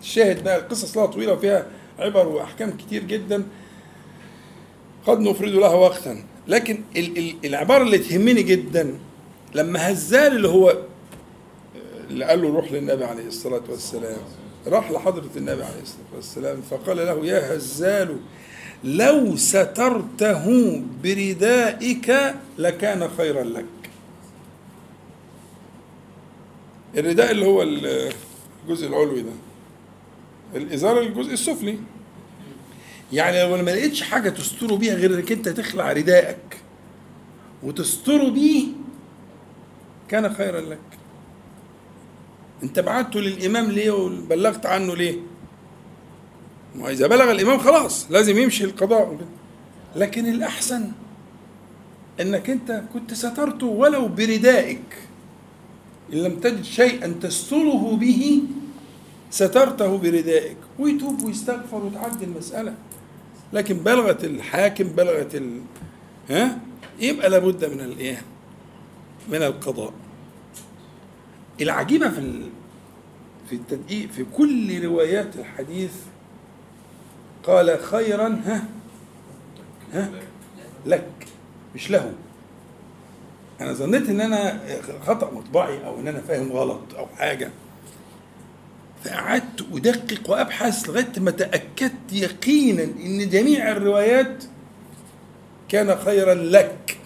الشاهد 0.00 0.44
بقى 0.44 0.56
القصص 0.58 0.96
لها 0.96 1.06
طويلة 1.06 1.32
وفيها 1.32 1.66
عبر 1.98 2.28
وأحكام 2.28 2.70
كتير 2.76 3.02
جدا 3.04 3.42
قد 5.06 5.20
نفرد 5.20 5.48
لها 5.52 5.74
وقتا. 5.74 6.24
لكن 6.48 6.82
ال- 6.96 7.18
ال- 7.18 7.36
العبارة 7.44 7.82
اللي 7.82 7.98
تهمني 7.98 8.42
جدا 8.42 8.98
لما 9.54 9.92
هزال 9.92 10.36
اللي 10.36 10.48
هو 10.48 10.76
اللي 12.10 12.24
قال 12.24 12.42
له 12.42 12.48
روح 12.48 12.72
للنبي 12.72 13.04
عليه 13.04 13.26
الصلاة 13.26 13.62
والسلام 13.68 14.16
راح 14.66 14.90
لحضرة 14.90 15.30
النبي 15.36 15.62
عليه 15.64 15.82
الصلاة 15.82 16.06
والسلام 16.16 16.62
فقال 16.70 16.96
له 16.96 17.26
يا 17.26 17.56
هزال 17.56 18.16
لو 18.84 19.36
سترته 19.36 20.82
بردائك 21.04 22.34
لكان 22.58 23.08
خيرا 23.16 23.44
لك. 23.44 23.64
الرداء 26.96 27.30
اللي 27.30 27.46
هو 27.46 27.62
الجزء 27.62 28.86
العلوي 28.86 29.22
ده. 29.22 29.32
الإزار 30.54 31.00
الجزء 31.00 31.32
السفلي. 31.32 31.78
يعني 33.12 33.42
لو 33.42 33.56
ما 33.56 33.70
لقيتش 33.70 34.02
حاجة 34.02 34.30
تستره 34.30 34.76
بيها 34.76 34.94
غير 34.94 35.14
إنك 35.14 35.32
أنت 35.32 35.48
تخلع 35.48 35.92
ردائك 35.92 36.60
وتستره 37.62 38.30
بيه 38.30 38.64
كان 40.08 40.34
خيرا 40.34 40.60
لك. 40.60 40.78
أنت 42.62 42.80
بعته 42.80 43.20
للإمام 43.20 43.70
ليه 43.70 43.90
وبلغت 43.90 44.66
عنه 44.66 44.96
ليه؟ 44.96 45.31
إذا 46.80 47.06
بلغ 47.06 47.30
الإمام 47.30 47.58
خلاص 47.58 48.10
لازم 48.10 48.38
يمشي 48.38 48.64
القضاء. 48.64 49.18
لكن 49.96 50.26
الأحسن 50.26 50.88
إنك 52.20 52.50
أنت 52.50 52.82
كنت 52.92 53.14
سترته 53.14 53.66
ولو 53.66 54.08
بردائك 54.08 54.98
إن 56.12 56.18
لم 56.18 56.36
تجد 56.40 56.62
شيئا 56.64 57.14
تستره 57.22 57.96
به 57.96 58.42
سترته 59.30 59.98
بردائك 59.98 60.56
ويتوب 60.78 61.22
ويستغفر 61.22 61.84
وتعدي 61.84 62.24
المسألة. 62.24 62.74
لكن 63.52 63.76
بلغت 63.76 64.24
الحاكم 64.24 64.84
بلغت 64.84 65.34
ال... 65.34 65.60
ها؟ 66.30 66.58
يبقى 67.00 67.30
لابد 67.30 67.64
من 67.64 67.80
الايه 67.80 68.22
من 69.28 69.42
القضاء. 69.42 69.92
العجيبة 71.60 72.08
في 72.08 72.18
ال... 72.18 72.42
في 73.50 73.54
التدقيق 73.56 74.10
في 74.10 74.24
كل 74.36 74.84
روايات 74.84 75.36
الحديث 75.36 75.92
قال 77.42 77.78
خيرا 77.82 78.42
ها؟ 78.46 78.64
ها؟ 79.92 80.10
لك 80.86 81.26
مش 81.74 81.90
له. 81.90 82.12
أنا 83.60 83.72
ظنيت 83.72 84.08
إن 84.08 84.20
أنا 84.20 84.60
خطأ 85.06 85.30
مطبعي 85.30 85.86
أو 85.86 86.00
إن 86.00 86.08
أنا 86.08 86.20
فاهم 86.20 86.52
غلط 86.52 86.94
أو 86.98 87.06
حاجة. 87.06 87.50
فقعدت 89.04 89.66
أدقق 89.72 90.30
وأبحث 90.30 90.88
لغاية 90.88 91.12
ما 91.18 91.30
تأكدت 91.30 92.12
يقينا 92.12 92.82
إن 92.82 93.30
جميع 93.30 93.70
الروايات 93.70 94.44
كان 95.68 95.96
خيرا 95.96 96.34
لك. 96.34 96.98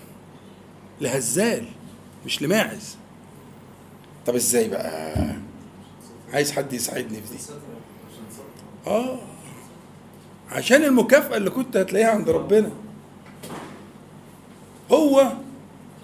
لهزال 1.01 1.64
مش 2.26 2.43
لماعز. 2.43 2.97
طب 4.26 4.34
إزاي 4.34 4.68
بقى؟ 4.68 5.14
عايز 6.32 6.53
حد 6.53 6.72
يساعدني 6.72 7.22
في 7.22 7.32
دي. 7.37 7.39
آه. 8.87 9.18
عشان 10.51 10.84
المكافأة 10.84 11.36
اللي 11.36 11.51
كنت 11.51 11.76
هتلاقيها 11.76 12.09
عند 12.09 12.28
ربنا. 12.30 12.70
هو 14.92 15.32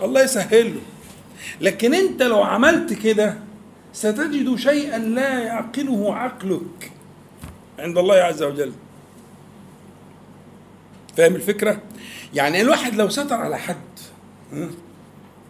الله 0.02 0.22
يسهل 0.22 0.74
له 0.74 0.80
لكن 1.60 1.94
انت 1.94 2.22
لو 2.22 2.42
عملت 2.42 2.92
كده 2.92 3.38
ستجد 3.92 4.54
شيئا 4.56 4.98
لا 4.98 5.38
يعقله 5.38 6.14
عقلك 6.14 6.92
عند 7.78 7.98
الله 7.98 8.14
عز 8.14 8.42
وجل. 8.42 8.72
فاهم 11.16 11.34
الفكرة؟ 11.34 11.82
يعني 12.34 12.60
الواحد 12.60 12.94
لو 12.94 13.08
ستر 13.08 13.34
على 13.34 13.58
حد 13.58 13.76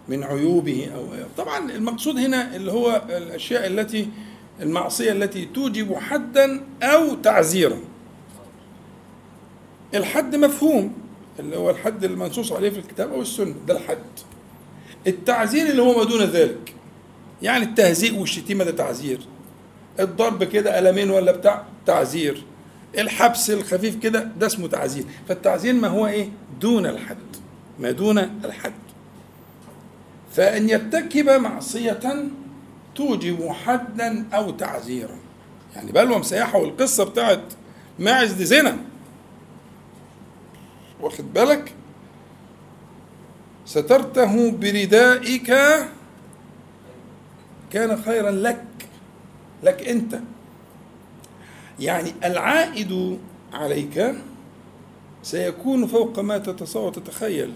من 0.09 0.23
عيوبه 0.25 0.91
أو 0.95 1.07
طبعا 1.37 1.71
المقصود 1.71 2.17
هنا 2.19 2.57
اللي 2.57 2.73
هو 2.73 3.03
الأشياء 3.09 3.67
التي 3.67 4.09
المعصية 4.61 5.13
التي 5.13 5.45
توجب 5.45 5.95
حدا 5.95 6.61
أو 6.83 7.15
تعزيرا. 7.15 7.79
الحد 9.95 10.37
مفهوم 10.37 10.93
اللي 11.39 11.57
هو 11.57 11.71
الحد 11.71 12.05
المنصوص 12.05 12.53
عليه 12.53 12.71
في 12.71 12.79
الكتاب 12.79 13.13
أو 13.13 13.23
السنة 13.23 13.55
ده 13.67 13.77
الحد. 13.77 13.99
التعزير 15.07 15.67
اللي 15.67 15.83
هو 15.83 15.99
ما 15.99 16.05
دون 16.05 16.23
ذلك 16.23 16.75
يعني 17.43 17.65
التهزيء 17.65 18.19
والشتيمة 18.19 18.65
ده 18.65 18.71
تعزير. 18.71 19.21
الضرب 20.01 20.45
كده 20.45 20.77
قلمين 20.77 21.11
ولا 21.11 21.33
بتاع؟ 21.33 21.65
تعزير. 21.87 22.45
الحبس 22.99 23.51
الخفيف 23.51 23.97
كده 23.97 24.29
ده 24.41 24.47
اسمه 24.47 24.69
تعزير. 24.69 25.05
فالتعزير 25.29 25.75
ما 25.75 25.89
هو 25.89 26.07
إيه؟ 26.07 26.29
دون 26.61 26.87
الحد. 26.87 27.17
ما 27.81 27.91
دون 27.91 28.19
الحد. 28.19 28.73
فإن 30.33 30.69
يرتكب 30.69 31.31
معصية 31.31 32.01
توجب 32.95 33.49
حدا 33.49 34.25
أو 34.35 34.51
تعزيرا. 34.51 35.17
يعني 35.77 35.93
بلوى 35.93 36.19
مسيحه 36.19 36.59
والقصة 36.59 37.05
بتاعت 37.05 37.43
ماعز 37.99 38.33
دي 38.33 38.45
زنا. 38.45 38.77
واخد 41.03 41.33
بالك؟ 41.35 41.73
سترته 43.67 44.51
بردائك 44.51 45.53
كان 47.73 48.03
خيرا 48.03 48.31
لك 48.31 48.65
لك 49.63 49.89
أنت. 49.89 50.21
يعني 51.81 52.13
العائد 52.25 53.19
عليك 53.53 54.15
سيكون 55.23 55.87
فوق 55.87 56.19
ما 56.19 56.39
تتصور 56.39 56.87
وتتخيل 56.87 57.53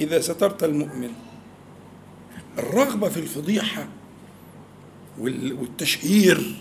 إذا 0.00 0.20
سترت 0.20 0.64
المؤمن. 0.64 1.12
الرغبة 2.58 3.08
في 3.08 3.16
الفضيحة 3.20 3.86
وال- 5.18 5.52
والتشهير. 5.52 6.56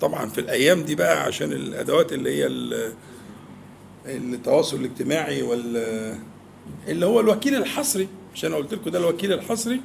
طبعا 0.00 0.26
في 0.28 0.40
الأيام 0.40 0.82
دي 0.82 0.94
بقى 0.94 1.22
عشان 1.22 1.52
الأدوات 1.52 2.12
اللي 2.12 2.30
هي 2.42 2.46
التواصل 4.06 4.76
الاجتماعي 4.76 5.42
وال 5.42 5.76
اللي 6.88 7.06
هو 7.06 7.20
الوكيل 7.20 7.54
الحصري 7.54 8.08
عشان 8.34 8.54
قلت 8.54 8.74
لكم 8.74 8.90
ده 8.90 8.98
الوكيل 8.98 9.32
الحصري. 9.32 9.80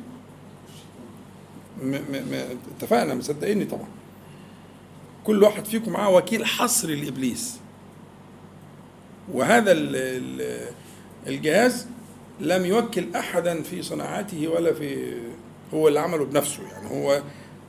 م 1.84 1.96
م 1.96 2.34
اتفقنا 2.78 3.14
مصدقيني 3.16 3.66
طبعا. 3.66 3.88
كل 5.24 5.44
واحد 5.44 5.66
فيكم 5.66 5.92
معاه 5.92 6.10
وكيل 6.16 6.46
حصري 6.46 6.96
لإبليس. 6.96 7.58
وهذا 9.34 9.72
ال 9.72 9.96
ال 9.96 10.68
الجهاز 11.28 11.88
لم 12.40 12.66
يوكل 12.66 13.16
احدا 13.16 13.62
في 13.62 13.82
صناعته 13.82 14.48
ولا 14.48 14.74
في 14.74 15.18
هو 15.74 15.88
اللي 15.88 16.00
عمله 16.00 16.26
بنفسه 16.26 16.64
يعني. 16.72 16.90
هو 16.90 17.22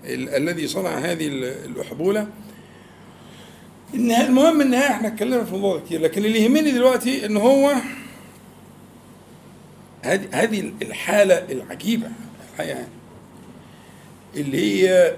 ال 0.04 0.28
الذي 0.28 0.66
صنع 0.66 0.98
هذه 0.98 1.26
ال- 1.28 1.44
الأحبولة. 1.44 2.26
المهم 3.94 4.60
النهاية 4.60 4.90
إحنا 4.90 5.08
اتكلمنا 5.08 5.44
في 5.44 5.52
الموضوع 5.54 5.76
ده 5.78 5.84
كتير 5.84 6.00
لكن 6.00 6.24
اللي 6.24 6.44
يهمني 6.44 6.70
دلوقتي 6.70 7.26
إن 7.26 7.36
هو 7.36 7.72
هذه 10.02 10.28
هذه 10.32 10.72
الحالة 10.82 11.34
العجيبة 11.34 12.08
الحقيقة 12.52 12.86
اللي 14.36 14.58
هي 14.88 15.16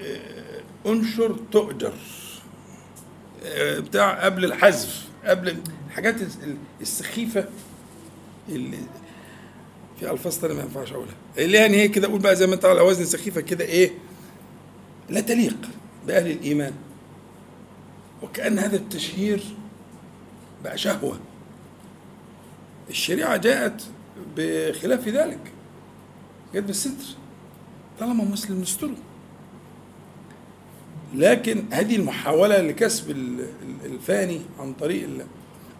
آه، 0.00 0.60
انشر 0.86 1.36
تؤجر 1.52 1.92
آه، 3.44 3.78
بتاع 3.78 4.24
قبل 4.24 4.44
الحذف 4.44 5.08
قبل 5.24 5.56
الحاجات 5.88 6.14
السخيفة 6.80 7.44
اللي 8.48 8.78
في 10.00 10.10
ألفاظ 10.10 10.38
تانية 10.38 10.54
ما 10.54 10.62
ينفعش 10.62 10.92
أقولها. 10.92 11.14
اللي 11.38 11.58
يعني 11.58 11.76
هي 11.76 11.88
كده 11.88 12.08
أقول 12.08 12.20
بقى 12.20 12.36
زي 12.36 12.46
ما 12.46 12.54
أنت 12.54 12.64
على 12.64 12.80
وزن 12.80 13.04
سخيفة 13.04 13.40
كده 13.40 13.64
إيه؟ 13.64 13.90
لا 15.10 15.20
تليق 15.20 15.56
بأهل 16.06 16.30
الإيمان. 16.30 16.72
وكأن 18.22 18.58
هذا 18.58 18.76
التشهير 18.76 19.42
بقى 20.64 20.78
شهوة. 20.78 21.20
الشريعة 22.90 23.36
جاءت 23.36 23.82
بخلاف 24.36 25.08
ذلك. 25.08 25.52
جاءت 26.54 26.64
بالستر. 26.64 27.16
طالما 28.00 28.24
مسلم 28.24 28.60
نستره. 28.60 28.96
لكن 31.14 31.64
هذه 31.72 31.96
المحاولة 31.96 32.60
لكسب 32.60 33.10
الفاني 33.84 34.40
عن 34.58 34.72
طريق 34.72 35.04
الله 35.04 35.26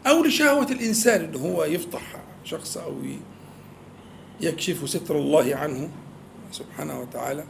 أو 0.07 0.25
لشهوة 0.25 0.71
الإنسان 0.71 1.25
إن 1.25 1.35
هو 1.35 1.65
يفضح 1.65 2.17
شخص 2.45 2.77
أو 2.77 2.97
يكشف 4.41 4.89
ستر 4.89 5.17
الله 5.19 5.57
عنه 5.57 5.91
سبحانه 6.53 7.01
وتعالى. 7.01 7.45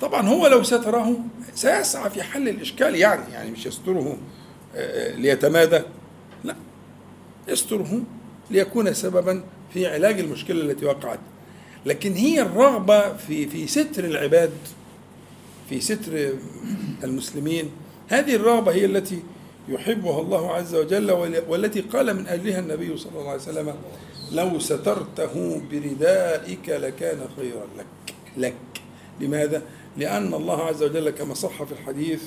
طبعا 0.00 0.28
هو 0.28 0.46
لو 0.46 0.62
ستره 0.62 1.16
سيسعى 1.54 2.10
في 2.10 2.22
حل 2.22 2.48
الإشكال 2.48 2.94
يعني 2.94 3.32
يعني 3.32 3.50
مش 3.50 3.66
يستره 3.66 4.16
آه، 4.74 5.12
آه، 5.12 5.16
ليتمادى. 5.16 5.80
لا 6.44 6.56
يستره 7.48 8.00
ليكون 8.50 8.94
سببا 8.94 9.44
في 9.74 9.86
علاج 9.86 10.20
المشكلة 10.20 10.60
التي 10.60 10.86
وقعت. 10.86 11.18
لكن 11.86 12.12
هي 12.12 12.42
الرغبة 12.42 13.16
في 13.16 13.46
في 13.48 13.66
ستر 13.66 14.04
العباد 14.04 14.50
في 15.68 15.80
ستر 15.80 16.32
المسلمين 17.04 17.70
هذه 18.08 18.34
الرغبة 18.34 18.72
هي 18.72 18.84
التي 18.84 19.22
يحبها 19.68 20.20
الله 20.20 20.54
عز 20.54 20.74
وجل 20.74 21.10
والتي 21.48 21.80
قال 21.80 22.16
من 22.16 22.26
أجلها 22.26 22.58
النبي 22.58 22.96
صلى 22.96 23.12
الله 23.18 23.30
عليه 23.30 23.40
وسلم 23.40 23.74
لو 24.32 24.58
سترته 24.58 25.62
بردائك 25.72 26.68
لكان 26.68 27.18
خيرا 27.36 27.66
لك 27.78 27.86
لك. 28.36 28.54
لماذا؟ 29.20 29.62
لأن 29.96 30.34
الله 30.34 30.62
عز 30.62 30.82
وجل 30.82 31.10
كما 31.10 31.34
صح 31.34 31.62
في 31.62 31.72
الحديث 31.72 32.22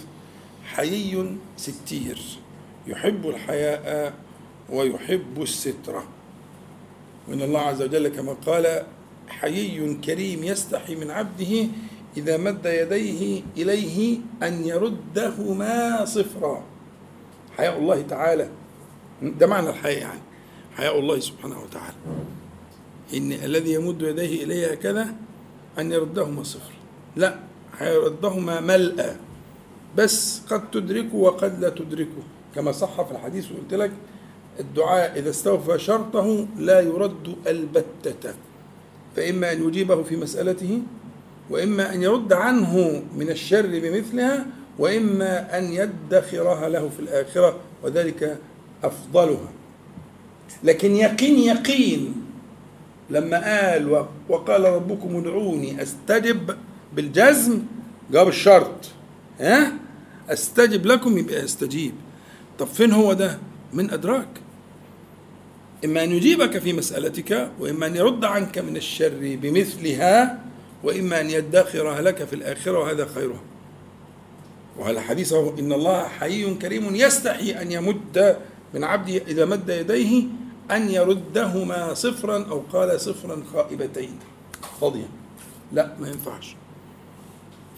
حيي 0.66 1.38
ستير 1.58 2.20
يحب 2.88 3.28
الحياء 3.28 4.14
ويحب 4.70 5.42
السترة 5.42 6.04
وإن 7.28 7.42
الله 7.42 7.60
عز 7.60 7.82
وجل 7.82 8.08
كما 8.08 8.34
قال 8.34 8.84
حيي 9.28 9.94
كريم 9.94 10.44
يستحي 10.44 10.96
من 10.96 11.12
عبده 11.12 11.68
إذا 12.18 12.38
مد 12.38 12.66
يديه 12.66 13.42
إليه 13.58 14.18
أن 14.44 14.66
يردهما 14.66 16.06
صفرا. 16.06 16.64
حياء 17.58 17.78
الله 17.78 18.02
تعالى. 18.02 18.50
ده 19.22 19.48
معنى 19.48 19.70
الحياء 19.70 20.00
يعني. 20.00 20.20
حياء 20.76 21.00
الله 21.00 21.20
سبحانه 21.20 21.60
وتعالى. 21.60 21.96
إن 23.14 23.32
الذي 23.32 23.74
يمد 23.74 24.02
يديه 24.02 24.44
إليه 24.44 24.72
هكذا 24.72 25.16
أن 25.80 25.92
يردهما 25.92 26.44
صفر. 26.44 26.74
لا. 27.16 27.40
هيردهما 27.78 28.60
ملأ. 28.60 29.16
بس 29.98 30.42
قد 30.50 30.72
تدركه 30.72 31.16
وقد 31.16 31.60
لا 31.60 31.70
تدركه. 31.70 32.24
كما 32.56 32.72
صح 32.72 33.02
في 33.02 33.12
الحديث 33.12 33.52
وقلت 33.52 33.74
لك 33.74 33.92
الدعاء 34.60 35.20
إذا 35.20 35.30
استوفى 35.30 35.80
شرطه 35.80 36.48
لا 36.58 36.80
يرد 36.80 37.36
البتة. 37.48 38.34
فإما 39.16 39.52
أن 39.52 39.68
يجيبه 39.68 40.04
في 40.04 40.16
مسألته 40.16 40.82
وإما 41.50 41.94
أن 41.94 42.04
يرد 42.04 42.34
عنه 42.34 43.04
من 43.18 43.30
الشر 43.30 43.80
بمثلها 43.80 44.46
وإما 44.80 45.58
أن 45.58 45.64
يدخرها 45.74 46.70
له 46.70 46.90
في 46.90 47.00
الآخرة 47.00 47.56
وذلك 47.84 48.38
أفضلها. 48.84 49.52
لكن 50.64 50.96
يقين 50.96 51.40
يقين. 51.40 52.16
لما 53.10 53.38
قال 53.38 54.06
وقال 54.30 54.64
ربكم 54.64 55.16
ادعوني 55.18 55.82
أستجب 55.82 56.56
بالجزم 56.94 57.62
جاب 58.12 58.28
الشرط. 58.28 58.90
ها؟ 59.40 59.74
أستجب 60.30 60.86
لكم 60.86 61.18
يبقى 61.18 61.44
أستجيب. 61.44 61.94
طب 62.60 62.68
فين 62.68 62.92
هو 62.92 63.14
ده؟ 63.14 63.40
من 63.74 63.92
أدراك. 63.92 64.28
إما 65.86 66.04
أن 66.04 66.12
يجيبك 66.12 66.58
في 66.58 66.74
مسألتك 66.74 67.52
وإما 67.60 67.86
أن 67.86 67.96
يرد 67.96 68.26
عنك 68.26 68.58
من 68.58 68.78
الشر 68.78 69.38
بمثلها 69.42 70.40
وإما 70.84 71.22
أن 71.22 71.30
يدخرها 71.30 72.02
لك 72.02 72.24
في 72.24 72.34
الآخرة 72.34 72.80
وهذا 72.80 73.08
خيرها. 73.16 73.42
وعلى 74.80 75.02
حديثه 75.02 75.60
إن 75.60 75.74
الله 75.74 76.08
حي 76.08 76.54
كريم 76.56 76.96
يستحي 76.96 77.52
أن 77.52 77.72
يمد 77.72 78.38
من 78.74 78.84
عبده 78.84 79.18
إذا 79.18 79.46
مد 79.46 79.70
يديه 79.70 80.24
أن 80.72 80.90
يردهما 80.90 81.94
صفرا 81.94 82.46
أو 82.50 82.60
قال 82.74 83.02
صفرا 83.02 83.44
خائبتين. 83.54 84.20
فاضيا. 84.82 85.08
لا 85.72 85.94
ما 86.00 86.08
ينفعش. 86.08 86.56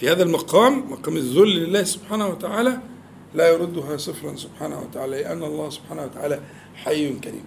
في 0.01 0.09
هذا 0.09 0.23
المقام 0.23 0.91
مقام 0.91 1.17
الذل 1.17 1.63
لله 1.63 1.83
سبحانه 1.83 2.27
وتعالى 2.27 2.77
لا 3.33 3.49
يردها 3.49 3.97
صفرا 3.97 4.35
سبحانه 4.35 4.81
وتعالى 4.81 5.21
لأن 5.21 5.43
الله 5.43 5.69
سبحانه 5.69 6.03
وتعالى 6.03 6.39
حي 6.75 7.13
كريم. 7.13 7.43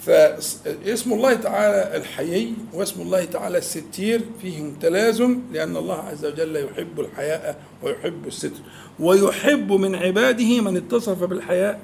فاسم 0.00 1.12
الله 1.12 1.34
تعالى 1.34 1.96
الحيي 1.96 2.54
واسم 2.72 3.00
الله 3.00 3.24
تعالى 3.24 3.58
الستير 3.58 4.20
فيهم 4.42 4.74
تلازم 4.74 5.40
لأن 5.52 5.76
الله 5.76 5.94
عز 5.94 6.24
وجل 6.24 6.56
يحب 6.56 7.00
الحياء 7.00 7.62
ويحب 7.82 8.26
الستر 8.26 8.62
ويحب 9.00 9.72
من 9.72 9.94
عباده 9.94 10.60
من 10.60 10.76
اتصف 10.76 11.24
بالحياء 11.24 11.80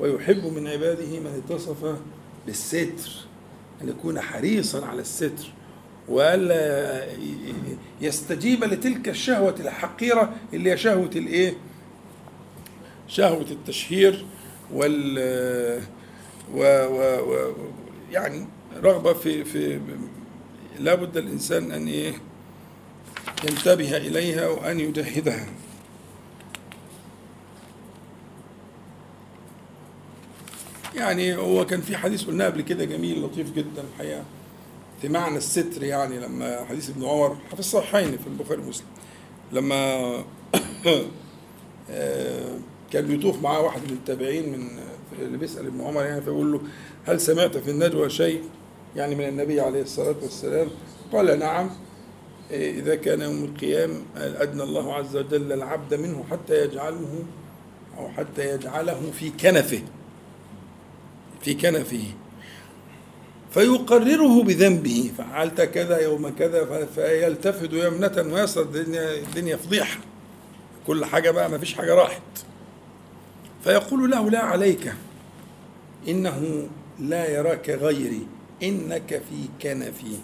ويحب 0.00 0.44
من 0.46 0.66
عباده 0.66 1.20
من 1.20 1.42
اتصف 1.44 1.96
بالستر 2.46 3.10
أن 3.82 3.88
يكون 3.88 4.20
حريصا 4.20 4.86
على 4.86 5.00
الستر. 5.00 5.52
وألا 6.08 7.06
يستجيب 8.00 8.64
لتلك 8.64 9.08
الشهوة 9.08 9.54
الحقيرة 9.60 10.34
اللي 10.54 10.70
هي 10.70 10.76
شهوة 10.76 11.10
الإيه؟ 11.16 11.54
شهوة 13.08 13.46
التشهير 13.50 14.24
وال 14.72 15.18
و, 16.54 16.60
و, 16.86 17.30
و 17.32 17.54
يعني 18.10 18.46
رغبة 18.82 19.12
في 19.12 19.44
في 19.44 19.80
لابد 20.78 21.16
الإنسان 21.16 21.72
أن 21.72 21.86
إيه؟ 21.86 22.14
ينتبه 23.48 23.96
إليها 23.96 24.48
وأن 24.48 24.80
يجهدها 24.80 25.46
يعني 30.94 31.36
هو 31.36 31.66
كان 31.66 31.80
في 31.80 31.96
حديث 31.96 32.24
قلناه 32.24 32.46
قبل 32.46 32.60
كده 32.60 32.84
جميل 32.84 33.22
لطيف 33.24 33.52
جدا 33.52 33.84
الحقيقة 33.94 34.24
في 35.02 35.08
معنى 35.08 35.36
الستر 35.36 35.82
يعني 35.82 36.18
لما 36.18 36.64
حديث 36.64 36.90
ابن 36.90 37.04
عمر 37.04 37.36
في 37.54 37.60
الصحيحين 37.60 38.18
في 38.18 38.26
البخاري 38.26 38.62
ومسلم. 38.62 38.86
لما 39.52 40.14
آه، 41.90 42.58
كان 42.92 43.06
بيطوف 43.06 43.42
معاه 43.42 43.60
واحد 43.60 43.80
من 43.82 43.96
التابعين 43.96 44.52
من 44.52 44.68
اللي 45.18 45.38
بيسأل 45.38 45.66
ابن 45.66 45.80
عمر 45.80 46.04
يعني 46.04 46.20
فيقول 46.20 46.52
له 46.52 46.60
هل 47.04 47.20
سمعت 47.20 47.56
في 47.56 47.70
النجوى 47.70 48.10
شيء 48.10 48.42
يعني 48.96 49.14
من 49.14 49.28
النبي 49.28 49.60
عليه 49.60 49.82
الصلاة 49.82 50.16
والسلام؟ 50.22 50.68
قال 51.12 51.38
نعم. 51.38 51.70
آه، 52.52 52.70
إذا 52.70 52.94
كان 52.94 53.20
يوم 53.20 53.44
القيام 53.44 54.02
أدنى 54.16 54.62
الله 54.62 54.94
عز 54.94 55.16
وجل 55.16 55.52
العبد 55.52 55.94
منه 55.94 56.24
حتى 56.30 56.64
يجعله 56.64 57.24
أو 57.98 58.08
حتى 58.08 58.54
يجعله 58.54 59.10
في 59.12 59.30
كنفه 59.30 59.82
في 61.40 61.54
كنفه. 61.54 62.04
فيقرره 63.54 64.42
بذنبه 64.42 65.10
فعلت 65.18 65.60
كذا 65.60 65.98
يوم 65.98 66.28
كذا 66.28 66.86
فيلتفت 66.94 67.72
يمنة 67.72 68.34
ويسرى 68.34 68.64
الدنيا, 68.64 69.14
الدنيا 69.14 69.56
فضيحة. 69.56 69.98
كل 70.86 71.04
حاجة 71.04 71.30
بقى 71.30 71.50
ما 71.50 71.58
فيش 71.58 71.74
حاجة 71.74 71.94
راحت. 71.94 72.22
فيقول 73.64 74.10
له 74.10 74.30
لا 74.30 74.38
عليك. 74.38 74.92
إنه 76.08 76.68
لا 77.00 77.30
يراك 77.30 77.70
غيري. 77.70 78.26
إنك 78.62 79.22
في 79.30 79.48
كنفي. 79.62 80.16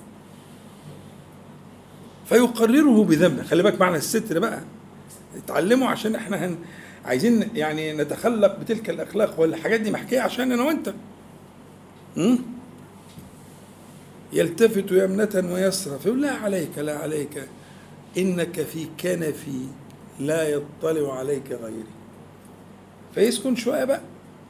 فيقرره 2.28 3.04
بذنبه. 3.04 3.42
خلي 3.42 3.62
بالك 3.62 3.80
معنى 3.80 3.96
الستر 3.96 4.38
بقى. 4.38 4.60
اتعلموا 5.36 5.88
عشان 5.88 6.14
إحنا 6.14 6.46
هن 6.46 6.56
عايزين 7.04 7.48
يعني 7.54 7.92
نتخلق 7.92 8.58
بتلك 8.58 8.90
الأخلاق 8.90 9.40
والحاجات 9.40 9.80
دي 9.80 9.90
محكية 9.90 10.20
عشان 10.20 10.52
أنا 10.52 10.62
وانت 10.62 10.94
يلتفت 14.32 14.92
يمنة 14.92 15.52
ويسرى 15.52 15.98
فيقول 15.98 16.22
لا 16.22 16.32
عليك 16.32 16.78
لا 16.78 16.98
عليك. 16.98 17.48
إنك 18.18 18.62
في 18.62 18.86
كنفي 19.00 19.66
لا 20.20 20.48
يطلع 20.48 21.18
عليك 21.18 21.52
غيري. 21.52 21.84
فيسكن 23.14 23.56
شوية 23.56 23.84
بقى. 23.84 24.00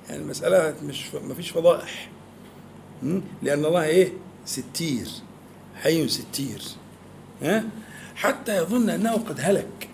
يعني 0.09 0.23
المسألة 0.23 0.75
مش 0.85 1.15
ما 1.15 1.35
فيش 1.35 1.51
فضائح. 1.51 2.11
لأن 3.43 3.65
الله 3.65 3.85
إيه؟ 3.85 4.13
ستير. 4.45 5.09
حي 5.75 6.09
ستير. 6.09 6.63
ها؟ 7.43 7.65
حتى 8.15 8.57
يظن 8.57 8.91
أنه 8.91 9.13
قد 9.13 9.41
هلك. 9.41 9.89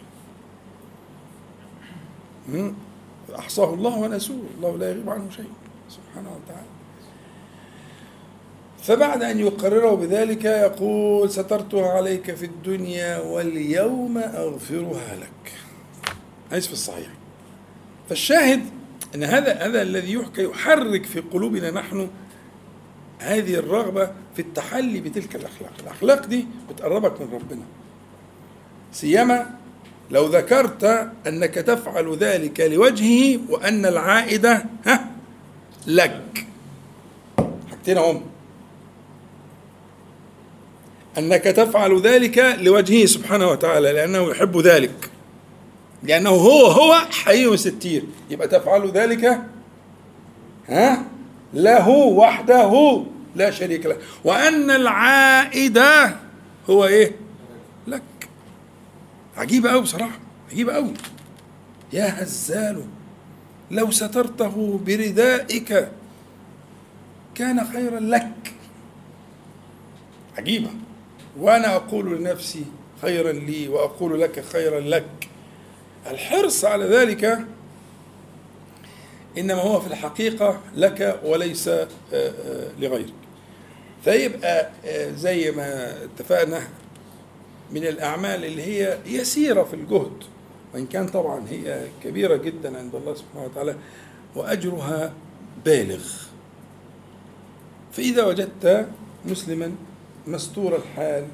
أحصاه 3.38 3.74
الله 3.74 3.98
ونسوه. 3.98 4.44
الله 4.56 4.76
لا 4.76 4.90
يغيب 4.90 5.10
عنه 5.10 5.30
شيء. 5.30 5.50
سبحانه 5.88 6.28
وتعالى. 6.28 6.73
فبعد 8.84 9.22
أن 9.22 9.40
يقرره 9.40 9.94
بذلك 9.94 10.44
يقول 10.44 11.30
سترتها 11.30 11.90
عليك 11.90 12.34
في 12.34 12.46
الدنيا 12.46 13.18
واليوم 13.18 14.18
أغفرها 14.18 15.16
لك. 15.16 15.52
حديث 16.50 16.66
في 16.66 16.72
الصحيح. 16.72 17.06
فالشاهد 18.08 18.60
أن 19.14 19.24
هذا 19.24 19.52
هذا 19.52 19.82
الذي 19.82 20.12
يحكى 20.12 20.44
يحرك 20.44 21.04
في 21.04 21.20
قلوبنا 21.20 21.70
نحن 21.70 22.10
هذه 23.18 23.54
الرغبة 23.54 24.10
في 24.34 24.42
التحلي 24.42 25.00
بتلك 25.00 25.36
الأخلاق. 25.36 25.72
الأخلاق 25.80 26.26
دي 26.26 26.46
بتقربك 26.70 27.20
من 27.20 27.28
ربنا. 27.32 27.64
سيما 28.92 29.50
لو 30.10 30.26
ذكرت 30.26 30.84
أنك 31.26 31.54
تفعل 31.54 32.16
ذلك 32.16 32.60
لوجهه 32.60 33.40
وأن 33.48 33.86
العائدة 33.86 34.64
ها 34.86 35.10
لك. 35.86 36.46
حاجتين 37.70 37.98
هم 37.98 38.33
أنك 41.18 41.44
تفعل 41.44 42.00
ذلك 42.00 42.38
لوجهه 42.38 43.06
سبحانه 43.06 43.48
وتعالى 43.48 43.92
لأنه 43.92 44.30
يحب 44.30 44.58
ذلك. 44.58 45.10
لأنه 46.02 46.30
هو 46.30 46.66
هو 46.66 46.94
حي 46.94 47.56
ستير. 47.56 48.04
يبقى 48.30 48.48
تفعل 48.48 48.90
ذلك 48.90 49.40
ها؟ 50.68 51.04
له 51.54 51.88
وحده 51.88 53.02
لا 53.34 53.50
شريك 53.50 53.86
له. 53.86 53.96
وأن 54.24 54.70
العائدة 54.70 56.16
هو 56.70 56.86
إيه؟ 56.86 57.12
لك. 57.86 58.02
عجيبة 59.36 59.70
أوي 59.70 59.82
بصراحة 59.82 60.18
عجيبة 60.52 60.76
أوي. 60.76 60.92
يا 61.92 62.22
هزال 62.22 62.84
لو 63.70 63.90
سترته 63.90 64.80
بردائك 64.86 65.88
كان 67.34 67.66
خيرا 67.72 68.00
لك. 68.00 68.54
عجيبة. 70.38 70.70
وأنا 71.40 71.76
أقول 71.76 72.18
لنفسي 72.18 72.64
خيرا 73.02 73.32
لي 73.32 73.68
وأقول 73.68 74.20
لك 74.20 74.40
خيرا 74.44 74.80
لك. 74.80 75.28
الحرص 76.10 76.64
على 76.64 76.84
ذلك 76.84 77.38
إنما 79.38 79.60
هو 79.62 79.80
في 79.80 79.86
الحقيقة 79.86 80.60
لك 80.76 81.20
وليس 81.24 81.68
آه، 81.68 81.88
آه، 82.12 82.68
لغيرك. 82.78 83.12
فيبقى 84.04 84.70
آه، 84.84 85.10
زي 85.10 85.50
ما 85.50 85.96
اتفقنا 86.04 86.60
من 87.72 87.84
الأعمال 87.86 88.44
اللي 88.44 88.62
هي 88.62 88.98
يسيرة 89.06 89.62
في 89.62 89.74
الجهد 89.74 90.24
وإن 90.74 90.86
كان 90.86 91.06
طبعا 91.08 91.42
هي 91.50 91.80
كبيرة 92.04 92.36
جدا 92.36 92.78
عند 92.78 92.94
الله 92.94 93.14
سبحانه 93.14 93.44
وتعالى 93.44 93.76
وأجرها 94.36 95.12
بالغ. 95.64 96.04
فإذا 97.92 98.24
وجدت 98.24 98.86
مسلما 99.26 99.72
مستور 100.26 100.76
الحال 100.76 101.26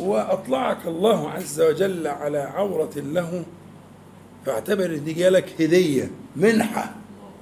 وأطلعك 0.00 0.86
الله 0.86 1.30
عز 1.30 1.60
وجل 1.60 2.06
على 2.06 2.38
عورة 2.38 2.90
له 2.96 3.44
فاعتبر 4.46 4.96
دي 4.96 5.12
جالك 5.12 5.60
هدية 5.62 6.10
منحة 6.36 6.94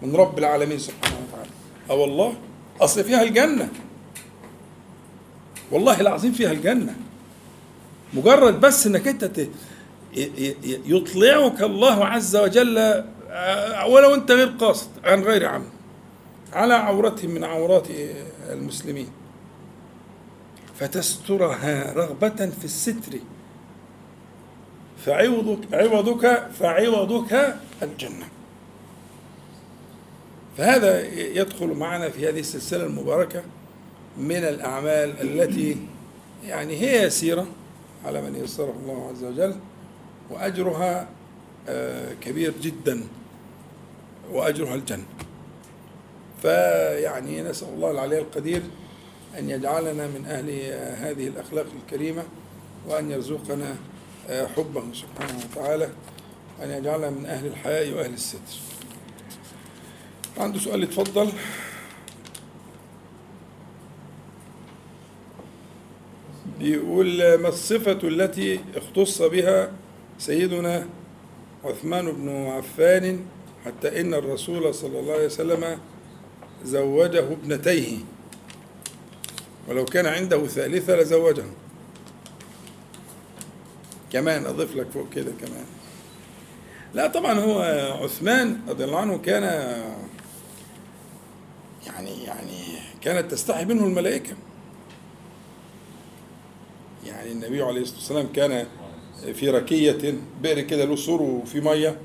من 0.03 0.17
رب 0.17 0.39
العالمين 0.39 0.79
سبحانه 0.79 1.17
وتعالى. 1.29 1.51
آه 1.91 1.95
والله 1.95 2.35
أصل 2.81 3.05
فيها 3.05 3.23
الجنة. 3.23 3.69
والله 5.71 6.01
العظيم 6.01 6.33
فيها 6.33 6.53
الجنة. 6.53 6.95
مجرد 8.15 8.61
بس 8.61 8.87
إنك 8.87 9.09
أنت 9.09 9.25
ت- 9.25 9.51
ي- 10.17 10.21
ي- 10.23 10.57
يطلعك 10.87 11.63
الله 11.63 12.05
عز 12.05 12.37
وجل 12.37 12.79
آه، 13.31 13.87
ولو 13.87 14.15
أنت 14.15 14.31
غير 14.31 14.47
قاصد 14.61 14.89
عن 15.05 15.23
غير 15.23 15.47
عمد 15.47 15.69
على 16.53 16.75
عورتهم 16.75 17.31
من 17.31 17.45
عورات 17.45 17.87
المسلمين. 18.51 19.09
فتسترها 20.79 21.93
رغبة 21.93 22.51
في 22.61 22.65
الستر. 22.65 23.19
فعوضك 25.05 25.75
عوضك 25.75 26.49
فعوضك 26.59 27.57
الجنة. 27.83 28.27
فهذا 30.59 31.09
يدخل 31.15 31.67
معنا 31.67 32.09
في 32.11 32.29
هذه 32.29 32.41
السلسلة 32.41 32.87
المباركة 32.87 33.43
من 34.19 34.37
الأعمال 34.37 35.21
التي 35.21 35.77
يعني 36.47 36.77
هي 36.81 37.03
يسيرة 37.03 37.47
على 38.05 38.23
من 38.23 38.37
يسره 38.45 38.75
الله 38.83 39.09
عز 39.09 39.25
وجل 39.25 39.57
وأجرها 40.31 41.09
آه، 41.69 42.13
كبير 42.21 42.53
جدا 42.63 43.01
وأجرها 44.33 44.75
الجنة. 44.75 45.05
فيعني 46.43 47.43
نسأل 47.43 47.69
الله 47.69 47.91
العلي 47.91 48.19
القدير 48.19 48.63
أن 49.39 49.51
يجعلنا 49.51 50.07
من 50.07 50.27
أهل 50.27 50.51
هذه 51.05 51.29
الأخلاق 51.29 51.67
الكريمة 51.83 52.23
وأن 52.89 53.11
يرزقنا 53.11 53.77
حبه 54.29 54.85
سبحانه 54.93 55.39
وتعالى 55.39 55.89
وأن 56.61 56.71
يجعلنا 56.71 57.11
من 57.11 57.27
أهل 57.27 57.47
الحياء 57.47 57.91
وأهل 57.93 58.13
الستر. 58.15 58.59
عنده 60.39 60.59
سؤال 60.59 60.83
يتفضل. 60.83 61.29
بيقول 66.59 67.35
ما 67.35 67.49
الصفة 67.49 67.99
التي 68.09 68.61
اختص 68.77 69.23
بها 69.23 69.73
سيدنا 70.19 70.87
عثمان 71.65 72.13
بن 72.13 72.47
عفان 72.47 73.21
حتى 73.65 74.01
إن 74.01 74.15
الرسول 74.15 74.75
صلى 74.75 75.01
الله 75.01 75.13
عليه 75.13 75.27
وسلم 75.27 75.79
زوجه 76.65 77.33
ابنتيه؟ 77.33 77.97
ولو 79.69 79.85
كان 79.85 80.07
عنده 80.07 80.47
ثالثة 80.47 80.97
لزوجه. 80.97 81.45
كمان 84.13 84.47
أضيف 84.47 84.77
لك 84.77 84.87
فوق 84.91 85.11
كده 85.11 85.33
كمان. 85.41 85.65
لا 86.95 87.07
طبعا 87.07 87.33
هو 87.41 87.61
عثمان 88.03 88.61
رضي 88.69 88.85
الله 88.85 88.99
عنه 88.99 89.19
كان 89.19 89.43
يعني 91.87 92.25
يعني 92.25 92.79
كانت 93.03 93.31
تستحي 93.31 93.65
منه 93.65 93.85
الملائكة. 93.87 94.37
يعني 97.07 97.33
النبي 97.33 97.63
عليه 97.63 97.81
الصلاة 97.81 97.99
والسلام 97.99 98.33
كان 98.33 98.67
في 99.35 99.51
ركية 99.51 100.15
بئر 100.43 100.61
كده 100.61 100.85
له 100.85 100.97
سور 100.97 101.23
وفي 101.23 101.61
مية 101.61 101.99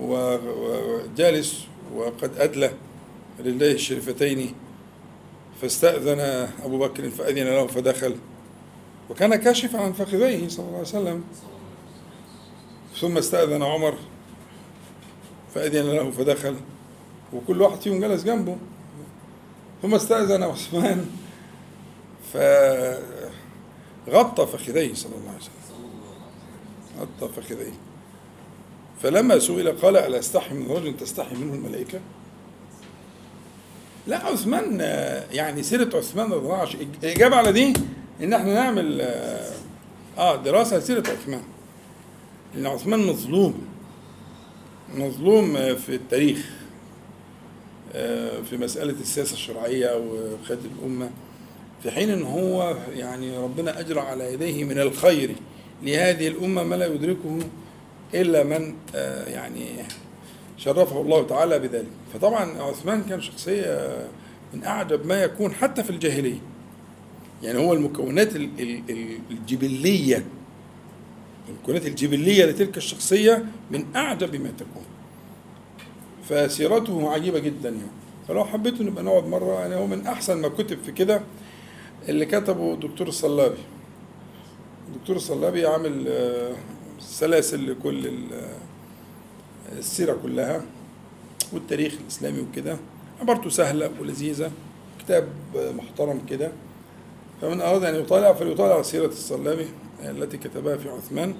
وجالس 0.00 1.64
وقد 1.94 2.36
أدلى 2.38 2.70
لله 3.40 3.72
الشريفتين. 3.72 4.54
فاستأذن 5.60 6.20
أبو 6.64 6.78
بكر 6.78 7.10
فأذن 7.10 7.44
له 7.44 7.66
فدخل 7.66 8.16
وكان 9.10 9.36
كاشفا 9.36 9.78
عن 9.78 9.92
فخذيه 9.92 10.48
صلى 10.48 10.66
الله 10.66 10.78
عليه 10.78 10.88
وسلم. 10.88 11.24
ثم 13.00 13.18
استأذن 13.18 13.62
عمر 13.62 13.94
فأذن 15.54 15.90
له 15.90 16.10
فدخل 16.10 16.56
وكل 17.32 17.62
واحد 17.62 17.80
فيهم 17.80 18.00
جلس 18.00 18.24
جنبه. 18.24 18.56
ثم 19.82 19.94
استأذن 19.94 20.42
عثمان 20.42 21.06
فغطى 22.32 22.96
فخذيه 24.46 24.94
صلى 24.94 25.16
الله 25.16 25.28
عليه 25.28 25.38
وسلم. 25.38 25.52
غطى 27.00 27.28
فخذيه. 27.32 27.72
فلما 29.02 29.38
سئل 29.38 29.72
قال 29.72 29.96
ألا 29.96 30.18
أستحي 30.18 30.54
من 30.54 30.70
رجل 30.70 30.96
تستحي 30.96 31.34
منه 31.34 31.54
الملائكة؟ 31.54 32.00
لا 34.06 34.26
عثمان 34.26 34.80
يعني 35.32 35.62
سيرة 35.62 35.96
عثمان 35.96 36.26
رضي 36.32 36.36
الله 36.46 36.56
عنه 36.56 36.70
الإجابة 37.02 37.36
على 37.36 37.52
دي 37.52 37.72
إن 38.22 38.32
إحنا 38.32 38.54
نعمل 38.54 39.00
آه 40.18 40.36
دراسة 40.36 40.80
سيرة 40.80 41.02
عثمان. 41.10 41.42
لأن 42.54 42.66
عثمان 42.66 43.06
مظلوم 43.06 43.66
مظلوم 44.94 45.74
في 45.74 45.94
التاريخ 45.94 46.46
في 48.50 48.56
مسألة 48.58 48.92
السياسة 49.00 49.32
الشرعية 49.32 49.96
وخد 49.96 50.58
الأمة 50.78 51.10
في 51.82 51.90
حين 51.90 52.10
إن 52.10 52.22
هو 52.22 52.76
يعني 52.94 53.38
ربنا 53.38 53.80
أجرى 53.80 54.00
على 54.00 54.32
يديه 54.32 54.64
من 54.64 54.78
الخير. 54.78 55.30
لهذه 55.82 56.28
الأمة 56.28 56.62
ما 56.62 56.74
لا 56.74 56.86
يدركه 56.86 57.38
إلا 58.14 58.42
من 58.44 58.74
يعني 59.26 59.66
شرفه 60.56 61.00
الله 61.00 61.26
تعالى 61.26 61.58
بذلك. 61.58 61.90
فطبعا 62.14 62.62
عثمان 62.62 63.02
كان 63.02 63.20
شخصية 63.22 63.96
من 64.54 64.64
أعجب 64.64 65.06
ما 65.06 65.22
يكون 65.22 65.52
حتى 65.52 65.84
في 65.84 65.90
الجاهلية. 65.90 66.38
يعني 67.42 67.58
هو 67.58 67.72
المكونات 67.72 68.36
الجبلية. 69.30 70.26
المكونات 71.48 71.86
الجبلية 71.86 72.44
لتلك 72.44 72.76
الشخصية 72.76 73.44
من 73.70 73.84
أعجب 73.96 74.42
ما 74.42 74.52
تكون. 74.58 74.84
فسيرته 76.28 77.10
عجيبة 77.10 77.38
جدا 77.38 77.68
يعني. 77.68 77.90
فلو 78.28 78.44
حبيتوا 78.44 78.86
نبقى 78.86 79.04
نقعد 79.04 79.26
مرة. 79.26 79.60
يعني 79.60 79.74
هو 79.74 79.86
من 79.86 80.06
أحسن 80.06 80.40
ما 80.40 80.48
كتب 80.48 80.78
في 80.86 80.92
كده 80.92 81.20
اللي 82.08 82.26
كتبه 82.26 82.74
الدكتور 82.74 83.08
الصلابي. 83.08 83.58
الدكتور 84.88 85.16
الصلابي 85.16 85.66
عامل 85.66 86.12
سلاسل 87.00 87.70
لكل 87.70 88.12
السيرة 89.78 90.18
كلها 90.22 90.62
والتاريخ 91.52 91.94
الإسلامي 92.02 92.40
وكده 92.40 92.76
عبارته 93.20 93.50
سهلة 93.50 93.90
ولذيذة 94.00 94.50
كتاب 94.98 95.28
محترم 95.54 96.20
كده. 96.30 96.52
فمن 97.42 97.60
أراد 97.60 97.84
أن 97.84 97.94
يطالع 97.94 98.32
فليطالع 98.32 98.82
سيرة 98.82 99.06
الصلابي 99.06 99.66
التي 100.04 100.36
كتبها 100.36 100.76
في 100.76 100.88
عثمان 100.88 101.34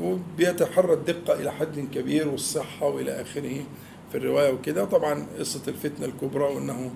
وبيتحرى 0.00 0.92
الدقة 0.92 1.34
إلى 1.40 1.52
حد 1.52 1.88
كبير 1.94 2.28
والصحة 2.28 2.86
وإلى 2.86 3.20
آخره 3.20 3.64
في 4.12 4.18
الرواية 4.18 4.52
وكده. 4.52 4.84
طبعا 4.84 5.26
قصة 5.38 5.60
الفتنة 5.68 6.06
الكبرى 6.06 6.44
وأنه 6.44 6.90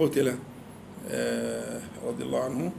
قتل 0.00 0.34
آه، 1.10 1.80
رضي 2.06 2.24
الله 2.24 2.44
عنه 2.44 2.72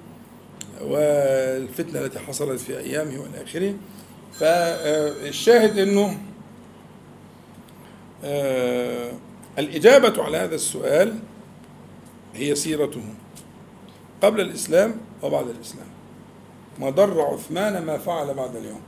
والفتنة 0.81 1.99
التي 2.05 2.19
حصلت 2.19 2.59
في 2.59 2.79
أيامه 2.79 3.19
وإلى 3.21 3.43
آخره. 3.43 3.73
فالشاهد 4.33 5.77
أنه 5.79 6.05
آه، 6.07 6.15
الإجابة 9.57 10.23
على 10.23 10.37
هذا 10.37 10.55
السؤال 10.55 11.19
هي 12.35 12.55
سيرته 12.55 13.03
قبل 14.21 14.41
الإسلام 14.41 14.95
وبعد 15.23 15.47
الإسلام. 15.47 15.87
ما 16.79 16.89
ضر 16.89 17.21
عثمان 17.21 17.85
ما 17.85 17.97
فعل 17.97 18.33
بعد 18.33 18.55
اليوم. 18.55 18.81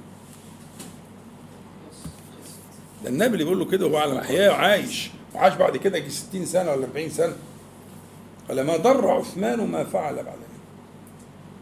ده 3.04 3.10
النبي 3.10 3.34
اللي 3.34 3.44
بيقول 3.44 3.60
له 3.60 3.66
كده 3.66 3.86
وهو 3.86 3.98
على 3.98 4.14
محياه 4.14 4.50
وعايش 4.50 5.10
وعاش 5.36 5.54
بعد 5.54 5.78
كده 5.78 5.98
يجي 5.98 6.10
60 6.10 6.46
سنة 6.46 6.72
ولا 6.72 6.86
40 6.86 7.10
سنة. 7.10 7.36
قال 8.50 8.62
ما 8.62 8.78
ضر 8.78 9.12
عثمان 9.12 9.68
ما 9.68 9.84
فعل 9.84 10.16
بعد 10.16 10.26
اليوم. 10.26 10.62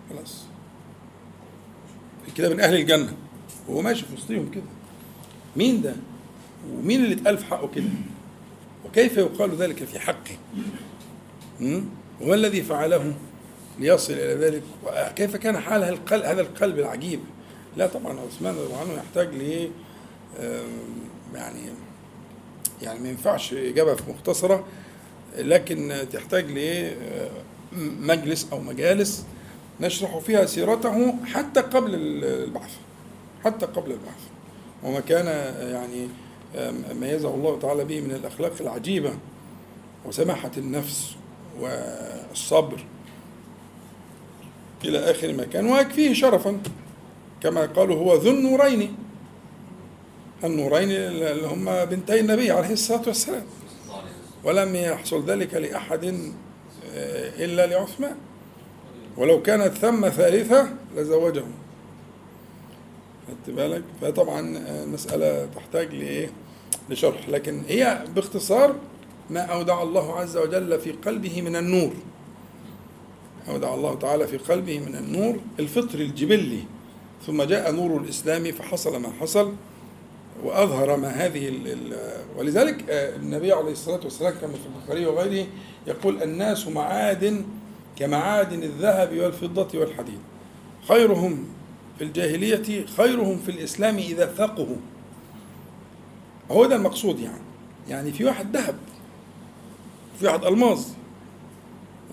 خلاص. 0.10 0.44
كده 2.38 2.50
من 2.50 2.60
أهل 2.60 2.76
الجنة. 2.76 3.14
وهو 3.68 3.82
ماشي 3.82 4.06
في 4.06 4.14
وسطهم 4.14 4.52
كده. 4.52 4.64
مين 5.56 5.82
ده؟ 5.82 5.96
ومين 6.74 7.04
اللي 7.04 7.16
اتقال 7.16 7.38
في 7.38 7.46
حقه 7.46 7.68
كده؟ 7.76 7.86
وكيف 8.86 9.18
يقال 9.18 9.56
ذلك 9.56 9.84
في 9.84 10.00
حقه? 10.00 10.38
وما 12.22 12.36
الذي 12.36 12.62
فعله 12.62 13.14
ليصل 13.80 14.14
إلى 14.14 14.46
ذلك؟ 14.46 14.64
وكيف 14.86 15.36
كان 15.36 15.60
حال 15.60 15.84
القلب 15.84 16.24
هذا 16.24 16.42
القلب 16.42 16.80
العجيب؟ 16.80 17.20
لا 17.78 17.88
طبعا 17.88 18.20
عثمان 18.20 18.56
رضي 18.56 18.66
الله 18.66 18.80
عنه 18.80 18.94
يحتاج 18.94 19.36
ل 19.36 19.70
يعني 21.36 21.60
يعني 22.82 23.00
ما 23.00 23.10
ينفعش 23.10 23.54
إجابة 23.54 23.96
في 23.96 24.12
مختصرة 24.12 24.66
لكن 25.38 25.94
تحتاج 26.14 26.46
لمجلس 27.72 28.48
أو 28.52 28.60
مجالس 28.60 29.26
نشرح 29.82 30.18
فيها 30.18 30.46
سيرته 30.46 31.16
حتى 31.26 31.60
قبل 31.62 31.96
البعث 31.96 32.72
حتى 33.46 33.66
قبل 33.66 33.92
البعث 33.92 34.22
وما 34.84 35.00
كان 35.00 35.26
يعني 35.72 36.08
ميزه 37.02 37.36
الله 37.36 37.60
تعالى 37.60 37.86
به 37.86 38.02
من 38.02 38.12
الأخلاق 38.12 38.54
العجيبة 38.60 39.14
وسماحة 40.06 40.52
النفس 40.58 41.16
والصبر 41.60 42.86
إلى 44.86 45.12
آخر 45.12 45.34
ما 45.34 45.44
كان 45.44 45.66
ويكفيه 45.66 46.14
شرفا 46.14 46.62
كما 47.42 47.66
قالوا 47.66 47.96
هو 47.96 48.16
ذو 48.16 48.32
النورين. 48.32 48.96
النورين 50.44 50.92
اللي 50.92 51.48
هم 51.48 51.86
بنتي 51.86 52.20
النبي 52.20 52.52
عليه 52.52 52.74
الصلاة 52.74 53.02
والسلام. 53.08 53.46
ولم 54.44 54.76
يحصل 54.76 55.26
ذلك 55.26 55.54
لأحد 55.54 56.32
إلا 57.40 57.68
لعثمان. 57.68 58.16
ولو 59.18 59.42
كانت 59.42 59.74
ثم 59.74 60.10
ثالثة 60.10 60.70
لزوجهم. 60.96 61.52
خدت 63.28 63.56
بالك؟ 63.56 63.84
فطبعا 64.02 64.40
المساله 64.84 65.46
تحتاج 65.46 65.94
لإيه؟ 65.94 66.30
لشرح. 66.90 67.30
لكن 67.30 67.62
هي 67.68 68.04
باختصار 68.16 68.76
ما 69.30 69.42
أودع 69.42 69.84
الله 69.84 70.20
عز 70.20 70.38
وجل 70.38 70.80
في 70.80 70.92
قلبه 70.92 71.42
من 71.42 71.56
النور. 71.56 71.94
أودع 73.50 73.74
الله 73.74 73.96
تعالى 73.96 74.28
في 74.28 74.38
قلبه 74.38 74.80
من 74.80 74.96
النور 74.96 75.40
الفطر 75.60 76.00
الجبلي. 76.00 76.64
ثم 77.28 77.44
جاء 77.44 77.72
نور 77.72 78.02
الإسلام 78.02 78.52
فحصل 78.52 79.02
ما 79.02 79.10
حصل 79.22 79.54
وأظهر 80.44 80.98
ما 80.98 81.08
هذه 81.08 81.54
ولذلك 82.38 82.86
النبي 82.90 83.52
عليه 83.52 83.72
الصلاة 83.72 84.00
والسلام 84.04 84.34
كما 84.42 84.54
في 84.54 84.60
البخاري 84.76 85.06
وغيره 85.06 85.48
يقول 85.88 86.24
الناس 86.24 86.68
معادن 86.68 87.46
كمعادن 87.96 88.64
الذهب 88.64 89.18
والفضة 89.18 89.80
والحديد. 89.80 90.20
خيرهم 90.88 91.46
في 91.98 92.04
الجاهلية 92.04 92.86
خيرهم 92.86 93.38
في 93.38 93.52
الإسلام 93.52 93.98
إذا 93.98 94.26
فقهوا. 94.26 94.78
هو 96.52 96.66
ده 96.66 96.76
المقصود 96.76 97.20
يعني. 97.20 97.42
يعني 97.90 98.12
في 98.12 98.26
واحد 98.26 98.58
ذهب 98.58 98.76
وفي 100.16 100.26
واحد 100.26 100.46
ألماظ 100.46 100.86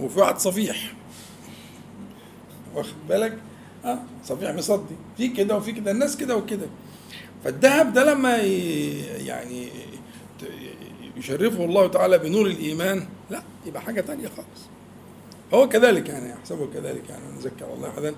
وفي 0.01 0.21
واحد 0.21 0.39
صفيح. 0.39 0.93
واخد 2.75 2.95
بالك؟ 3.09 3.39
آه 3.85 3.99
صفيح 4.25 4.51
مصدي. 4.51 4.95
في 5.17 5.29
كده 5.29 5.57
وفي 5.57 5.73
كده 5.73 5.91
الناس 5.91 6.17
كده 6.17 6.37
وكده. 6.37 6.67
فالذهب 7.45 7.93
ده 7.93 8.13
لما 8.15 8.37
يعني 8.37 9.69
يشرفه 11.17 11.65
الله 11.65 11.87
تعالى 11.87 12.19
بنور 12.19 12.47
الإيمان 12.47 13.07
لا 13.31 13.43
يبقى 13.67 13.83
حاجة 13.83 14.01
تانية 14.01 14.29
خالص. 14.29 14.67
هو 15.55 15.69
كذلك 15.69 16.09
يعني 16.09 16.31
يحسبه 16.31 16.67
كذلك 16.75 17.11
يعني. 17.11 17.23
نذكر 17.37 17.75
الله 17.75 17.89
احدا 17.89 18.15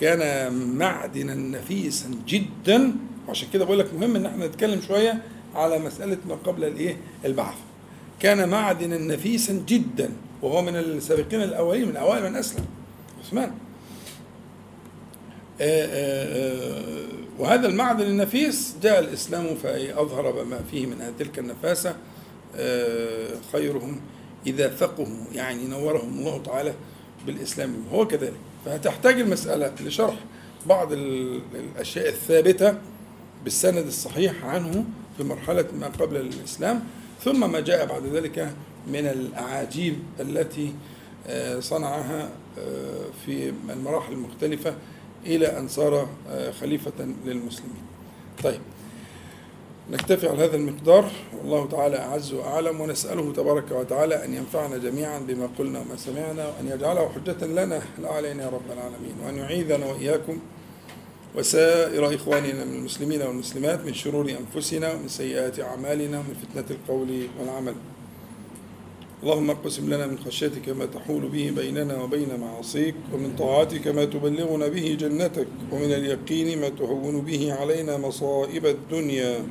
كان 0.00 0.52
معدنا 0.78 1.34
نفيسا 1.34 2.10
جدا. 2.28 2.92
وعشان 3.28 3.48
كده 3.52 3.64
بقول 3.64 3.78
لك 3.78 3.94
مهم 3.94 4.16
إن 4.16 4.26
إحنا 4.26 4.46
نتكلم 4.46 4.80
شوية 4.80 5.22
على 5.54 5.78
مسألة 5.78 6.18
ما 6.28 6.34
قبل 6.34 6.64
الإيه؟ 6.64 6.96
البعث. 7.24 7.54
كان 8.20 8.48
معدنا 8.48 8.98
نفيسا 8.98 9.62
جدا 9.68 10.10
وهو 10.42 10.62
من 10.62 10.76
السابقين 10.76 11.42
الأولين 11.42 11.88
من 11.88 11.96
أوائل 11.96 12.30
من 12.30 12.36
أسلم. 12.36 12.64
عثمان. 13.24 13.52
وهذا 17.38 17.68
المعدن 17.68 18.04
النفيس 18.06 18.74
جاء 18.82 19.00
الإسلام 19.00 19.54
فأظهر 19.54 20.44
ما 20.44 20.60
فيه 20.70 20.86
من 20.86 21.14
تلك 21.18 21.38
النفاسة. 21.38 21.96
خيرهم 23.52 24.00
إذا 24.46 24.68
فقهوا 24.68 25.06
يعني 25.32 25.64
نورهم 25.64 26.18
الله 26.18 26.42
تعالى 26.42 26.74
بالإسلام. 27.26 27.74
هو 27.92 28.06
كذلك. 28.06 28.32
فهتحتاج 28.64 29.20
المسألة 29.20 29.72
لشرح 29.80 30.14
بعض 30.66 30.92
الأشياء 30.92 32.08
الثابتة 32.08 32.74
بالسند 33.44 33.86
الصحيح 33.86 34.44
عنه. 34.44 34.84
في 35.16 35.24
مرحلة 35.24 35.64
ما 35.80 35.86
قبل 35.86 36.16
الإسلام 36.16 36.84
ثم 37.24 37.52
ما 37.52 37.60
جاء 37.60 37.86
بعد 37.86 38.06
ذلك 38.06 38.54
من 38.86 39.06
الأعاجيب 39.06 39.98
التي 40.20 40.72
صنعها 41.58 42.30
في 43.26 43.52
المراحل 43.70 44.12
المختلفة 44.12 44.74
إلى 45.26 45.58
أن 45.58 45.68
صار 45.68 46.08
خليفة 46.60 47.14
للمسلمين. 47.24 47.82
طيب 48.42 48.60
نكتفي 49.90 50.28
على 50.28 50.44
هذا 50.44 50.56
المقدار. 50.56 51.10
والله 51.38 51.68
تعالى 51.68 51.96
أعز 51.96 52.32
وأعلم 52.32 52.80
ونسأله 52.80 53.32
تبارك 53.32 53.70
وتعالى 53.70 54.24
أن 54.24 54.34
ينفعنا 54.34 54.78
جميعا 54.78 55.18
بما 55.18 55.48
قلنا 55.58 55.80
وما 55.80 55.96
سمعنا 55.96 56.46
وأن 56.46 56.68
يجعله 56.68 57.08
حجة 57.08 57.46
لنا. 57.46 57.82
لا 58.02 58.12
علينا 58.12 58.42
يا 58.42 58.48
رب 58.48 58.72
العالمين 58.72 59.14
وأن 59.24 59.36
يعيذنا 59.36 59.86
وإياكم 59.86 60.38
وسائر 61.36 62.14
إخواننا 62.14 62.64
من 62.64 62.74
المسلمين 62.74 63.22
والمسلمات 63.22 63.86
من 63.86 63.94
شرور 63.94 64.30
أنفسنا 64.30 64.92
ومن 64.92 65.08
سيئات 65.08 65.60
أعمالنا 65.60 66.18
ومن 66.18 66.34
فتنة 66.42 66.76
القول 66.76 67.26
والعمل. 67.40 67.74
اللهم 69.22 69.50
اقسم 69.50 69.86
لنا 69.94 70.06
من 70.06 70.18
خشيتك 70.18 70.68
ما 70.68 70.86
تحول 70.86 71.28
به 71.28 71.52
بيننا 71.56 72.02
وبين 72.02 72.28
معاصيك 72.40 72.94
ومن 73.12 73.36
طاعتك 73.38 73.88
ما 73.88 74.04
تبلغنا 74.04 74.68
به 74.68 74.96
جنتك 75.00 75.46
ومن 75.72 75.92
اليقين 75.92 76.60
ما 76.60 76.68
تهون 76.68 77.20
به 77.20 77.52
علينا 77.52 77.98
مصائب 77.98 78.66
الدنيا. 78.66 79.46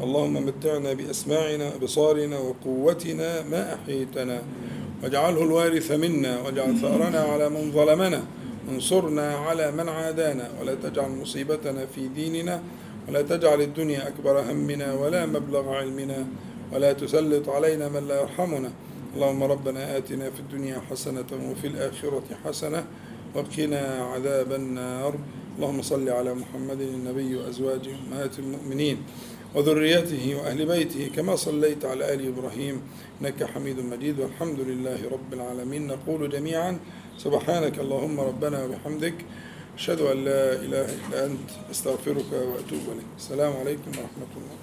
اللهم 0.00 0.46
متعنا 0.46 0.92
بأسماعنا 0.92 1.74
أبصارنا 1.74 2.38
وقوتنا 2.38 3.42
ما 3.42 3.74
أحييتنا. 3.74 4.42
واجعله 5.02 5.42
الوارث 5.42 5.92
منا 5.92 6.40
واجعل 6.42 6.76
ثأرنا 6.76 7.20
على 7.20 7.48
من 7.48 7.72
ظلمنا 7.72 8.22
انصرنا 8.68 9.36
على 9.36 9.72
من 9.72 9.88
عادانا 9.88 10.50
ولا 10.60 10.74
تجعل 10.74 11.10
مصيبتنا 11.10 11.86
في 11.94 12.08
ديننا 12.08 12.62
ولا 13.08 13.22
تجعل 13.22 13.60
الدنيا 13.60 14.08
أكبر 14.08 14.40
همنا 14.40 14.94
ولا 14.94 15.26
مبلغ 15.26 15.74
علمنا 15.74 16.26
ولا 16.72 16.92
تسلط 16.92 17.48
علينا 17.48 17.88
من 17.88 18.08
لا 18.08 18.20
يرحمنا. 18.20 18.70
اللهم 19.16 19.42
ربنا 19.42 19.96
آتنا 19.96 20.30
في 20.30 20.40
الدنيا 20.40 20.82
حسنة 20.90 21.30
وفي 21.50 21.66
الآخرة 21.66 22.24
حسنة 22.44 22.84
وقنا 23.34 23.82
عذاب 24.14 24.52
النار. 24.52 25.14
اللهم 25.56 25.82
صل 25.82 26.08
على 26.08 26.34
محمد 26.34 26.80
النبي 26.80 27.36
وأزواجه 27.36 27.90
أمهات 28.06 28.38
المؤمنين 28.38 28.96
وذريته 29.54 30.36
وأهل 30.36 30.66
بيته 30.66 31.10
كما 31.16 31.36
صليت 31.36 31.84
على 31.84 32.14
آل 32.14 32.20
إبراهيم 32.28 32.82
إنك 33.20 33.44
حميد 33.44 33.80
مجيد. 33.80 34.20
والحمد 34.20 34.60
لله 34.60 34.98
رب 35.12 35.32
العالمين. 35.32 35.86
نقول 35.86 36.30
جميعا 36.30 36.78
سبحانك 37.18 37.78
اللهم 37.78 38.20
ربنا 38.20 38.64
وبحمدك 38.64 39.14
أشهد 39.74 40.00
أن 40.00 40.24
لا 40.24 40.52
إله 40.52 40.86
إلا 40.94 41.26
أنت 41.26 41.50
أستغفرك 41.70 42.30
وأتوب 42.32 42.84
إليك. 42.94 43.10
السلام 43.18 43.52
عليكم 43.56 43.90
ورحمة 43.90 44.32
الله. 44.38 44.57